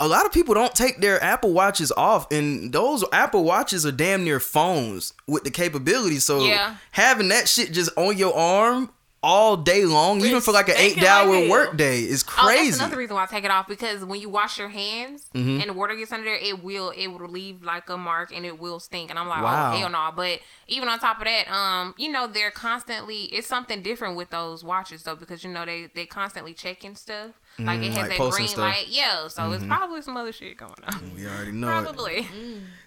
a 0.00 0.08
lot 0.08 0.26
of 0.26 0.32
people 0.32 0.54
don't 0.54 0.74
take 0.74 1.00
their 1.00 1.22
Apple 1.22 1.52
Watches 1.52 1.92
off, 1.96 2.30
and 2.32 2.72
those 2.72 3.04
Apple 3.12 3.44
Watches 3.44 3.84
are 3.86 3.92
damn 3.92 4.24
near 4.24 4.40
phones 4.40 5.12
with 5.28 5.44
the 5.44 5.50
capability. 5.50 6.18
So 6.18 6.40
Yeah. 6.44 6.76
having 6.92 7.28
that 7.28 7.48
shit 7.48 7.72
just 7.72 7.90
on 7.96 8.16
your 8.16 8.34
arm 8.34 8.90
all 9.28 9.56
day 9.56 9.84
long, 9.84 10.20
even 10.24 10.40
for 10.40 10.52
like 10.52 10.68
an 10.68 10.76
eight 10.78 11.02
hour 11.02 11.48
work 11.48 11.76
day, 11.76 12.00
is 12.00 12.24
Oh, 12.28 12.46
that's 12.46 12.46
crazy. 12.60 12.78
another 12.78 12.96
reason 12.96 13.16
why 13.16 13.24
I 13.24 13.26
take 13.26 13.42
it 13.44 13.50
off 13.50 13.66
because 13.66 14.04
when 14.04 14.20
you 14.20 14.28
wash 14.28 14.56
your 14.58 14.68
hands 14.68 15.26
Mm-hmm. 15.34 15.60
and 15.60 15.70
the 15.70 15.72
water 15.72 15.96
gets 15.96 16.12
under 16.12 16.24
there, 16.24 16.36
it 16.36 16.62
will 16.62 16.90
it 16.90 17.08
will 17.08 17.28
leave 17.28 17.62
like 17.64 17.88
a 17.90 17.96
mark 17.96 18.30
and 18.34 18.46
it 18.46 18.58
will 18.60 18.78
stink. 18.78 19.10
And 19.10 19.18
I'm 19.18 19.26
like, 19.28 19.42
Wow. 19.42 19.72
oh 19.74 19.78
hell 19.78 19.88
no! 19.90 20.10
But 20.14 20.38
even 20.68 20.88
on 20.88 20.98
top 21.00 21.18
of 21.18 21.24
that, 21.24 21.50
um, 21.52 21.94
you 21.98 22.10
know, 22.10 22.26
they're 22.28 22.50
constantly 22.52 23.22
it's 23.24 23.48
something 23.48 23.82
different 23.82 24.16
with 24.16 24.30
those 24.30 24.62
watches 24.62 25.02
though 25.02 25.16
because 25.16 25.42
you 25.42 25.50
know 25.50 25.66
they 25.66 25.88
they 25.94 26.06
constantly 26.06 26.54
checking 26.54 26.94
stuff. 26.94 27.32
Like 27.58 27.80
it 27.80 27.92
has 27.92 27.94
Mm, 27.94 27.96
like 28.10 28.18
that 28.18 28.30
green 28.30 28.48
stuff. 28.48 28.58
Mm-hmm. 28.58 28.60
light, 28.60 28.86
yeah. 28.88 29.28
So 29.28 29.50
it's 29.52 29.64
probably 29.64 30.02
some 30.02 30.16
other 30.16 30.30
shit 30.32 30.56
going 30.56 30.72
on. 30.86 31.12
we 31.16 31.26
already 31.26 31.52
know 31.52 31.68
it. 31.68 31.82
Probably. 31.84 32.28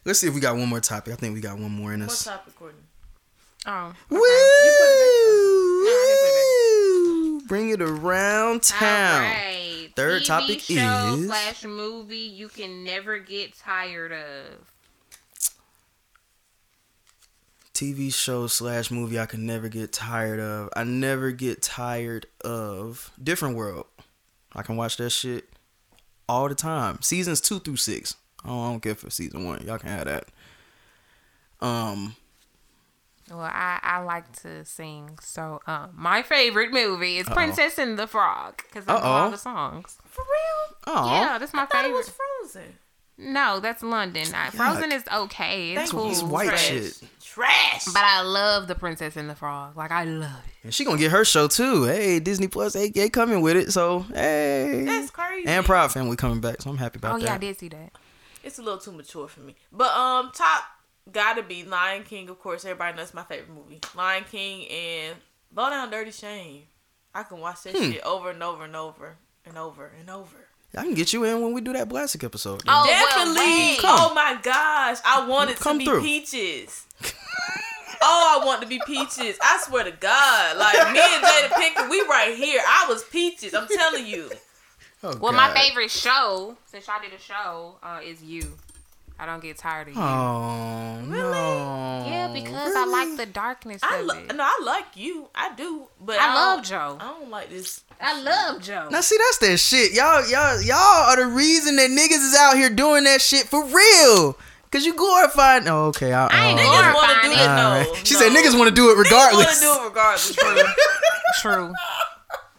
Let's 0.05 0.19
see 0.19 0.27
if 0.27 0.33
we 0.35 0.39
got 0.39 0.55
one 0.55 0.69
more 0.69 0.79
topic. 0.79 1.11
I 1.11 1.15
think 1.17 1.33
we 1.33 1.41
got 1.41 1.57
one 1.57 1.71
more 1.71 1.91
in 1.93 2.01
What 2.01 2.11
us. 2.11 2.23
topic, 2.23 2.55
Courtney? 2.55 2.79
Oh, 3.65 3.93
Woo! 4.09 4.19
Bring 7.49 7.71
it 7.71 7.81
around 7.81 8.61
town. 8.63 9.23
Alright. 9.23 9.91
Third 9.95 10.21
TV 10.21 10.25
topic 10.25 10.59
show 10.61 11.15
is- 11.17 11.25
slash 11.25 11.65
movie 11.65 12.15
you 12.17 12.47
can 12.47 12.83
never 12.85 13.17
get 13.19 13.57
tired 13.57 14.11
of. 14.13 14.71
TV 17.73 18.13
show 18.13 18.45
slash 18.47 18.91
movie 18.91 19.19
I 19.19 19.25
can 19.25 19.45
never 19.45 19.67
get 19.67 19.91
tired 19.91 20.39
of. 20.39 20.69
I 20.75 20.83
never 20.83 21.31
get 21.31 21.61
tired 21.61 22.27
of 22.41 23.11
Different 23.21 23.55
World. 23.55 23.87
I 24.53 24.61
can 24.63 24.75
watch 24.77 24.97
that 24.97 25.09
shit 25.09 25.49
all 26.27 26.49
the 26.49 26.55
time. 26.55 27.01
Seasons 27.01 27.41
two 27.41 27.59
through 27.59 27.77
six. 27.77 28.15
Oh, 28.45 28.61
I 28.61 28.71
don't 28.71 28.79
care 28.81 28.95
for 28.95 29.09
season 29.09 29.45
one. 29.45 29.65
Y'all 29.65 29.79
can 29.79 29.89
have 29.89 30.05
that. 30.05 30.25
Um, 31.61 32.15
Well, 33.29 33.39
I, 33.41 33.79
I 33.81 33.99
like 34.03 34.31
to 34.41 34.65
sing, 34.65 35.17
so 35.21 35.59
um, 35.67 35.91
my 35.95 36.21
favorite 36.23 36.71
movie 36.71 37.17
is 37.17 37.27
Princess 37.29 37.77
and 37.77 37.97
the 37.97 38.07
Frog 38.07 38.61
because 38.67 38.85
I 38.87 38.93
know 38.93 38.99
all 38.99 39.31
the 39.31 39.37
songs. 39.37 39.97
For 40.05 40.23
real? 40.23 40.77
oh, 40.87 41.11
Yeah, 41.21 41.37
that's 41.37 41.53
my 41.53 41.63
I 41.63 41.65
thought 41.67 41.85
it 41.85 41.93
was 41.93 42.09
Frozen. 42.09 42.73
no, 43.17 43.59
that's 43.59 43.83
London. 43.83 44.27
Uh, 44.33 44.49
Frozen 44.51 44.91
is 44.91 45.03
okay. 45.13 45.71
It's 45.73 45.79
Thank 45.81 45.91
cool, 45.91 46.05
you. 46.05 46.11
it's 46.11 46.23
white 46.23 46.47
Trash. 46.49 46.67
shit. 46.67 47.03
Trash. 47.21 47.85
but 47.85 48.03
I 48.03 48.21
love 48.23 48.67
the 48.67 48.75
Princess 48.75 49.15
and 49.15 49.29
the 49.29 49.35
Frog. 49.35 49.77
Like 49.77 49.91
I 49.91 50.03
love 50.03 50.31
it. 50.47 50.53
And 50.65 50.73
she 50.73 50.83
gonna 50.83 50.97
get 50.97 51.11
her 51.11 51.23
show 51.23 51.47
too. 51.47 51.83
Hey, 51.85 52.19
Disney 52.19 52.47
Plus, 52.47 52.73
they, 52.73 52.89
they 52.89 53.09
coming 53.09 53.41
with 53.41 53.55
it. 53.55 53.71
So 53.71 53.99
hey, 54.13 54.83
That's 54.85 55.11
crazy. 55.11 55.47
and 55.47 55.63
Proud 55.65 55.91
Family 55.91 56.15
coming 56.17 56.41
back. 56.41 56.61
So 56.61 56.69
I'm 56.71 56.77
happy 56.77 56.97
about 56.97 57.15
Oh 57.15 57.19
that. 57.19 57.23
Oh 57.23 57.27
yeah, 57.27 57.35
I 57.35 57.37
did 57.37 57.57
see 57.59 57.69
that. 57.69 57.91
it's 58.43 58.57
a 58.57 58.61
little 58.63 58.79
too 58.79 58.91
mature 58.91 59.27
for 59.27 59.41
me. 59.41 59.55
But 59.71 59.91
um, 59.95 60.31
top 60.33 60.63
gotta 61.11 61.43
be 61.43 61.63
Lion 61.63 62.03
King. 62.03 62.29
Of 62.29 62.39
course, 62.39 62.65
everybody 62.65 62.97
knows 62.97 63.13
my 63.13 63.23
favorite 63.23 63.49
movie, 63.53 63.79
Lion 63.95 64.23
King 64.31 64.67
and 64.69 65.15
Low 65.55 65.69
Down 65.69 65.89
Dirty 65.89 66.11
Shame. 66.11 66.63
I 67.13 67.23
can 67.23 67.39
watch 67.39 67.63
that 67.63 67.75
Hmm. 67.75 67.91
shit 67.91 68.03
over 68.03 68.29
and 68.31 68.41
over 68.43 68.63
and 68.65 68.75
over 68.75 69.17
and 69.45 69.57
over 69.57 69.91
and 69.99 70.09
over. 70.09 70.47
I 70.77 70.83
can 70.83 70.93
get 70.93 71.11
you 71.13 71.23
in 71.23 71.41
when 71.41 71.53
we 71.53 71.61
do 71.61 71.73
that 71.73 71.89
Blastic 71.89 72.23
episode. 72.23 72.61
Oh, 72.67 72.85
Definitely. 72.85 73.39
wait. 73.41 73.79
oh 73.83 74.13
my 74.13 74.37
gosh, 74.43 74.97
I 75.03 75.25
want 75.27 75.49
it 75.49 75.57
Come 75.59 75.77
to 75.77 75.79
be 75.79 75.85
through. 75.85 76.01
peaches. 76.01 76.85
oh, 78.01 78.39
I 78.41 78.45
want 78.45 78.61
to 78.61 78.67
be 78.67 78.79
peaches. 78.85 79.37
I 79.41 79.59
swear 79.65 79.83
to 79.85 79.91
God, 79.91 80.57
like 80.57 80.75
me 80.93 80.99
and 80.99 81.23
Jada 81.23 81.49
Pinkett, 81.49 81.89
we 81.89 82.01
right 82.01 82.35
here. 82.37 82.61
I 82.65 82.85
was 82.87 83.03
peaches. 83.05 83.53
I'm 83.55 83.67
telling 83.67 84.05
you. 84.05 84.29
Oh, 85.01 85.17
Well, 85.19 85.33
my 85.33 85.51
favorite 85.53 85.89
show 85.91 86.57
since 86.65 86.85
y'all 86.87 87.01
did 87.01 87.13
a 87.13 87.19
show 87.19 87.77
uh, 87.81 88.01
is 88.03 88.21
you. 88.21 88.43
I 89.19 89.25
don't 89.25 89.41
get 89.41 89.57
tired 89.57 89.89
of 89.89 89.95
you. 89.95 89.99
Oh 90.01 91.01
no. 91.05 92.05
Yeah, 92.07 92.31
because 92.33 92.73
I 92.75 92.85
like 92.85 93.17
the 93.17 93.25
darkness 93.25 93.81
I 93.83 93.97
of 93.97 94.05
lo- 94.05 94.15
it. 94.15 94.33
no, 94.35 94.43
I 94.43 94.61
like 94.63 94.95
you. 94.95 95.27
I 95.35 95.53
do, 95.55 95.87
but 95.99 96.17
I 96.19 96.29
I, 96.31 96.33
love 96.35 96.63
Joe. 96.63 96.97
I 96.99 97.03
don't 97.19 97.29
like 97.29 97.49
this. 97.49 97.81
I 97.99 98.21
love 98.21 98.61
Joe. 98.61 98.87
Now 98.89 99.01
see 99.01 99.17
that's 99.17 99.37
that 99.39 99.57
shit. 99.59 99.91
Y'all, 99.93 100.25
y'all, 100.29 100.61
y'all 100.61 100.77
are 101.09 101.17
the 101.17 101.25
reason 101.25 101.75
that 101.75 101.89
niggas 101.89 102.23
is 102.25 102.35
out 102.39 102.55
here 102.55 102.69
doing 102.69 103.03
that 103.03 103.21
shit 103.21 103.45
for 103.47 103.63
real. 103.65 104.37
Cause 104.71 104.85
you 104.85 104.93
glorifying. 104.95 105.67
Oh, 105.67 105.87
okay. 105.87 106.13
I, 106.13 106.27
I 106.27 106.47
ain't 106.51 106.59
oh, 106.59 106.61
Niggas 106.61 106.67
want 106.67 106.85
to 106.85 106.91
Glorifying 106.93 107.21
do 107.23 107.31
it. 107.31 107.87
it. 107.89 107.93
No, 107.97 108.03
She 108.05 108.13
no. 108.13 108.19
said 108.19 108.31
niggas 108.31 108.57
want 108.57 108.69
to 108.69 108.75
do 108.75 108.91
it 108.91 108.95
Niggas 108.95 109.03
regardless. 109.03 109.45
want 109.45 109.57
to 109.57 109.61
do 109.65 109.73
it 109.73 109.87
regardless. 109.89 110.35
True. 111.41 111.41
True. 111.41 111.73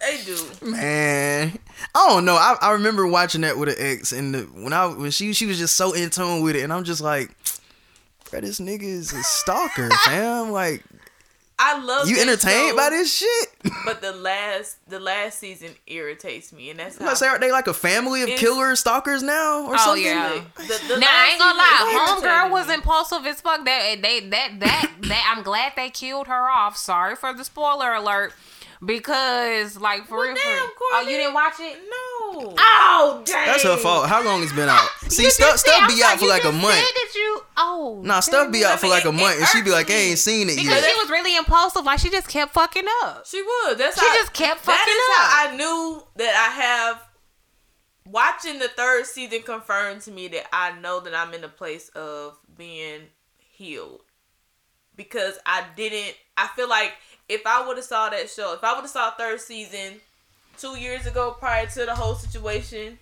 they 0.00 0.20
do. 0.24 0.70
Man, 0.70 1.58
I 1.94 2.08
don't 2.08 2.24
know. 2.24 2.34
I, 2.36 2.56
I 2.60 2.72
remember 2.72 3.06
watching 3.06 3.40
that 3.42 3.58
with 3.58 3.68
an 3.70 3.74
ex, 3.78 4.12
and 4.12 4.34
the, 4.34 4.40
when 4.42 4.72
I 4.72 4.86
when 4.86 5.10
she 5.10 5.32
she 5.32 5.46
was 5.46 5.58
just 5.58 5.76
so 5.76 5.92
in 5.92 6.10
tune 6.10 6.42
with 6.42 6.56
it, 6.56 6.62
and 6.62 6.72
I'm 6.72 6.84
just 6.84 7.00
like, 7.00 7.30
bro, 8.30 8.40
this 8.40 8.60
nigga 8.60 8.82
is 8.82 9.12
a 9.12 9.22
stalker, 9.22 9.88
fam. 10.04 10.50
Like, 10.52 10.84
I 11.58 11.78
love 11.82 12.08
you 12.08 12.14
that 12.16 12.22
entertained 12.22 12.70
show, 12.70 12.76
by 12.76 12.90
this 12.90 13.12
shit? 13.14 13.48
But 13.84 14.00
the 14.00 14.12
last 14.12 14.76
the 14.88 15.00
last 15.00 15.40
season 15.40 15.70
irritates 15.88 16.52
me, 16.52 16.70
and 16.70 16.78
that's 16.78 16.94
I'm 16.96 17.00
how. 17.00 17.06
gonna 17.08 17.16
say, 17.16 17.26
are 17.26 17.38
they 17.40 17.50
like 17.50 17.66
a 17.66 17.74
family 17.74 18.22
of 18.22 18.28
killer 18.38 18.76
stalkers 18.76 19.22
now, 19.24 19.66
or 19.66 19.74
Oh, 19.74 19.76
something? 19.78 20.04
yeah. 20.04 20.40
The, 20.56 20.62
the 20.94 20.96
Now 21.00 21.06
I 21.10 21.10
last 21.10 21.30
ain't 21.32 21.38
gonna 21.40 21.60
season 21.60 21.88
lie, 21.88 22.04
is 22.04 22.22
homegirl 22.22 22.50
was 22.52 22.70
impulsive 22.70 23.26
as 23.26 23.40
fuck. 23.40 23.64
That 23.64 24.00
they 24.00 24.20
that 24.28 24.60
that 24.60 24.90
that 25.02 25.34
I'm 25.36 25.42
glad 25.42 25.72
they 25.76 25.90
killed 25.90 26.28
her 26.28 26.48
off. 26.48 26.76
Sorry 26.76 27.16
for 27.16 27.34
the 27.34 27.44
spoiler 27.44 27.92
alert, 27.94 28.32
because 28.84 29.78
like 29.78 30.06
for 30.06 30.18
Well, 30.18 30.26
real, 30.28 30.34
damn, 30.36 30.52
real. 30.58 30.68
Oh, 30.92 31.00
you 31.08 31.16
didn't 31.16 31.34
watch 31.34 31.54
it? 31.60 31.76
No. 31.88 32.54
Oh, 32.58 33.22
dang. 33.26 33.46
That's 33.46 33.62
her 33.64 33.76
fault. 33.76 34.08
How 34.08 34.24
long 34.24 34.42
it's 34.42 34.52
been 34.52 34.68
out? 34.68 34.88
See, 35.08 35.24
You 35.24 35.30
stuff 35.30 35.50
just 35.52 35.66
stuff 35.66 35.88
be 35.88 35.96
sorry, 35.96 36.12
out 36.14 36.18
for 36.20 36.26
like 36.26 36.44
a 36.44 36.52
month. 36.52 36.74
said 36.76 36.84
that 36.94 37.12
you 37.14 37.40
oh 37.56 38.00
Nah, 38.04 38.20
stuff 38.20 38.52
be 38.52 38.64
out 38.64 38.78
for 38.80 38.88
like 38.88 39.04
a 39.04 39.12
month, 39.12 39.38
and 39.38 39.46
she 39.48 39.62
be 39.62 39.70
like, 39.70 39.90
I 39.90 39.94
ain't 39.94 40.18
seen 40.18 40.48
it 40.48 40.56
because 40.56 40.82
yet. 40.82 40.84
she 40.84 41.00
was 41.00 41.10
really 41.10 41.36
impulsive. 41.36 41.84
Like 41.84 41.98
she 41.98 42.10
just 42.10 42.28
kept 42.28 42.54
fucking 42.54 42.84
up. 43.02 43.26
She 43.26 43.42
would. 43.42 43.78
That's 43.78 43.98
She 44.00 44.06
how, 44.06 44.14
just 44.14 44.32
kept 44.32 44.64
That 44.64 44.78
fucking 44.78 44.94
is 44.94 45.18
up. 45.18 45.30
how 45.30 45.48
I 45.52 45.56
knew 45.56 46.02
that 46.16 46.48
I 46.50 46.60
have. 46.62 47.02
Watching 48.06 48.58
the 48.58 48.66
third 48.68 49.06
season 49.06 49.42
confirmed 49.42 50.00
to 50.02 50.10
me 50.10 50.26
that 50.28 50.46
I 50.52 50.72
know 50.80 50.98
that 51.00 51.14
I'm 51.14 51.32
in 51.34 51.44
a 51.44 51.48
place 51.48 51.90
of 51.90 52.36
being 52.56 53.02
healed 53.38 54.00
because 54.96 55.38
I 55.46 55.64
didn't. 55.76 56.16
I 56.36 56.48
feel 56.56 56.68
like 56.68 56.92
if 57.30 57.46
I 57.46 57.66
would 57.66 57.76
have 57.76 57.86
saw 57.86 58.08
that 58.10 58.28
show, 58.28 58.52
if 58.54 58.62
I 58.64 58.72
would 58.74 58.82
have 58.82 58.90
saw 58.90 59.10
third 59.12 59.40
season 59.40 60.00
two 60.58 60.76
years 60.78 61.06
ago 61.06 61.36
prior 61.38 61.66
to 61.66 61.86
the 61.86 61.94
whole 61.94 62.14
situation, 62.14 62.98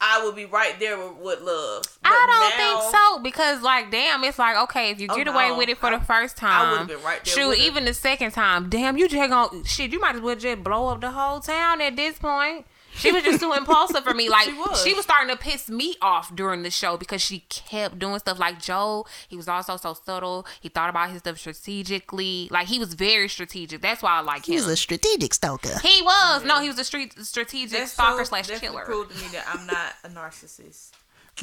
I 0.00 0.22
would 0.24 0.34
be 0.34 0.44
right 0.44 0.78
there 0.80 0.98
with, 0.98 1.16
with 1.18 1.40
love. 1.40 1.82
But 2.02 2.12
I 2.12 2.26
don't 2.26 2.58
now- 2.58 2.80
think 2.80 2.94
so 2.94 3.18
because 3.22 3.62
like 3.62 3.90
damn, 3.90 4.24
it's 4.24 4.38
like 4.38 4.56
okay 4.64 4.90
if 4.90 5.00
you 5.00 5.08
Oh, 5.10 5.16
get 5.16 5.28
away 5.28 5.48
no. 5.48 5.56
with 5.58 5.68
it 5.68 5.78
for 5.78 5.86
I- 5.86 5.98
the 5.98 6.04
first 6.04 6.36
I 6.42 6.48
time. 6.48 6.88
right 7.04 7.24
there 7.24 7.34
Shoot, 7.34 7.58
even 7.58 7.84
the 7.84 7.94
second 7.94 8.32
time, 8.32 8.68
damn, 8.68 8.96
you 8.98 9.08
just 9.08 9.30
gonna 9.30 9.64
shit. 9.64 9.92
You 9.92 10.00
might 10.00 10.16
as 10.16 10.20
well 10.20 10.36
just 10.36 10.62
blow 10.64 10.88
up 10.88 11.00
the 11.00 11.10
whole 11.10 11.40
town 11.40 11.80
at 11.80 11.96
this 11.96 12.18
point. 12.18 12.66
She 12.96 13.10
was 13.12 13.22
just 13.24 13.40
too 13.40 13.52
impulsive 13.56 14.04
for 14.04 14.14
me. 14.14 14.28
Like 14.28 14.44
She 14.44 14.52
she 14.52 14.56
was. 14.58 14.84
was. 14.96 15.04
starting 15.04 15.28
to 15.34 15.36
piss 15.36 15.68
me 15.68 15.96
off 16.00 16.34
during 16.34 16.62
the 16.62 16.70
show 16.70 16.96
because 16.96 17.20
she 17.20 17.40
kept 17.48 17.98
doing 17.98 18.18
stuff 18.20 18.38
like 18.38 18.60
Joe. 18.60 19.04
He 19.28 19.36
was 19.36 19.48
also 19.48 19.76
so 19.76 19.94
subtle. 19.94 20.46
He 20.60 20.68
thought 20.68 20.90
about 20.90 21.10
his 21.10 21.18
stuff 21.18 21.38
strategically. 21.38 22.48
Like 22.50 22.68
he 22.68 22.78
was 22.78 22.94
very 22.94 23.28
strategic. 23.28 23.80
That's 23.82 24.02
why 24.02 24.12
I 24.12 24.20
like 24.20 24.46
him. 24.48 24.52
He 24.52 24.56
was 24.56 24.66
a 24.68 24.76
strategic 24.76 25.34
stalker. 25.34 25.78
he 25.82 26.02
was 26.02 26.44
no, 26.44 26.60
he 26.60 26.68
was 26.68 26.78
a 26.78 26.84
street 26.84 27.14
strategic 27.24 27.78
That 27.78 27.88
stalker 27.88 28.18
show 28.20 28.24
slash 28.24 28.46
definitely 28.48 28.68
killer. 28.78 28.84
proved 28.86 29.10
to 29.16 29.22
me 29.22 29.28
that 29.32 29.44
I'm 29.52 29.66
not 29.66 29.92
a 30.04 30.08
narcissist. 30.08 30.90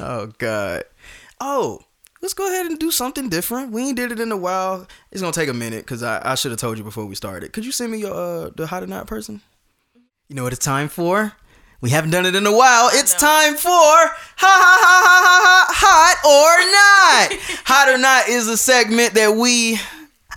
Oh 0.00 0.28
God. 0.38 0.84
Oh, 1.40 1.80
let's 2.22 2.34
go 2.34 2.46
ahead 2.48 2.66
and 2.66 2.78
do 2.78 2.90
something 2.90 3.28
different. 3.28 3.72
We 3.72 3.82
ain't 3.88 3.96
did 3.96 4.10
it 4.12 4.20
in 4.20 4.32
a 4.32 4.36
while. 4.36 4.86
It's 5.10 5.20
gonna 5.20 5.32
take 5.32 5.48
a 5.50 5.54
minute 5.54 5.84
because 5.84 6.02
I, 6.02 6.32
I 6.32 6.34
should 6.34 6.50
have 6.50 6.60
told 6.60 6.78
you 6.78 6.84
before 6.84 7.04
we 7.04 7.14
started. 7.14 7.52
Could 7.52 7.64
you 7.66 7.72
send 7.72 7.92
me 7.92 7.98
your 7.98 8.14
uh 8.14 8.50
the 8.56 8.66
hot 8.66 8.82
or 8.82 8.86
not 8.86 9.06
person? 9.06 9.42
You 10.28 10.36
know 10.36 10.44
what 10.44 10.54
it's 10.54 10.64
time 10.64 10.88
for? 10.88 11.32
We 11.82 11.90
haven't 11.90 12.10
done 12.10 12.26
it 12.26 12.36
in 12.36 12.46
a 12.46 12.56
while. 12.56 12.90
It's 12.92 13.12
time 13.12 13.56
for 13.56 13.68
ha 13.68 14.14
ha 14.38 14.78
ha 14.80 15.02
ha 15.04 15.20
ha 15.24 15.40
ha 15.44 15.66
hot 15.74 16.16
or 16.24 17.32
not. 17.34 17.58
hot 17.64 17.88
or 17.88 17.98
not 17.98 18.28
is 18.28 18.46
a 18.46 18.56
segment 18.56 19.14
that 19.14 19.34
we 19.34 19.80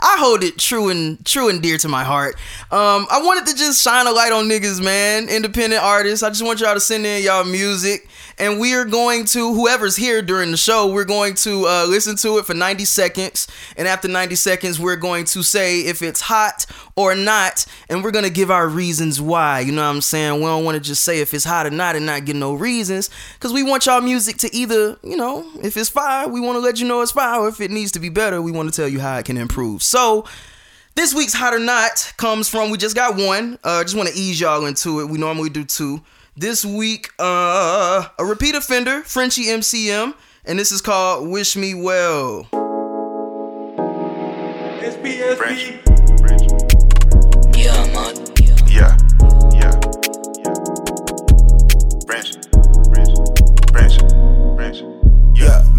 I 0.02 0.18
hold 0.18 0.44
it 0.44 0.58
true 0.58 0.90
and 0.90 1.24
true 1.24 1.48
and 1.50 1.62
dear 1.62 1.78
to 1.78 1.88
my 1.88 2.04
heart. 2.04 2.36
Um, 2.72 3.06
I 3.12 3.22
wanted 3.24 3.46
to 3.48 3.56
just 3.56 3.82
shine 3.82 4.08
a 4.08 4.12
light 4.12 4.32
on 4.32 4.50
niggas, 4.50 4.84
man. 4.84 5.30
Independent 5.30 5.84
artists. 5.84 6.24
I 6.24 6.30
just 6.30 6.44
want 6.44 6.60
y'all 6.60 6.74
to 6.74 6.80
send 6.80 7.06
in 7.06 7.24
y'all 7.24 7.46
music, 7.46 8.10
and 8.38 8.60
we 8.60 8.74
are 8.76 8.86
going 8.86 9.26
to 9.26 9.54
whoever's 9.54 9.96
here 9.96 10.22
during 10.22 10.52
the 10.52 10.58
show. 10.58 10.92
We're 10.92 11.06
going 11.06 11.36
to 11.36 11.66
uh, 11.68 11.86
listen 11.88 12.16
to 12.18 12.38
it 12.38 12.46
for 12.46 12.54
90 12.54 12.86
seconds, 12.86 13.48
and 13.78 13.88
after 13.88 14.08
90 14.08 14.36
seconds, 14.36 14.80
we're 14.80 14.96
going 14.96 15.26
to 15.26 15.44
say 15.44 15.82
if 15.82 16.02
it's 16.02 16.22
hot 16.22 16.66
or 16.96 17.16
not, 17.16 17.66
and 17.90 18.04
we're 18.04 18.12
gonna 18.12 18.30
give 18.30 18.52
our 18.52 18.68
reasons 18.68 19.22
why. 19.22 19.62
You 19.62 19.72
know 19.72 19.84
what 19.84 19.96
I'm 19.96 20.02
saying? 20.02 20.36
We 20.36 20.46
don't 20.46 20.64
want 20.64 20.76
to 20.76 20.82
just 20.82 21.04
say 21.04 21.20
if 21.20 21.34
it's 21.34 21.46
hot 21.46 21.66
or 21.66 21.72
not 21.72 21.96
and 21.96 22.06
not 22.06 22.26
get 22.26 22.36
no 22.36 22.54
reasons, 22.54 23.10
because 23.34 23.54
we 23.54 23.64
want 23.64 23.86
y'all 23.86 24.02
music 24.02 24.38
to 24.38 24.56
either, 24.56 24.98
you 25.04 25.18
know, 25.18 25.46
if 25.64 25.78
it's 25.78 25.90
fire, 25.90 26.28
we 26.28 26.40
want 26.40 26.56
to 26.56 26.60
let 26.62 26.80
you 26.80 26.88
know 26.88 27.02
it's 27.02 27.12
fire. 27.12 27.42
Or 27.42 27.48
if 27.48 27.62
it 27.62 27.72
needs 27.72 27.92
to 27.94 28.00
be 28.00 28.10
better, 28.10 28.42
we 28.42 28.52
want 28.52 28.72
to 28.72 28.76
tell 28.76 28.90
you 28.90 29.00
how 29.00 29.18
it 29.18 29.26
can 29.26 29.38
improve. 29.38 29.84
So. 29.84 30.26
This 30.96 31.14
week's 31.14 31.34
hot 31.34 31.54
or 31.54 31.60
not 31.60 32.14
comes 32.16 32.48
from 32.48 32.72
we 32.72 32.78
just 32.78 32.96
got 32.96 33.18
one. 33.18 33.60
Uh, 33.66 33.84
just 33.84 33.98
want 33.98 34.08
to 34.08 34.16
ease 34.16 34.40
y'all 34.40 34.66
into 34.66 35.02
it. 35.02 35.10
We 35.10 35.18
normally 35.18 35.50
do 35.50 35.66
two. 35.66 36.02
This 36.38 36.66
week, 36.66 37.12
uh, 37.18 38.10
a 38.20 38.26
repeat 38.26 38.56
offender, 38.56 39.04
Frenchie 39.04 39.46
MCM, 39.46 40.14
and 40.44 40.60
this 40.60 40.74
is 40.74 40.82
called 40.82 41.30
"Wish 41.30 41.56
Me 41.56 41.74
Well." 41.74 42.50
SPSP. 44.82 45.80
Yeah, 46.20 46.65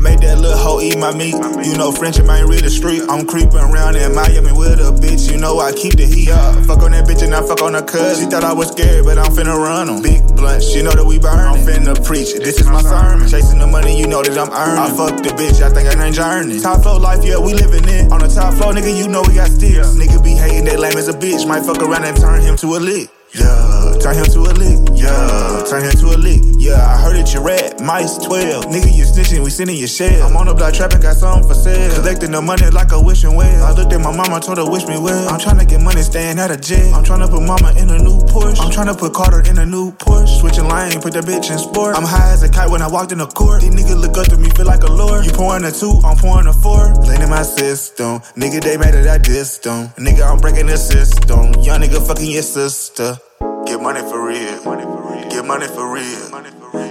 Make 0.06 0.20
that 0.20 0.38
little 0.38 0.56
hoe 0.56 0.80
eat 0.80 0.96
my 0.96 1.10
meat. 1.10 1.34
You 1.66 1.74
know 1.74 1.90
and 1.90 2.30
ain't 2.30 2.46
read 2.46 2.62
the 2.62 2.70
street. 2.70 3.02
I'm 3.10 3.26
creeping 3.26 3.58
around 3.58 3.96
in 3.96 4.14
Miami 4.14 4.54
with 4.54 4.78
a 4.78 4.94
bitch. 4.94 5.26
You 5.26 5.36
know 5.36 5.58
I 5.58 5.72
keep 5.72 5.98
the 5.98 6.06
heat 6.06 6.30
up. 6.30 6.62
Fuck 6.64 6.86
on 6.86 6.92
that 6.92 7.10
bitch 7.10 7.26
and 7.26 7.34
I 7.34 7.42
fuck 7.42 7.60
on 7.60 7.74
her 7.74 7.82
cuz. 7.82 8.20
She 8.20 8.26
thought 8.26 8.44
I 8.44 8.52
was 8.52 8.70
scared, 8.70 9.04
but 9.04 9.18
I'm 9.18 9.34
finna 9.34 9.58
run 9.58 9.90
'em. 9.90 10.02
Big 10.02 10.22
blunts, 10.36 10.74
you 10.76 10.84
know 10.84 10.94
that 10.94 11.04
we 11.04 11.18
burn. 11.18 11.42
I'm 11.42 11.58
finna 11.66 11.98
preach. 12.06 12.38
This 12.38 12.60
is 12.60 12.68
my 12.68 12.82
sermon. 12.82 13.26
Chasing 13.26 13.58
the 13.58 13.66
money, 13.66 13.98
you 13.98 14.06
know 14.06 14.22
that 14.22 14.38
I'm 14.38 14.52
earning. 14.54 14.78
I 14.78 14.94
fuck 14.94 15.18
the 15.26 15.34
bitch, 15.34 15.58
I 15.60 15.74
think 15.74 15.90
I 15.90 15.98
ain't 15.98 16.14
journey. 16.14 16.60
Top 16.60 16.82
floor 16.84 17.00
life, 17.00 17.24
yeah, 17.24 17.38
we 17.38 17.54
living 17.54 17.88
it. 17.88 18.12
On 18.12 18.20
the 18.20 18.28
top 18.28 18.54
floor, 18.54 18.72
nigga, 18.72 18.94
you 18.94 19.08
know 19.08 19.22
we 19.26 19.34
got 19.34 19.50
sticks. 19.50 19.98
Nigga 19.98 20.22
be 20.22 20.38
hating 20.38 20.66
that 20.66 20.78
lame 20.78 20.96
as 20.96 21.08
a 21.08 21.14
bitch. 21.14 21.48
Might 21.48 21.64
fuck 21.66 21.82
around 21.82 22.04
and 22.04 22.16
turn 22.16 22.40
him 22.42 22.56
to 22.58 22.76
a 22.76 22.78
lick. 22.78 23.10
Yeah, 23.36 23.98
turn 24.00 24.16
him 24.16 24.24
to 24.32 24.40
a 24.48 24.52
lick. 24.56 24.80
Yeah, 24.96 25.64
turn 25.68 25.84
him 25.84 25.92
to 26.00 26.06
a 26.14 26.18
lick. 26.18 26.40
Yeah, 26.56 26.80
I 26.80 26.96
heard 26.96 27.16
that 27.16 27.32
you 27.34 27.40
rat. 27.44 27.80
Mice 27.80 28.16
12. 28.18 28.66
Nigga, 28.72 28.88
you 28.88 29.04
snitching, 29.04 29.44
we 29.44 29.50
sending 29.50 29.76
your 29.76 29.88
shell. 29.88 30.26
I'm 30.26 30.36
on 30.36 30.46
the 30.46 30.54
block 30.54 30.72
trapping, 30.72 31.00
got 31.00 31.16
something 31.16 31.46
for 31.46 31.54
sale. 31.54 31.94
Collecting 31.94 32.30
the 32.32 32.40
money 32.40 32.68
like 32.70 32.92
a 32.92 33.00
wishing 33.00 33.34
well. 33.36 33.64
I 33.64 33.72
looked 33.72 33.92
at 33.92 34.00
my 34.00 34.14
mama, 34.16 34.40
told 34.40 34.58
her 34.58 34.68
wish 34.68 34.86
me 34.86 34.96
well. 34.98 35.28
I'm 35.28 35.38
trying 35.38 35.58
to 35.58 35.66
get 35.66 35.80
money, 35.82 36.00
staying 36.00 36.38
out 36.38 36.50
of 36.50 36.60
jail. 36.60 36.94
I'm 36.94 37.04
trying 37.04 37.20
to 37.20 37.28
put 37.28 37.42
mama 37.42 37.76
in 37.76 37.90
a 37.90 37.98
new 37.98 38.18
Porsche. 38.32 38.60
I'm 38.64 38.70
trying 38.72 38.88
to 38.88 38.94
put 38.94 39.12
Carter 39.12 39.44
in 39.44 39.58
a 39.58 39.66
new 39.66 39.92
Porsche. 39.92 40.40
Switching 40.40 40.68
lane, 40.68 41.00
put 41.00 41.12
that 41.12 41.24
bitch 41.24 41.52
in 41.52 41.58
sport. 41.58 41.94
I'm 41.94 42.08
high 42.08 42.32
as 42.32 42.42
a 42.42 42.48
kite 42.48 42.70
when 42.70 42.80
I 42.80 42.88
walked 42.88 43.12
in 43.12 43.18
the 43.18 43.26
court. 43.26 43.60
These 43.60 43.70
niggas 43.76 44.00
look 44.00 44.16
up 44.16 44.26
to 44.32 44.36
me, 44.36 44.48
feel 44.50 44.66
like 44.66 44.82
a 44.82 44.90
lord. 44.90 45.26
You 45.26 45.32
pouring 45.32 45.64
a 45.64 45.72
two, 45.72 46.00
I'm 46.04 46.16
pouring 46.16 46.46
a 46.46 46.52
four. 46.52 46.88
In 47.12 47.30
my 47.30 47.42
system. 47.42 48.20
Nigga, 48.36 48.62
they 48.62 48.76
mad 48.76 48.94
that 48.94 49.08
I 49.08 49.18
dissed 49.18 49.62
them. 49.62 49.88
Nigga, 49.96 50.30
I'm 50.30 50.38
breaking 50.38 50.66
the 50.66 50.76
system. 50.76 51.54
Young 51.62 51.80
nigga 51.80 52.06
fucking 52.06 52.30
your 52.30 52.42
sister. 52.42 53.18
Get 53.66 53.80
money 53.82 54.00
for 54.00 54.24
real. 54.24 54.62
Money 54.64 54.84
for 54.84 55.12
real. 55.12 55.28
Get 55.28 55.44
money 55.44 55.66
for 55.66 55.92
real. 55.92 56.30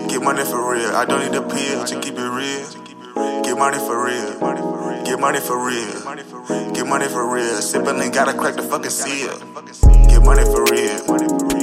Get 0.09 0.21
money 0.21 0.43
for 0.43 0.73
real. 0.73 0.89
I 0.93 1.05
don't 1.05 1.21
need 1.23 1.33
a 1.33 1.41
pill 1.41 1.85
to 1.85 2.01
keep 2.01 2.15
it 2.17 2.29
real. 2.29 3.43
Get 3.43 3.57
money 3.57 3.77
for 3.77 4.03
real. 4.03 4.39
Money 4.41 4.59
for 4.59 4.89
real. 4.89 5.03
Get 5.05 5.19
money 5.19 5.39
for 5.39 5.65
real. 5.65 6.73
Get 6.73 6.85
money 6.85 7.07
for 7.07 7.33
real. 7.33 7.61
Sippin' 7.61 8.03
ain't 8.03 8.13
gotta 8.13 8.37
crack 8.37 8.55
the 8.55 8.61
fucking 8.61 8.91
seal. 8.91 9.39
Get 10.09 10.21
money 10.21 10.43
for 10.43 10.65
real. 10.67 10.99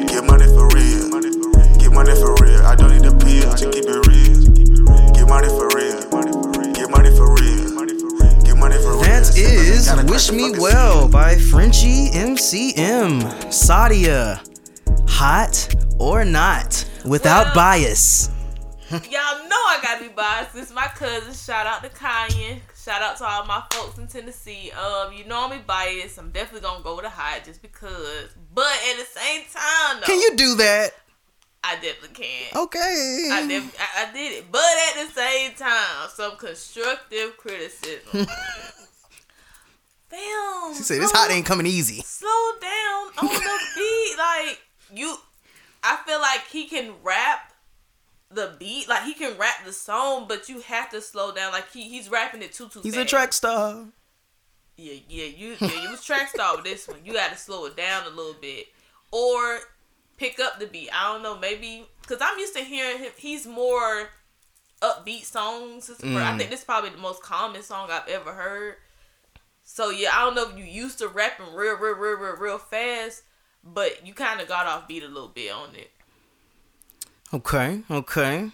Get 0.09 0.25
money 0.25 0.47
for 0.47 0.67
real. 0.73 1.11
Get 1.77 1.93
money 1.93 2.15
for 2.17 2.35
real. 2.41 2.63
I 2.65 2.75
don't 2.75 2.91
need 2.91 3.05
a 3.05 3.15
pill 3.15 3.53
to 3.53 3.71
keep 3.71 3.85
it 3.85 4.07
real. 4.09 5.13
Get 5.13 5.29
money 5.29 5.49
for 5.49 5.69
real. 5.77 6.73
Get 6.73 6.89
money 6.89 7.11
for 7.15 7.35
real. 7.37 7.69
Get 8.45 8.57
money 8.57 8.79
for 8.81 8.93
real. 8.93 9.03
That 9.03 9.25
Sippin' 9.25 10.01
ain't 10.01 10.09
is 10.09 10.11
Wish 10.11 10.33
Me 10.33 10.59
Well 10.59 11.07
by 11.07 11.37
Frenchie 11.37 12.09
MCM. 12.11 13.21
Sadia. 13.53 14.52
Hot 15.15 15.75
or 15.99 16.25
not? 16.25 16.85
Without 17.05 17.47
Well- 17.47 17.55
bias. 17.55 18.29
Y'all 18.91 19.49
know 19.49 19.57
I 19.57 19.79
gotta 19.83 20.03
be 20.03 20.09
biased. 20.09 20.53
This 20.53 20.67
is 20.69 20.73
my 20.75 20.87
cousin. 20.89 21.33
Shout 21.33 21.67
out 21.67 21.83
to 21.83 21.89
Kanye. 21.89 22.61
Shout 22.85 23.01
out 23.01 23.17
to 23.19 23.25
all 23.25 23.45
my 23.47 23.63
folks 23.73 23.97
in 23.99 24.07
Tennessee. 24.07 24.71
Um, 24.73 25.13
you 25.15 25.25
know 25.25 25.49
I'm 25.51 25.63
biased. 25.63 26.19
I'm 26.19 26.31
definitely 26.31 26.61
gonna 26.69 26.83
go 26.83 26.97
with 26.97 27.07
a 27.07 27.09
high 27.11 27.41
just 27.45 27.63
because. 27.63 28.29
But 28.53 28.67
at 28.91 28.99
the 28.99 29.07
same 29.19 29.43
time, 29.53 30.01
though, 30.01 30.07
Can 30.07 30.21
you 30.21 30.37
do 30.37 30.57
that? 30.57 30.91
I 31.65 31.77
definitely 31.77 32.09
can. 32.25 32.57
Okay. 32.65 33.29
I, 33.33 33.47
def- 33.47 33.77
I, 33.81 34.09
I 34.09 34.13
did 34.13 34.33
it, 34.33 34.51
but 34.51 34.61
at 34.61 35.07
the 35.07 35.13
same 35.15 35.53
time, 35.55 36.09
some 36.13 36.37
constructive 36.37 37.37
criticism. 37.39 38.27
Damn. 40.11 40.75
She 40.75 40.83
said 40.83 41.01
this 41.01 41.13
hot 41.13 41.31
ain't 41.31 41.47
coming 41.47 41.67
easy. 41.67 42.03
Slow 42.03 42.53
down 42.61 43.07
on 43.23 43.27
the 43.29 43.59
beat, 43.77 44.15
like 44.19 44.61
you. 44.95 45.17
I 45.83 45.99
feel 46.07 46.21
like 46.21 46.47
he 46.51 46.67
can 46.67 46.95
rap 47.03 47.53
the 48.31 48.55
beat, 48.59 48.89
like 48.89 49.03
he 49.03 49.15
can 49.15 49.37
rap 49.37 49.65
the 49.65 49.73
song, 49.73 50.27
but 50.29 50.49
you 50.49 50.61
have 50.61 50.91
to 50.91 51.01
slow 51.01 51.33
down. 51.33 51.53
Like 51.53 51.71
he, 51.73 51.89
he's 51.89 52.09
rapping 52.09 52.43
it 52.43 52.53
too 52.53 52.69
too. 52.69 52.81
He's 52.83 52.97
a 52.97 53.05
track 53.05 53.33
star. 53.33 53.87
Yeah, 54.77 54.95
yeah, 55.09 55.25
you 55.25 55.57
yeah, 55.61 55.83
you 55.83 55.91
was 55.91 56.05
track 56.05 56.29
star 56.29 56.57
with 56.57 56.65
this 56.65 56.89
one. 56.89 56.99
You 57.05 57.13
got 57.13 57.33
to 57.33 57.39
slow 57.39 57.67
it 57.67 57.77
down 57.77 58.07
a 58.07 58.11
little 58.11 58.37
bit, 58.41 58.67
or 59.11 59.61
pick 60.17 60.41
up 60.41 60.59
the 60.59 60.67
beat. 60.67 60.89
I 60.93 61.13
don't 61.13 61.23
know, 61.23 61.39
maybe 61.39 61.87
because 62.01 62.19
I'm 62.21 62.39
used 62.39 62.55
to 62.57 62.61
hearing 62.61 62.99
him. 62.99 63.13
He's 63.17 63.47
more 63.47 64.09
upbeat 64.81 65.25
songs. 65.25 65.91
Where 66.01 66.23
I 66.23 66.33
mm. 66.33 66.39
think 66.39 66.51
this 66.51 66.61
is 66.61 66.65
probably 66.65 66.91
the 66.91 66.99
most 66.99 67.23
common 67.23 67.63
song 67.63 67.91
I've 67.91 68.09
ever 68.09 68.33
heard. 68.33 68.77
So 69.65 69.91
yeah, 69.91 70.11
I 70.13 70.25
don't 70.25 70.35
know 70.35 70.51
if 70.51 70.59
you 70.59 70.65
used 70.65 70.99
to 70.99 71.09
rapping 71.09 71.55
real, 71.55 71.77
real, 71.77 71.95
real, 71.95 72.19
real, 72.19 72.37
real 72.37 72.59
fast, 72.59 73.23
but 73.65 74.07
you 74.07 74.15
kind 74.15 74.41
of 74.41 74.49
got 74.49 74.67
off 74.67 74.87
beat 74.89 75.03
a 75.03 75.09
little 75.09 75.29
bit 75.29 75.51
on 75.53 75.75
it. 75.75 75.91
Okay, 77.35 77.83
okay. 77.91 78.51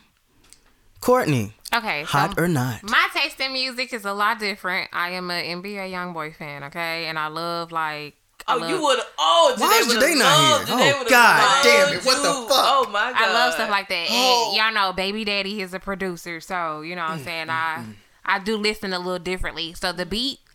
Courtney, 1.01 1.53
Okay. 1.73 2.03
so 2.03 2.07
hot 2.09 2.39
or 2.39 2.49
not? 2.49 2.83
My 2.83 3.09
taste 3.15 3.41
in 3.41 3.53
music 3.53 3.93
is 3.93 4.05
a 4.05 4.13
lot 4.13 4.39
different. 4.41 4.91
I 4.93 5.11
am 5.11 5.31
an 5.31 5.63
NBA 5.63 5.91
YoungBoy 5.93 6.35
fan, 6.37 6.65
okay, 6.65 7.07
and 7.07 7.19
I 7.19 7.29
love 7.29 7.71
like. 7.73 8.15
I 8.47 8.55
Oh, 8.55 8.59
love, 8.59 8.71
you 8.71 8.83
would. 8.83 8.99
Oh, 9.19 9.55
Why 9.59 9.79
is 9.81 9.87
would've 9.89 10.01
not 10.01 10.09
here? 10.09 10.65
Oh, 10.71 11.05
God 11.09 11.63
damn 11.65 11.95
it, 11.95 12.05
what 12.05 12.17
the 12.17 12.49
fuck? 12.49 12.65
Oh 12.67 12.89
my 12.91 13.13
god, 13.13 13.15
I 13.17 13.33
love 13.33 13.55
stuff 13.55 13.69
like 13.71 13.89
that. 13.91 14.07
Oh. 14.11 14.47
And 14.49 14.57
y'all 14.57 14.73
know, 14.73 14.93
Baby 14.93 15.25
Daddy 15.25 15.61
is 15.61 15.75
a 15.75 15.79
producer, 15.81 16.41
so 16.41 16.81
you 16.81 16.97
know 16.97 17.03
Mm, 17.03 17.09
what 17.09 17.19
I'm 17.19 17.25
saying. 17.25 17.51
I 17.51 17.85
I 18.25 18.39
do 18.39 18.57
listen 18.57 18.93
a 18.93 18.99
little 18.99 19.19
differently. 19.19 19.75
So 19.75 19.93
the 19.93 20.07
beat, 20.07 20.39
I 20.39 20.41
love 20.41 20.45
it. 20.45 20.48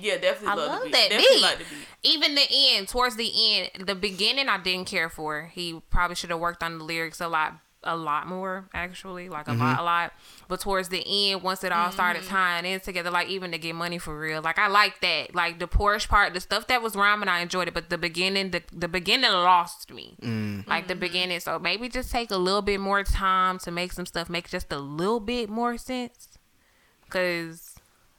Yeah, 0.00 0.18
definitely 0.18 0.48
I 0.48 0.54
love, 0.54 0.68
love 0.68 0.78
the 0.80 0.84
beat. 0.86 0.92
that 0.92 1.10
definitely 1.10 1.36
beat. 1.36 1.42
like 1.42 1.58
the 1.58 1.64
beat. 1.64 1.86
Even 2.04 2.34
the 2.34 2.46
end, 2.50 2.88
towards 2.88 3.16
the 3.16 3.30
end, 3.54 3.86
the 3.86 3.94
beginning, 3.94 4.48
I 4.48 4.58
didn't 4.58 4.86
care 4.86 5.08
for. 5.08 5.50
He 5.52 5.80
probably 5.90 6.16
should 6.16 6.30
have 6.30 6.40
worked 6.40 6.62
on 6.62 6.78
the 6.78 6.84
lyrics 6.84 7.20
a 7.20 7.28
lot, 7.28 7.54
a 7.84 7.96
lot 7.96 8.26
more, 8.26 8.68
actually, 8.74 9.28
like 9.28 9.48
a 9.48 9.52
lot, 9.52 9.58
mm-hmm. 9.58 9.80
a 9.80 9.82
lot. 9.84 10.12
But 10.48 10.60
towards 10.60 10.88
the 10.88 11.04
end, 11.06 11.42
once 11.42 11.62
it 11.62 11.72
all 11.72 11.90
started 11.92 12.22
mm-hmm. 12.22 12.34
tying 12.34 12.64
in 12.64 12.80
together, 12.80 13.10
like 13.10 13.28
even 13.28 13.52
to 13.52 13.58
get 13.58 13.74
money 13.74 13.98
for 13.98 14.18
real, 14.18 14.42
like 14.42 14.58
I 14.58 14.68
like 14.68 15.00
that, 15.00 15.34
like 15.34 15.58
the 15.58 15.68
Porsche 15.68 16.08
part, 16.08 16.34
the 16.34 16.40
stuff 16.40 16.66
that 16.66 16.82
was 16.82 16.96
rhyming, 16.96 17.28
I 17.28 17.40
enjoyed 17.40 17.68
it. 17.68 17.74
But 17.74 17.90
the 17.90 17.98
beginning, 17.98 18.50
the 18.50 18.62
the 18.72 18.88
beginning 18.88 19.30
lost 19.30 19.92
me, 19.92 20.16
mm. 20.20 20.66
like 20.66 20.88
the 20.88 20.94
mm-hmm. 20.94 21.00
beginning. 21.00 21.40
So 21.40 21.58
maybe 21.58 21.88
just 21.88 22.10
take 22.10 22.30
a 22.30 22.36
little 22.36 22.62
bit 22.62 22.80
more 22.80 23.04
time 23.04 23.58
to 23.60 23.70
make 23.70 23.92
some 23.92 24.06
stuff 24.06 24.28
make 24.28 24.48
just 24.48 24.72
a 24.72 24.78
little 24.78 25.20
bit 25.20 25.48
more 25.48 25.78
sense, 25.78 26.38
cause 27.10 27.71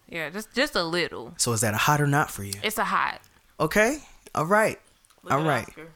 yeah, 0.07 0.29
just 0.29 0.53
just 0.53 0.75
a 0.75 0.83
little. 0.83 1.33
So 1.37 1.51
is 1.53 1.61
that 1.61 1.73
a 1.73 1.77
hot 1.77 2.01
or 2.01 2.07
not 2.07 2.29
for 2.29 2.43
you? 2.43 2.53
It's 2.63 2.77
a 2.77 2.83
hot. 2.83 3.21
Okay, 3.59 3.99
all 4.35 4.45
right. 4.45 4.79
Look 5.23 5.33
All 5.33 5.41
right. 5.43 5.67
Oscar. 5.67 5.89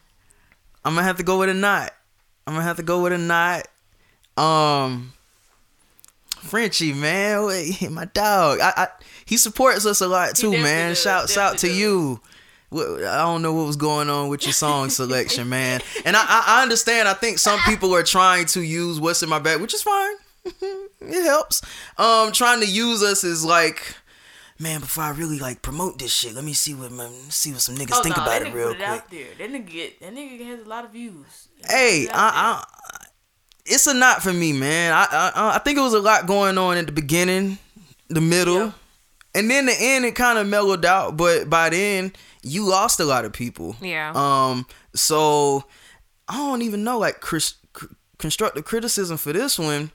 I'm 0.84 0.94
gonna 0.94 1.06
have 1.06 1.18
to 1.18 1.22
go 1.22 1.38
with 1.38 1.48
a 1.48 1.54
not. 1.54 1.92
I'm 2.46 2.54
gonna 2.54 2.64
have 2.64 2.76
to 2.76 2.82
go 2.82 3.02
with 3.02 3.12
a 3.12 3.18
not. 3.18 3.66
Um, 4.36 5.12
Frenchie, 6.40 6.92
man, 6.92 7.46
wait, 7.46 7.90
my 7.90 8.06
dog. 8.06 8.60
I, 8.60 8.72
I 8.76 8.88
he 9.26 9.36
supports 9.36 9.84
us 9.84 10.00
a 10.00 10.08
lot 10.08 10.34
too, 10.34 10.52
man. 10.52 10.90
does, 10.90 11.02
Shouts 11.02 11.36
out 11.36 11.58
to 11.58 11.66
definitely 11.66 11.80
you. 11.80 12.20
I 12.70 13.22
don't 13.22 13.42
know 13.42 13.54
what 13.54 13.66
was 13.66 13.76
going 13.76 14.10
on 14.10 14.28
with 14.28 14.44
your 14.44 14.52
song 14.52 14.90
selection, 14.90 15.48
man. 15.48 15.80
And 16.04 16.16
I, 16.16 16.20
I, 16.22 16.44
I 16.46 16.62
understand. 16.62 17.08
I 17.08 17.14
think 17.14 17.38
some 17.38 17.58
people 17.60 17.94
are 17.94 18.02
trying 18.02 18.46
to 18.46 18.62
use 18.62 19.00
"What's 19.00 19.22
in 19.22 19.28
My 19.28 19.38
Bag," 19.38 19.60
which 19.60 19.74
is 19.74 19.82
fine. 19.82 20.16
it 21.00 21.24
helps. 21.24 21.62
Um, 21.96 22.32
trying 22.32 22.60
to 22.60 22.66
use 22.66 23.02
us 23.02 23.24
is 23.24 23.44
like, 23.44 23.94
man, 24.58 24.80
before 24.80 25.04
I 25.04 25.10
really 25.10 25.38
like 25.38 25.62
promote 25.62 25.98
this 25.98 26.12
shit, 26.14 26.34
let 26.34 26.44
me 26.44 26.52
see 26.52 26.74
what 26.74 26.90
my, 26.90 27.08
see 27.28 27.52
what 27.52 27.60
some 27.60 27.76
niggas 27.76 27.92
Oh, 27.94 28.02
think 28.02 28.16
no, 28.16 28.22
about 28.22 28.42
it 28.42 28.52
real 28.52 28.68
put 28.68 28.76
quick. 28.78 28.88
out 28.88 29.10
there. 29.10 29.26
That 29.38 29.50
nigga 29.50 29.70
get 29.70 30.00
that 30.00 30.14
nigga 30.14 30.46
has 30.46 30.60
a 30.64 30.68
lot 30.68 30.84
of 30.84 30.92
views. 30.92 31.48
hey, 31.68 32.06
Put 32.06 32.14
it 32.14 32.16
out 32.16 32.32
I, 32.34 32.64
I, 32.64 33.06
it's 33.66 33.86
a 33.86 33.94
not 33.94 34.22
for 34.22 34.32
me, 34.32 34.52
man. 34.52 34.92
I, 34.92 35.06
I, 35.10 35.54
I 35.56 35.58
think 35.58 35.76
it 35.78 35.82
was 35.82 35.92
a 35.94 36.00
lot 36.00 36.26
going 36.26 36.56
on 36.56 36.76
at 36.78 36.86
the 36.86 36.92
beginning, 36.92 37.58
the 38.08 38.20
middle, 38.22 38.58
Yeah. 38.58 38.72
and 39.34 39.50
then 39.50 39.66
the 39.66 39.74
end. 39.78 40.06
It 40.06 40.14
kind 40.14 40.38
of 40.38 40.46
mellowed 40.46 40.86
out, 40.86 41.16
but 41.18 41.50
by 41.50 41.68
then 41.68 42.12
you 42.42 42.64
lost 42.64 42.98
a 42.98 43.04
lot 43.04 43.24
of 43.26 43.32
people. 43.34 43.76
Yeah. 43.82 44.12
Um. 44.14 44.66
So 44.94 45.64
I 46.26 46.36
don't 46.38 46.62
even 46.62 46.82
know, 46.82 46.98
like, 46.98 47.20
Chris, 47.20 47.54
constructive 48.18 48.64
criticism 48.64 49.18
for 49.18 49.34
this 49.34 49.58
one. 49.58 49.90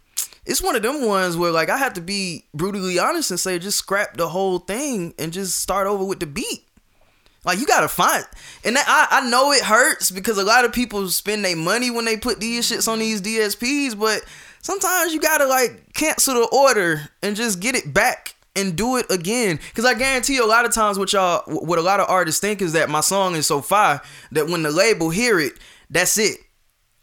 It's 0.46 0.62
one 0.62 0.76
of 0.76 0.82
them 0.82 1.06
ones 1.06 1.38
where, 1.38 1.52
like, 1.52 1.70
I 1.70 1.78
have 1.78 1.94
to 1.94 2.02
be 2.02 2.46
brutally 2.54 3.00
honest 3.00 3.32
and 3.32 3.40
say, 3.40 3.60
just 3.60 3.78
scrap 3.78 4.18
the 4.18 4.28
whole 4.28 4.60
thing 4.60 5.14
and 5.18 5.32
just 5.32 5.62
start 5.62 5.88
over 5.88 6.04
with 6.04 6.20
the 6.20 6.26
beat. 6.26 6.66
Like 7.46 7.60
you 7.60 7.66
gotta 7.66 7.90
find, 7.90 8.26
and 8.64 8.78
that, 8.78 8.86
I 8.88 9.20
I 9.20 9.30
know 9.30 9.52
it 9.52 9.64
hurts 9.64 10.12
because 10.12 10.38
a 10.38 10.46
lot 10.46 10.64
of 10.64 10.72
people 10.72 11.10
spend 11.10 11.44
their 11.44 11.58
money 11.58 11.92
when 11.92 12.06
they 12.06 12.16
put 12.16 12.40
these 12.40 12.70
shits 12.70 12.88
on 12.88 13.00
these 13.00 13.22
DSPs, 13.22 14.00
but 14.00 14.24
sometimes 14.62 15.14
you 15.14 15.20
gotta 15.20 15.46
like 15.46 15.94
cancel 15.94 16.36
the 16.36 16.48
order 16.54 17.02
and 17.22 17.36
just 17.36 17.60
get 17.60 17.76
it 17.76 17.94
back 17.94 18.36
and 18.56 18.78
do 18.78 18.96
it 18.96 19.08
again. 19.12 19.60
Cause 19.74 19.84
I 19.84 19.94
guarantee 19.94 20.36
you, 20.36 20.46
a 20.46 20.48
lot 20.48 20.64
of 20.64 20.74
times 20.74 20.98
what 20.98 21.12
y'all, 21.12 21.44
what 21.48 21.80
a 21.80 21.82
lot 21.82 22.00
of 22.00 22.10
artists 22.10 22.40
think 22.40 22.62
is 22.62 22.74
that 22.74 22.90
my 22.90 23.02
song 23.02 23.36
is 23.36 23.46
so 23.46 23.62
fire 23.62 24.02
that 24.32 24.48
when 24.48 24.64
the 24.64 24.72
label 24.72 25.10
hear 25.10 25.38
it, 25.40 25.54
that's 25.90 26.18
it. 26.18 26.38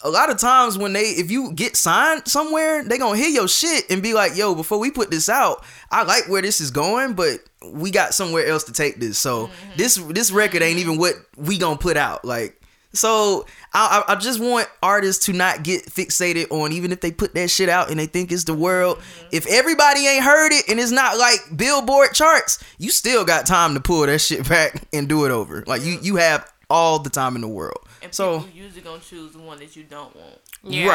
A 0.02 0.08
lot 0.08 0.30
of 0.30 0.38
times 0.38 0.78
when 0.78 0.94
they, 0.94 1.02
if 1.02 1.30
you 1.30 1.52
get 1.52 1.76
signed 1.76 2.26
somewhere, 2.26 2.82
they 2.82 2.96
gonna 2.96 3.18
hear 3.18 3.28
your 3.28 3.48
shit 3.48 3.84
and 3.90 4.02
be 4.02 4.14
like, 4.14 4.36
"Yo, 4.36 4.54
before 4.54 4.78
we 4.78 4.90
put 4.90 5.10
this 5.10 5.28
out, 5.28 5.62
I 5.90 6.04
like 6.04 6.28
where 6.28 6.40
this 6.40 6.60
is 6.60 6.70
going, 6.70 7.12
but 7.12 7.40
we 7.64 7.90
got 7.90 8.14
somewhere 8.14 8.46
else 8.46 8.64
to 8.64 8.72
take 8.72 8.98
this. 9.00 9.18
So 9.18 9.50
this 9.76 9.96
this 9.96 10.30
record 10.30 10.62
ain't 10.62 10.78
even 10.78 10.96
what 10.98 11.14
we 11.36 11.58
gonna 11.58 11.76
put 11.76 11.96
out. 11.96 12.24
Like 12.24 12.60
So 12.92 13.46
I, 13.74 14.02
I 14.08 14.12
I 14.12 14.16
just 14.16 14.40
want 14.40 14.68
artists 14.82 15.26
to 15.26 15.32
not 15.32 15.62
get 15.62 15.84
fixated 15.84 16.50
on 16.50 16.72
even 16.72 16.92
if 16.92 17.00
they 17.00 17.12
put 17.12 17.34
that 17.34 17.50
shit 17.50 17.68
out 17.68 17.90
and 17.90 18.00
they 18.00 18.06
think 18.06 18.32
it's 18.32 18.44
the 18.44 18.54
world. 18.54 18.98
Mm-hmm. 18.98 19.28
If 19.32 19.46
everybody 19.46 20.06
ain't 20.06 20.24
heard 20.24 20.52
it 20.52 20.68
and 20.68 20.80
it's 20.80 20.90
not 20.90 21.18
like 21.18 21.38
Billboard 21.54 22.14
charts, 22.14 22.62
you 22.78 22.90
still 22.90 23.24
got 23.24 23.46
time 23.46 23.74
to 23.74 23.80
pull 23.80 24.06
that 24.06 24.20
shit 24.20 24.48
back 24.48 24.82
and 24.92 25.08
do 25.08 25.24
it 25.26 25.30
over. 25.30 25.62
Like 25.66 25.82
you 25.84 25.98
you 26.00 26.16
have 26.16 26.50
all 26.70 26.98
the 26.98 27.10
time 27.10 27.34
in 27.34 27.42
the 27.42 27.48
world. 27.48 27.78
And 28.02 28.14
So 28.14 28.40
people 28.40 28.56
usually 28.56 28.82
gonna 28.82 29.00
choose 29.00 29.32
the 29.32 29.40
one 29.40 29.58
that 29.58 29.76
you 29.76 29.84
don't 29.84 30.14
want. 30.16 30.38
Yeah. 30.62 30.86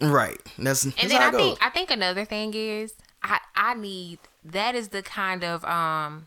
right, 0.00 0.10
right. 0.10 0.40
That's, 0.58 0.82
that's 0.82 1.02
And 1.02 1.10
then 1.10 1.20
how 1.20 1.28
I 1.28 1.30
it 1.30 1.36
think 1.36 1.58
I 1.62 1.70
think 1.70 1.90
another 1.90 2.24
thing 2.24 2.54
is 2.54 2.94
I 3.22 3.40
I 3.54 3.74
need 3.74 4.18
that 4.44 4.74
is 4.74 4.88
the 4.88 5.02
kind 5.02 5.44
of 5.44 5.64
um 5.64 6.26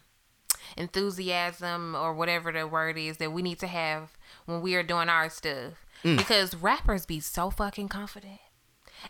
enthusiasm 0.77 1.95
or 1.95 2.13
whatever 2.13 2.51
the 2.51 2.67
word 2.67 2.97
is 2.97 3.17
that 3.17 3.31
we 3.31 3.41
need 3.41 3.59
to 3.59 3.67
have 3.67 4.11
when 4.45 4.61
we 4.61 4.75
are 4.75 4.83
doing 4.83 5.09
our 5.09 5.29
stuff. 5.29 5.73
Mm. 6.03 6.17
Because 6.17 6.55
rappers 6.55 7.05
be 7.05 7.19
so 7.19 7.49
fucking 7.49 7.87
confident. 7.87 8.39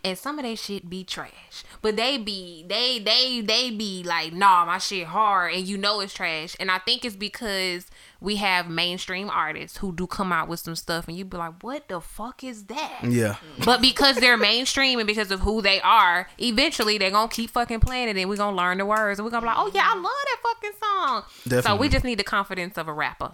And 0.04 0.18
some 0.18 0.38
of 0.40 0.46
that 0.46 0.60
shit 0.60 0.90
be 0.90 1.04
trash. 1.04 1.64
But 1.82 1.96
they 1.96 2.18
be 2.18 2.66
they 2.68 3.00
they 3.00 3.42
they 3.42 3.72
be 3.72 4.04
like, 4.04 4.34
nah, 4.34 4.66
my 4.66 4.78
shit 4.78 5.08
hard 5.08 5.54
and 5.54 5.68
you 5.68 5.78
know 5.78 6.00
it's 6.02 6.14
trash. 6.14 6.56
And 6.60 6.70
I 6.70 6.78
think 6.80 7.06
it's 7.06 7.16
because 7.16 7.88
we 8.22 8.36
have 8.38 8.70
mainstream 8.70 9.30
artists 9.30 9.78
who 9.78 9.92
do 9.94 10.06
come 10.08 10.32
out 10.32 10.48
with 10.48 10.60
some 10.60 10.76
stuff 10.76 11.08
and 11.08 11.18
you 11.18 11.26
be 11.26 11.38
like, 11.38 11.62
What 11.64 11.88
the 11.88 12.02
fuck 12.02 12.44
is 12.44 12.66
that? 12.66 13.00
yeah. 13.04 13.36
But 13.64 13.82
because 13.82 14.18
they're 14.18 14.38
mainstream 14.38 15.00
and 15.00 15.08
because 15.08 15.32
of 15.32 15.40
who 15.42 15.62
they 15.62 15.82
are, 15.82 16.28
eventually 16.40 16.98
they're 16.98 17.12
gonna 17.12 17.28
keep 17.30 17.50
fucking 17.52 17.80
playing 17.80 18.10
it 18.10 18.18
and 18.18 18.30
we're 18.30 18.36
gonna 18.38 18.56
learn 18.56 18.78
the 18.78 18.86
words 18.86 19.20
and 19.20 19.26
we're 19.26 19.32
gonna 19.32 19.42
be 19.42 19.48
like, 19.48 19.58
Oh 19.58 19.72
yeah, 19.74 19.90
I 19.92 19.96
love 19.96 20.04
that 20.04 20.38
fucking 20.44 20.72
song. 20.82 21.62
So 21.64 21.76
we 21.76 21.90
just 21.90 22.04
need 22.06 22.20
the 22.20 22.24
confidence 22.24 22.78
of 22.78 22.88
a 22.88 22.94
rapper. 22.94 23.32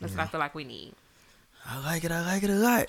That's 0.00 0.14
what 0.14 0.22
I 0.22 0.26
feel 0.26 0.40
like 0.40 0.54
we 0.54 0.64
need. 0.64 0.94
I 1.66 1.78
like 1.80 2.04
it. 2.04 2.10
I 2.10 2.24
like 2.24 2.42
it 2.42 2.50
a 2.50 2.54
lot. 2.54 2.86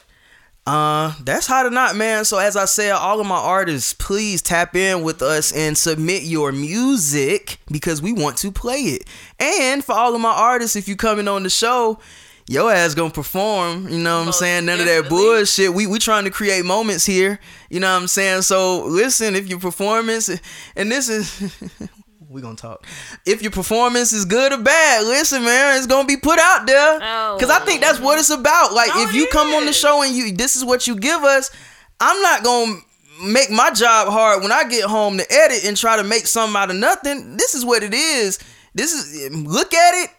Uh, 0.67 1.15
that's 1.23 1.47
hot 1.47 1.65
or 1.65 1.71
not, 1.71 1.95
man. 1.95 2.23
So 2.23 2.37
as 2.37 2.55
I 2.55 2.65
said, 2.65 2.91
all 2.91 3.19
of 3.19 3.25
my 3.25 3.37
artists, 3.37 3.93
please 3.93 4.41
tap 4.41 4.75
in 4.75 5.01
with 5.01 5.21
us 5.21 5.51
and 5.51 5.75
submit 5.75 6.23
your 6.23 6.51
music 6.51 7.57
because 7.71 8.01
we 8.01 8.13
want 8.13 8.37
to 8.37 8.51
play 8.51 8.81
it. 8.81 9.03
And 9.39 9.83
for 9.83 9.93
all 9.93 10.13
of 10.13 10.21
my 10.21 10.31
artists, 10.31 10.75
if 10.75 10.87
you 10.87 10.95
coming 10.95 11.27
on 11.27 11.43
the 11.43 11.49
show, 11.49 11.99
your 12.47 12.71
ass 12.71 12.93
gonna 12.95 13.11
perform. 13.11 13.87
You 13.87 13.99
know 13.99 14.19
what 14.19 14.27
I'm 14.27 14.33
saying? 14.33 14.65
None 14.65 14.79
of 14.79 14.85
that 14.85 15.09
bullshit. 15.09 15.73
We 15.73 15.87
we 15.87 15.99
trying 15.99 16.25
to 16.25 16.31
create 16.31 16.65
moments 16.65 17.05
here. 17.05 17.39
You 17.69 17.79
know 17.79 17.91
what 17.93 18.01
I'm 18.01 18.07
saying? 18.07 18.43
So 18.43 18.85
listen, 18.85 19.35
if 19.35 19.47
your 19.47 19.59
performance 19.59 20.29
and 20.75 20.91
this 20.91 21.07
is 21.09 21.69
we 22.31 22.41
gonna 22.41 22.55
talk. 22.55 22.85
If 23.25 23.41
your 23.41 23.51
performance 23.51 24.13
is 24.13 24.25
good 24.25 24.53
or 24.53 24.57
bad, 24.57 25.03
listen, 25.05 25.43
man, 25.43 25.77
it's 25.77 25.87
gonna 25.87 26.07
be 26.07 26.17
put 26.17 26.39
out 26.39 26.65
there. 26.65 26.99
Oh. 27.01 27.37
Cause 27.39 27.49
I 27.49 27.59
think 27.59 27.81
that's 27.81 27.99
what 27.99 28.17
it's 28.19 28.29
about. 28.29 28.73
Like 28.73 28.89
No, 28.89 29.03
if 29.03 29.13
you 29.13 29.27
come 29.27 29.53
on 29.53 29.65
the 29.65 29.73
show 29.73 30.01
and 30.01 30.15
you 30.15 30.31
this 30.31 30.55
is 30.55 30.63
what 30.63 30.87
you 30.87 30.95
give 30.95 31.23
us, 31.23 31.51
I'm 31.99 32.21
not 32.21 32.43
gonna 32.43 32.75
make 33.23 33.51
my 33.51 33.71
job 33.71 34.07
hard 34.07 34.41
when 34.41 34.51
I 34.51 34.63
get 34.63 34.85
home 34.85 35.17
to 35.17 35.25
edit 35.31 35.65
and 35.65 35.75
try 35.75 35.97
to 35.97 36.03
make 36.03 36.25
something 36.25 36.55
out 36.55 36.71
of 36.71 36.77
nothing. 36.77 37.37
This 37.37 37.53
is 37.53 37.65
what 37.65 37.83
it 37.83 37.93
is. 37.93 38.39
This 38.73 38.93
is 38.93 39.35
look 39.35 39.73
at 39.73 40.03
it, 40.03 40.09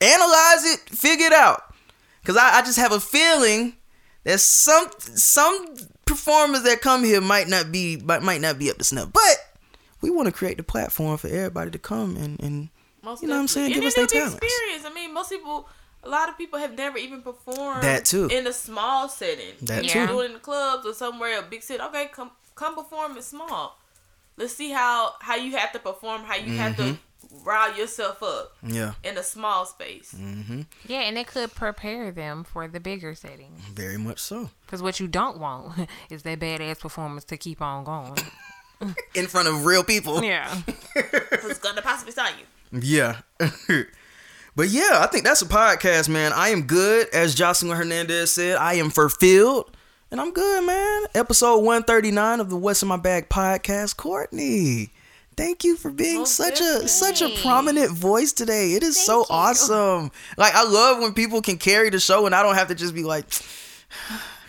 analyze 0.00 0.64
it, 0.64 0.80
figure 0.88 1.26
it 1.26 1.32
out. 1.32 1.62
Cause 2.24 2.36
I, 2.36 2.58
I 2.58 2.62
just 2.62 2.78
have 2.78 2.92
a 2.92 3.00
feeling 3.00 3.74
that 4.24 4.40
some 4.40 4.86
some 4.98 5.74
performers 6.06 6.62
that 6.62 6.80
come 6.80 7.04
here 7.04 7.20
might 7.20 7.48
not 7.48 7.70
be 7.70 7.96
might 7.98 8.40
not 8.40 8.58
be 8.58 8.70
up 8.70 8.78
to 8.78 8.84
snuff. 8.84 9.10
But 9.12 9.36
we 10.00 10.10
want 10.10 10.26
to 10.26 10.32
create 10.32 10.56
the 10.56 10.62
platform 10.62 11.16
for 11.18 11.28
everybody 11.28 11.70
to 11.70 11.78
come 11.78 12.16
and 12.16 12.40
and 12.40 12.68
Most 13.02 13.22
You 13.22 13.28
know 13.28 13.34
what 13.36 13.40
I'm 13.42 13.48
saying? 13.48 13.68
definitely. 13.70 13.80
Give 13.80 13.88
us 13.88 13.94
then 13.94 14.06
their 14.06 14.16
it'll 14.28 14.38
talents. 14.38 14.46
experience. 14.54 14.84
I 14.86 14.92
mean, 14.94 15.14
most 15.14 15.30
people, 15.30 15.68
a 16.02 16.08
lot 16.08 16.28
of 16.28 16.36
people 16.38 16.58
have 16.58 16.76
never 16.76 16.98
even 16.98 17.22
performed 17.22 17.82
That 17.82 18.04
too. 18.04 18.26
in 18.28 18.46
a 18.46 18.52
small 18.52 19.08
setting. 19.08 19.54
That 19.62 19.84
Yeah. 19.84 20.06
too. 20.06 20.12
Do 20.12 20.20
it 20.20 20.26
in 20.26 20.32
the 20.34 20.38
clubs 20.38 20.86
or 20.86 20.94
somewhere 20.94 21.38
a 21.38 21.42
big 21.42 21.62
city. 21.62 21.82
Okay, 21.82 22.06
come 22.12 22.30
come 22.54 22.74
perform 22.74 23.16
in 23.16 23.22
small. 23.22 23.78
Let's 24.36 24.54
see 24.54 24.70
how 24.70 25.14
how 25.20 25.36
you 25.36 25.56
have 25.56 25.72
to 25.72 25.78
perform, 25.78 26.22
how 26.24 26.36
you 26.36 26.56
have 26.56 26.76
to 26.76 26.82
Mm-hmm. 26.82 27.44
rile 27.48 27.76
yourself 27.76 28.22
up 28.22 28.56
Yeah, 28.62 28.94
in 29.04 29.16
a 29.18 29.22
small 29.22 29.66
space. 29.66 30.14
Mm. 30.16 30.66
Yeah, 30.86 31.00
and 31.00 31.16
it 31.18 31.26
could 31.26 31.54
prepare 31.54 32.10
them 32.12 32.44
for 32.44 32.66
the 32.68 32.80
bigger 32.80 33.14
setting. 33.14 33.52
very 33.74 33.98
much 33.98 34.18
so. 34.18 34.48
Because 34.66 34.82
what 34.82 34.98
you 35.00 35.06
don't 35.08 35.38
want 35.38 35.88
is 36.10 36.22
that 36.22 36.40
badass 36.40 36.80
performance 36.80 37.24
to 37.26 37.36
keep 37.36 37.60
on 37.62 37.84
going. 37.84 38.16
In 39.14 39.26
front 39.26 39.48
of 39.48 39.64
real 39.64 39.84
people. 39.84 40.22
Yeah. 40.24 40.48
Who's 41.40 41.58
gonna 41.58 41.82
possibly 41.82 42.12
sign 42.12 42.32
you? 42.38 42.80
Yeah. 42.80 43.20
but 44.56 44.68
yeah, 44.68 44.98
I 45.00 45.08
think 45.10 45.24
that's 45.24 45.42
a 45.42 45.46
podcast, 45.46 46.08
man. 46.08 46.32
I 46.32 46.48
am 46.50 46.62
good. 46.62 47.08
As 47.12 47.34
Jocelyn 47.34 47.76
Hernandez 47.76 48.32
said, 48.32 48.56
I 48.56 48.74
am 48.74 48.90
fulfilled. 48.90 49.76
And 50.10 50.20
I'm 50.20 50.32
good, 50.32 50.64
man. 50.64 51.02
Episode 51.14 51.58
139 51.58 52.40
of 52.40 52.50
the 52.50 52.56
What's 52.56 52.82
in 52.82 52.88
My 52.88 52.96
Bag 52.96 53.28
podcast. 53.28 53.96
Courtney, 53.96 54.90
thank 55.36 55.62
you 55.62 55.76
for 55.76 55.90
being 55.90 56.18
Most 56.18 56.34
such 56.34 56.60
a 56.60 56.64
definitely. 56.64 56.88
such 56.88 57.22
a 57.22 57.28
prominent 57.42 57.92
voice 57.92 58.32
today. 58.32 58.72
It 58.74 58.82
is 58.82 58.98
so 59.00 59.20
you. 59.20 59.26
awesome. 59.30 60.10
Like 60.36 60.54
I 60.54 60.64
love 60.64 61.00
when 61.00 61.14
people 61.14 61.42
can 61.42 61.58
carry 61.58 61.90
the 61.90 62.00
show 62.00 62.26
and 62.26 62.34
I 62.34 62.42
don't 62.42 62.56
have 62.56 62.68
to 62.68 62.74
just 62.74 62.92
be 62.94 63.04
like 63.04 63.26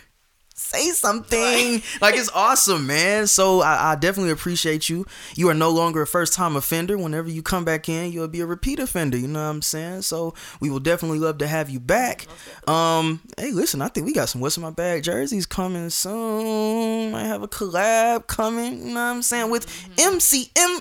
say 0.71 0.89
something. 0.91 1.81
like 2.01 2.15
it's 2.15 2.29
awesome, 2.29 2.87
man. 2.87 3.27
So 3.27 3.61
I, 3.61 3.91
I 3.91 3.95
definitely 3.95 4.31
appreciate 4.31 4.89
you. 4.89 5.05
You 5.35 5.49
are 5.49 5.53
no 5.53 5.69
longer 5.69 6.01
a 6.01 6.07
first 6.07 6.33
time 6.33 6.55
offender. 6.55 6.97
Whenever 6.97 7.29
you 7.29 7.41
come 7.41 7.65
back 7.65 7.89
in, 7.89 8.11
you'll 8.11 8.27
be 8.27 8.41
a 8.41 8.45
repeat 8.45 8.79
offender. 8.79 9.17
You 9.17 9.27
know 9.27 9.43
what 9.43 9.49
I'm 9.49 9.61
saying? 9.61 10.03
So 10.03 10.33
we 10.59 10.69
will 10.69 10.79
definitely 10.79 11.19
love 11.19 11.37
to 11.39 11.47
have 11.47 11.69
you 11.69 11.79
back. 11.79 12.27
Um, 12.67 13.21
hey, 13.37 13.51
listen, 13.51 13.81
I 13.81 13.89
think 13.89 14.05
we 14.05 14.13
got 14.13 14.29
some 14.29 14.41
What's 14.41 14.57
in 14.57 14.63
My 14.63 14.69
Bag 14.71 15.03
jerseys 15.03 15.45
coming 15.45 15.89
soon. 15.89 17.13
I 17.13 17.25
have 17.25 17.43
a 17.43 17.47
collab 17.47 18.27
coming. 18.27 18.79
You 18.79 18.93
know 18.93 18.93
what 18.93 19.15
I'm 19.15 19.21
saying 19.21 19.51
with 19.51 19.67
MCMXCIV. 19.97 20.71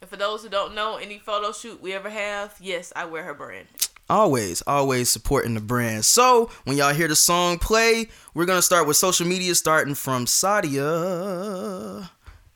And 0.00 0.10
for 0.10 0.16
those 0.16 0.42
who 0.42 0.50
don't 0.50 0.74
know, 0.74 0.96
any 0.96 1.18
photo 1.18 1.50
shoot 1.52 1.80
we 1.80 1.94
ever 1.94 2.10
have, 2.10 2.54
yes, 2.60 2.92
I 2.94 3.06
wear 3.06 3.22
her 3.22 3.32
brand. 3.32 3.66
Always 4.10 4.62
always 4.66 5.08
supporting 5.08 5.54
the 5.54 5.60
brand 5.60 6.04
so 6.04 6.50
when 6.64 6.76
y'all 6.76 6.92
hear 6.92 7.08
the 7.08 7.16
song 7.16 7.58
play 7.58 8.06
we're 8.34 8.44
gonna 8.44 8.60
start 8.62 8.86
with 8.86 8.96
social 8.96 9.26
media 9.26 9.54
starting 9.54 9.94
from 9.94 10.26
sadia 10.26 12.08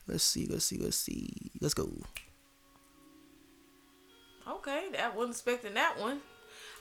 let's 0.07 0.23
see 0.23 0.45
let's 0.45 0.65
see 0.65 0.77
let's 0.77 0.97
see 0.97 1.51
let's 1.59 1.73
go 1.73 1.89
Okay, 4.59 4.87
that 4.93 5.15
wasn't 5.15 5.35
expecting 5.35 5.75
that 5.75 5.99
one. 5.99 6.19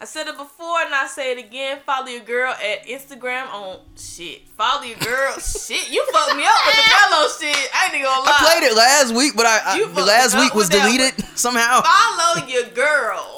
I 0.01 0.05
said 0.05 0.27
it 0.27 0.37
before 0.37 0.81
and 0.81 0.95
I 0.95 1.07
say 1.07 1.33
it 1.33 1.39
again. 1.39 1.79
Follow 1.85 2.07
your 2.07 2.23
girl 2.23 2.53
at 2.53 2.87
Instagram 2.87 3.47
on 3.53 3.81
shit. 3.97 4.49
Follow 4.57 4.83
your 4.83 4.99
girl. 4.99 5.33
shit, 5.39 5.91
you 5.91 6.05
fucked 6.13 6.37
me 6.37 6.45
up 6.45 6.67
with 6.67 6.75
the 6.77 6.91
mellow 6.91 7.29
shit. 7.29 7.71
I 7.75 7.87
ain't 7.87 7.95
even 7.95 8.07
gonna 8.07 8.25
lie. 8.25 8.37
i 8.41 8.59
played 8.59 8.67
it 8.71 8.75
last 8.77 9.15
week 9.15 9.35
but 9.37 9.47
i, 9.47 9.61
I 9.65 10.03
last 10.03 10.37
week 10.39 10.55
was 10.55 10.69
deleted 10.69 11.15
somehow 11.37 11.83
Follow 11.83 12.47
your 12.47 12.65
girl 12.71 13.38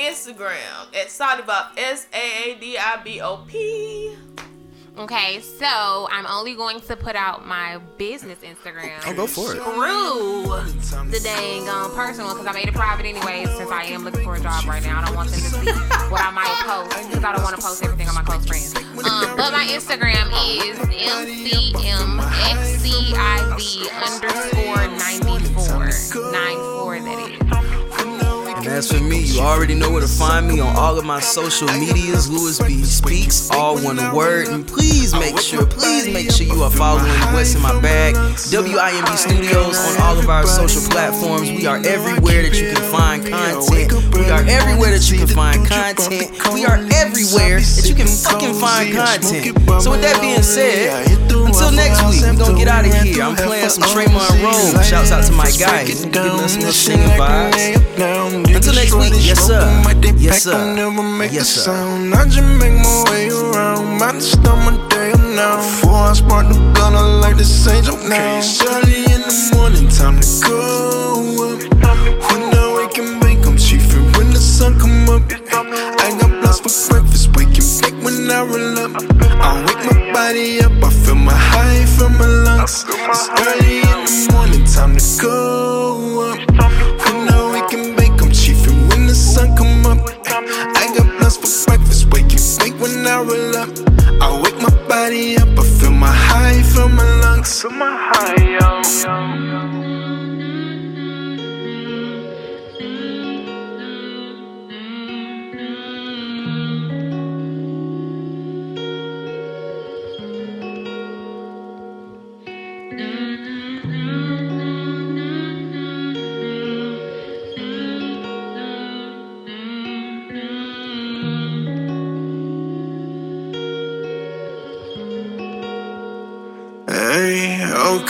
Instagram 0.00 0.86
at 0.94 1.08
Sadibop 1.08 1.76
S 1.76 2.06
A 2.12 2.52
A 2.52 2.54
D 2.58 2.78
I 2.78 3.00
B 3.02 3.20
O 3.20 3.44
P. 3.46 4.16
Okay, 4.98 5.40
so 5.40 6.08
I'm 6.10 6.26
only 6.26 6.54
going 6.54 6.80
to 6.80 6.96
put 6.96 7.14
out 7.16 7.46
my 7.46 7.78
business 7.96 8.38
Instagram. 8.40 8.98
oh 9.06 9.14
go 9.14 9.26
for 9.26 9.54
it 9.54 9.62
Screw 9.62 10.42
the 11.10 11.20
dang 11.22 11.68
um, 11.68 11.92
personal 11.94 12.32
because 12.34 12.46
I 12.46 12.52
made 12.52 12.68
it 12.68 12.74
private 12.74 13.06
anyway 13.06 13.46
since 13.56 13.70
I 13.70 13.84
am 13.84 14.04
looking 14.04 14.24
for 14.24 14.34
a 14.34 14.40
job 14.40 14.64
right 14.66 14.82
now. 14.82 15.00
I 15.00 15.04
don't 15.06 15.14
want 15.14 15.30
them 15.30 15.40
to 15.40 15.46
see 15.46 15.70
what 16.10 16.20
I 16.20 16.30
might 16.30 16.48
post 16.66 17.08
because 17.08 17.24
I 17.24 17.32
don't 17.32 17.42
want 17.42 17.56
to 17.56 17.62
post 17.62 17.84
everything 17.84 18.08
on 18.08 18.14
my 18.14 18.22
close 18.22 18.44
friends. 18.44 18.74
Um, 18.76 19.36
but 19.36 19.52
my 19.52 19.64
Instagram 19.70 20.28
is 20.60 20.76
mcmxciv 20.90 21.90
underscore 24.04 24.88
94. 24.98 26.32
94 26.32 27.00
that 27.00 27.18
is. 27.64 27.69
And 28.60 28.68
as 28.68 28.92
for 28.92 29.02
me, 29.02 29.20
you 29.20 29.40
already 29.40 29.74
know 29.74 29.90
where 29.90 30.02
to 30.02 30.06
find 30.06 30.46
me 30.46 30.60
on 30.60 30.76
all 30.76 30.98
of 30.98 31.04
my 31.06 31.18
social 31.18 31.66
medias. 31.68 32.28
Louis 32.28 32.60
B 32.60 32.84
Speaks, 32.84 33.50
all 33.50 33.78
one 33.78 33.96
word. 34.14 34.48
And 34.48 34.68
please 34.68 35.14
make 35.14 35.38
sure, 35.38 35.64
please 35.64 36.06
make 36.12 36.30
sure 36.30 36.46
you 36.46 36.62
are 36.62 36.70
following 36.70 37.10
What's 37.32 37.54
in 37.54 37.62
My 37.62 37.80
Bag, 37.80 38.16
WIMB 38.16 39.16
Studios 39.16 39.78
on 39.78 40.02
all 40.02 40.18
of 40.18 40.28
our 40.28 40.46
social 40.46 40.82
platforms. 40.90 41.50
We 41.50 41.64
are 41.64 41.78
everywhere 41.78 42.42
that 42.42 42.60
you 42.60 42.74
can 42.74 42.82
find 42.92 43.26
content. 43.26 43.92
We 44.12 44.28
are 44.28 44.44
everywhere 44.44 44.90
that 44.90 45.10
you 45.10 45.16
can 45.16 45.28
find 45.28 45.66
content. 45.66 46.30
We 46.52 46.66
are 46.66 46.76
everywhere 47.00 47.60
that 47.60 47.86
you 47.88 47.94
can 47.94 48.08
fucking 48.08 48.52
find 48.60 48.94
content. 48.94 49.56
So 49.80 49.92
with 49.92 50.02
that 50.02 50.20
being 50.20 50.42
said, 50.42 51.08
until 51.32 51.72
next 51.72 52.04
week, 52.10 52.20
we're 52.22 52.36
gonna 52.36 52.58
get 52.58 52.68
out 52.68 52.84
of 52.84 52.92
here. 52.92 53.22
I'm 53.22 53.36
playing 53.36 53.70
some 53.70 53.84
Trayvon 53.84 54.42
Rome. 54.44 54.84
Shouts 54.84 55.12
out 55.12 55.24
to 55.24 55.32
my 55.32 55.50
guy. 55.58 55.84
He's 55.84 56.04
giving 56.04 56.32
us 56.44 56.52
some 56.60 56.70
singing 56.72 57.08
vibes. 57.16 58.49
Until 58.54 58.74
next 58.74 58.94
week, 58.94 59.12
yes 59.14 59.46
sir. 59.46 59.60
Yes 60.18 60.42
sir. 60.42 60.74
Yes 61.30 61.48
sir. 61.48 61.72
I 61.72 62.24
just 62.24 62.42
make 62.60 62.72
my 62.72 63.04
way 63.10 63.28
around. 63.30 63.96
About 63.96 64.14
to 64.14 64.20
start 64.20 64.58
my 64.66 64.88
day 64.88 65.12
now. 65.34 65.56
Before 65.56 65.94
I 65.94 66.12
spark 66.12 66.48
the 66.48 66.54
gun, 66.74 66.94
I 66.94 67.02
like 67.20 67.36
this 67.36 67.66
angel 67.68 67.96
now. 68.08 68.38
It's 68.38 68.62
early 68.64 69.04
in 69.04 69.22
the 69.22 69.50
morning, 69.54 69.88
time 69.88 70.20
to 70.20 70.26
go 70.46 70.58
up. 71.52 71.60
When 72.30 72.42
I 72.54 72.74
wake 72.76 72.98
and 72.98 73.20
bake, 73.20 73.46
I'm 73.46 73.56
chiefing. 73.56 74.12
When 74.16 74.30
the 74.30 74.38
sun 74.38 74.78
come 74.78 75.08
up, 75.08 75.22
I 76.02 76.16
got 76.20 76.30
blessed 76.40 76.62
for 76.64 76.72
breakfast. 76.92 77.36
Wake 77.36 77.56
and 77.56 77.70
bake 77.80 77.98
when 78.04 78.30
I 78.30 78.42
roll 78.42 78.78
up. 78.78 78.92
I 79.40 79.64
wake 79.66 79.84
my 79.88 80.12
body 80.12 80.60
up, 80.60 80.72
I 80.82 80.90
feel 80.90 81.14
my 81.14 81.32
high, 81.32 81.84
feel 81.86 82.08
my 82.10 82.26
lungs. 82.26 82.84
It's 82.88 83.28
early 83.46 83.78
in 83.78 84.04
the 84.04 84.32
morning, 84.32 84.64
time 84.64 84.96
to 84.96 85.22
go 85.22 86.32
up. 86.32 86.49
I 90.32 90.94
got 90.96 91.06
plans 91.18 91.36
for 91.36 91.70
breakfast, 91.70 92.12
wake 92.12 92.32
you 92.32 92.38
wake 92.38 92.74
when 92.80 93.06
I 93.06 93.20
roll 93.22 93.56
up. 93.56 93.68
I 94.20 94.40
wake 94.42 94.56
my 94.62 94.70
body 94.88 95.36
up, 95.36 95.58
I 95.58 95.62
feel 95.62 95.90
my 95.90 96.06
high, 96.06 96.62
feel 96.62 96.88
my 96.88 97.20
lungs, 97.20 97.60
feel 97.60 97.70
my 97.70 97.96
high, 98.12 98.58
yo. 98.58 99.69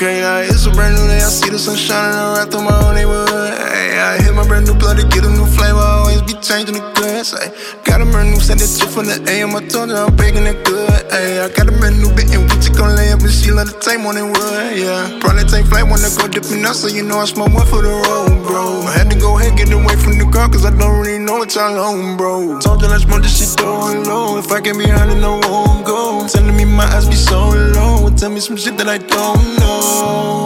Okay, 0.00 0.22
uh, 0.24 0.40
it's 0.40 0.64
a 0.64 0.70
brand 0.70 0.96
new 0.96 1.06
day. 1.06 1.20
I 1.20 1.28
see 1.28 1.50
the 1.50 1.58
sun 1.58 1.76
shining 1.76 2.16
right 2.16 2.48
through 2.50 2.64
my 2.64 2.72
whole 2.72 2.94
neighborhood. 2.94 3.52
Hey, 3.52 4.00
I 4.00 4.16
hit 4.22 4.32
my 4.32 4.46
brand 4.46 4.66
new 4.66 4.74
blood 4.74 4.96
to 4.96 5.06
get 5.06 5.24
a 5.24 5.28
new 5.28 5.44
flavor. 5.44 5.76
Always 5.78 6.22
be 6.22 6.32
changing 6.40 6.76
the 6.80 6.84
goods. 6.96 7.36
Hey, 7.36 7.52
got 8.00 8.08
a 8.08 8.12
brand 8.12 8.30
new 8.30 8.40
set 8.40 8.58
that 8.58 8.68
shit 8.68 8.88
from 8.88 9.06
the 9.06 9.16
AM. 9.28 9.52
I 9.52 9.60
told 9.68 9.90
her 9.90 10.08
I'm 10.08 10.16
breaking 10.16 10.46
it 10.48 10.64
good. 10.64 10.88
Hey, 11.12 11.40
I 11.40 11.48
got 11.52 11.68
a 11.68 11.72
brand 11.76 12.00
new 12.00 12.08
bit 12.16 12.32
and 12.32 12.48
we 12.48 12.54
just 12.56 12.72
gon' 12.72 12.96
lay 12.96 13.12
up 13.12 13.20
and 13.20 13.32
she 13.32 13.52
love 13.52 13.68
the 13.68 13.76
tape 13.76 14.00
on 14.00 14.16
it 14.16 14.24
wood. 14.24 14.78
Yeah, 14.78 15.20
probably 15.20 15.44
take 15.44 15.66
flight 15.68 15.84
when 15.84 16.00
I 16.00 16.08
go 16.16 16.24
dipping 16.28 16.64
out, 16.64 16.76
so 16.76 16.88
you 16.88 17.04
know 17.04 17.20
I 17.20 17.26
smoke 17.26 17.52
one 17.52 17.66
for 17.66 17.82
the 17.84 17.92
road, 17.92 18.40
bro. 18.46 18.88
I 18.88 18.96
had 18.96 19.10
to 19.10 19.18
go 19.18 19.36
ahead 19.36 19.56
get 19.56 19.72
away 19.72 19.96
from 20.00 20.16
the 20.16 20.24
car, 20.32 20.48
cause 20.48 20.64
I 20.64 20.72
don't 20.72 20.96
really 20.96 21.20
know 21.20 21.44
what 21.44 21.52
y'all 21.54 21.76
on, 21.76 22.16
bro. 22.16 22.58
Told 22.60 22.80
you 22.80 22.88
let's 22.88 23.04
smoke 23.04 23.22
this 23.22 23.36
shit 23.36 23.60
throwing 23.60 24.04
low. 24.04 24.38
If 24.38 24.50
I 24.50 24.60
be 24.60 24.72
behind 24.72 25.12
it, 25.12 25.20
no 25.20 25.36
won't 25.44 25.84
go. 25.84 26.24
Telling 26.28 26.56
me 26.56 26.64
my 26.64 26.88
eyes 26.96 27.08
be 27.08 27.16
so 27.16 27.52
low. 27.52 28.08
Tell 28.16 28.30
me 28.30 28.40
some 28.40 28.56
shit 28.56 28.78
that 28.78 28.88
I 28.88 28.96
don't 28.96 29.44
know. 29.60 30.39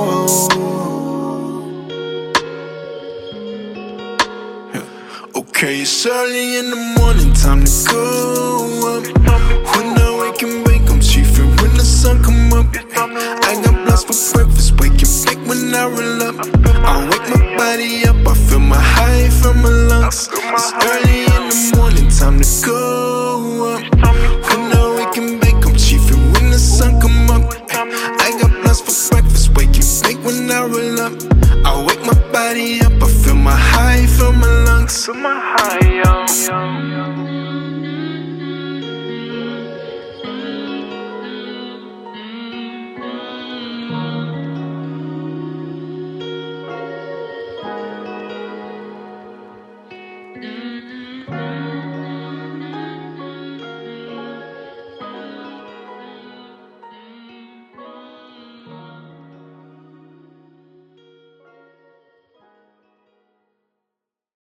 Okay, 5.75 5.83
it's 5.83 6.07
early 6.07 6.57
in 6.57 6.70
the 6.70 6.77
morning, 6.99 7.33
time 7.33 7.64
to 7.64 7.91
go 7.91 8.95
up. 8.95 9.03
When 9.75 9.99
I 9.99 10.18
wake 10.20 10.41
and 10.43 10.64
wake, 10.64 10.89
I'm 10.89 11.01
chiefing 11.01 11.51
when 11.57 11.75
the 11.75 11.83
sun 11.83 12.22
come 12.22 12.53
up. 12.53 12.66
I 12.95 13.61
got 13.61 13.75
blunts 13.85 14.05
for 14.05 14.14
breakfast, 14.37 14.79
waking 14.79 15.11
back 15.25 15.39
when 15.49 15.75
I 15.75 15.89
roll 15.89 16.22
up. 16.22 16.37
I 16.87 17.09
wake 17.11 17.27
my 17.29 17.57
body 17.57 18.07
up, 18.07 18.25
I 18.25 18.35
feel 18.35 18.61
my 18.61 18.79
high 18.79 19.29
from 19.31 19.62
my 19.62 19.84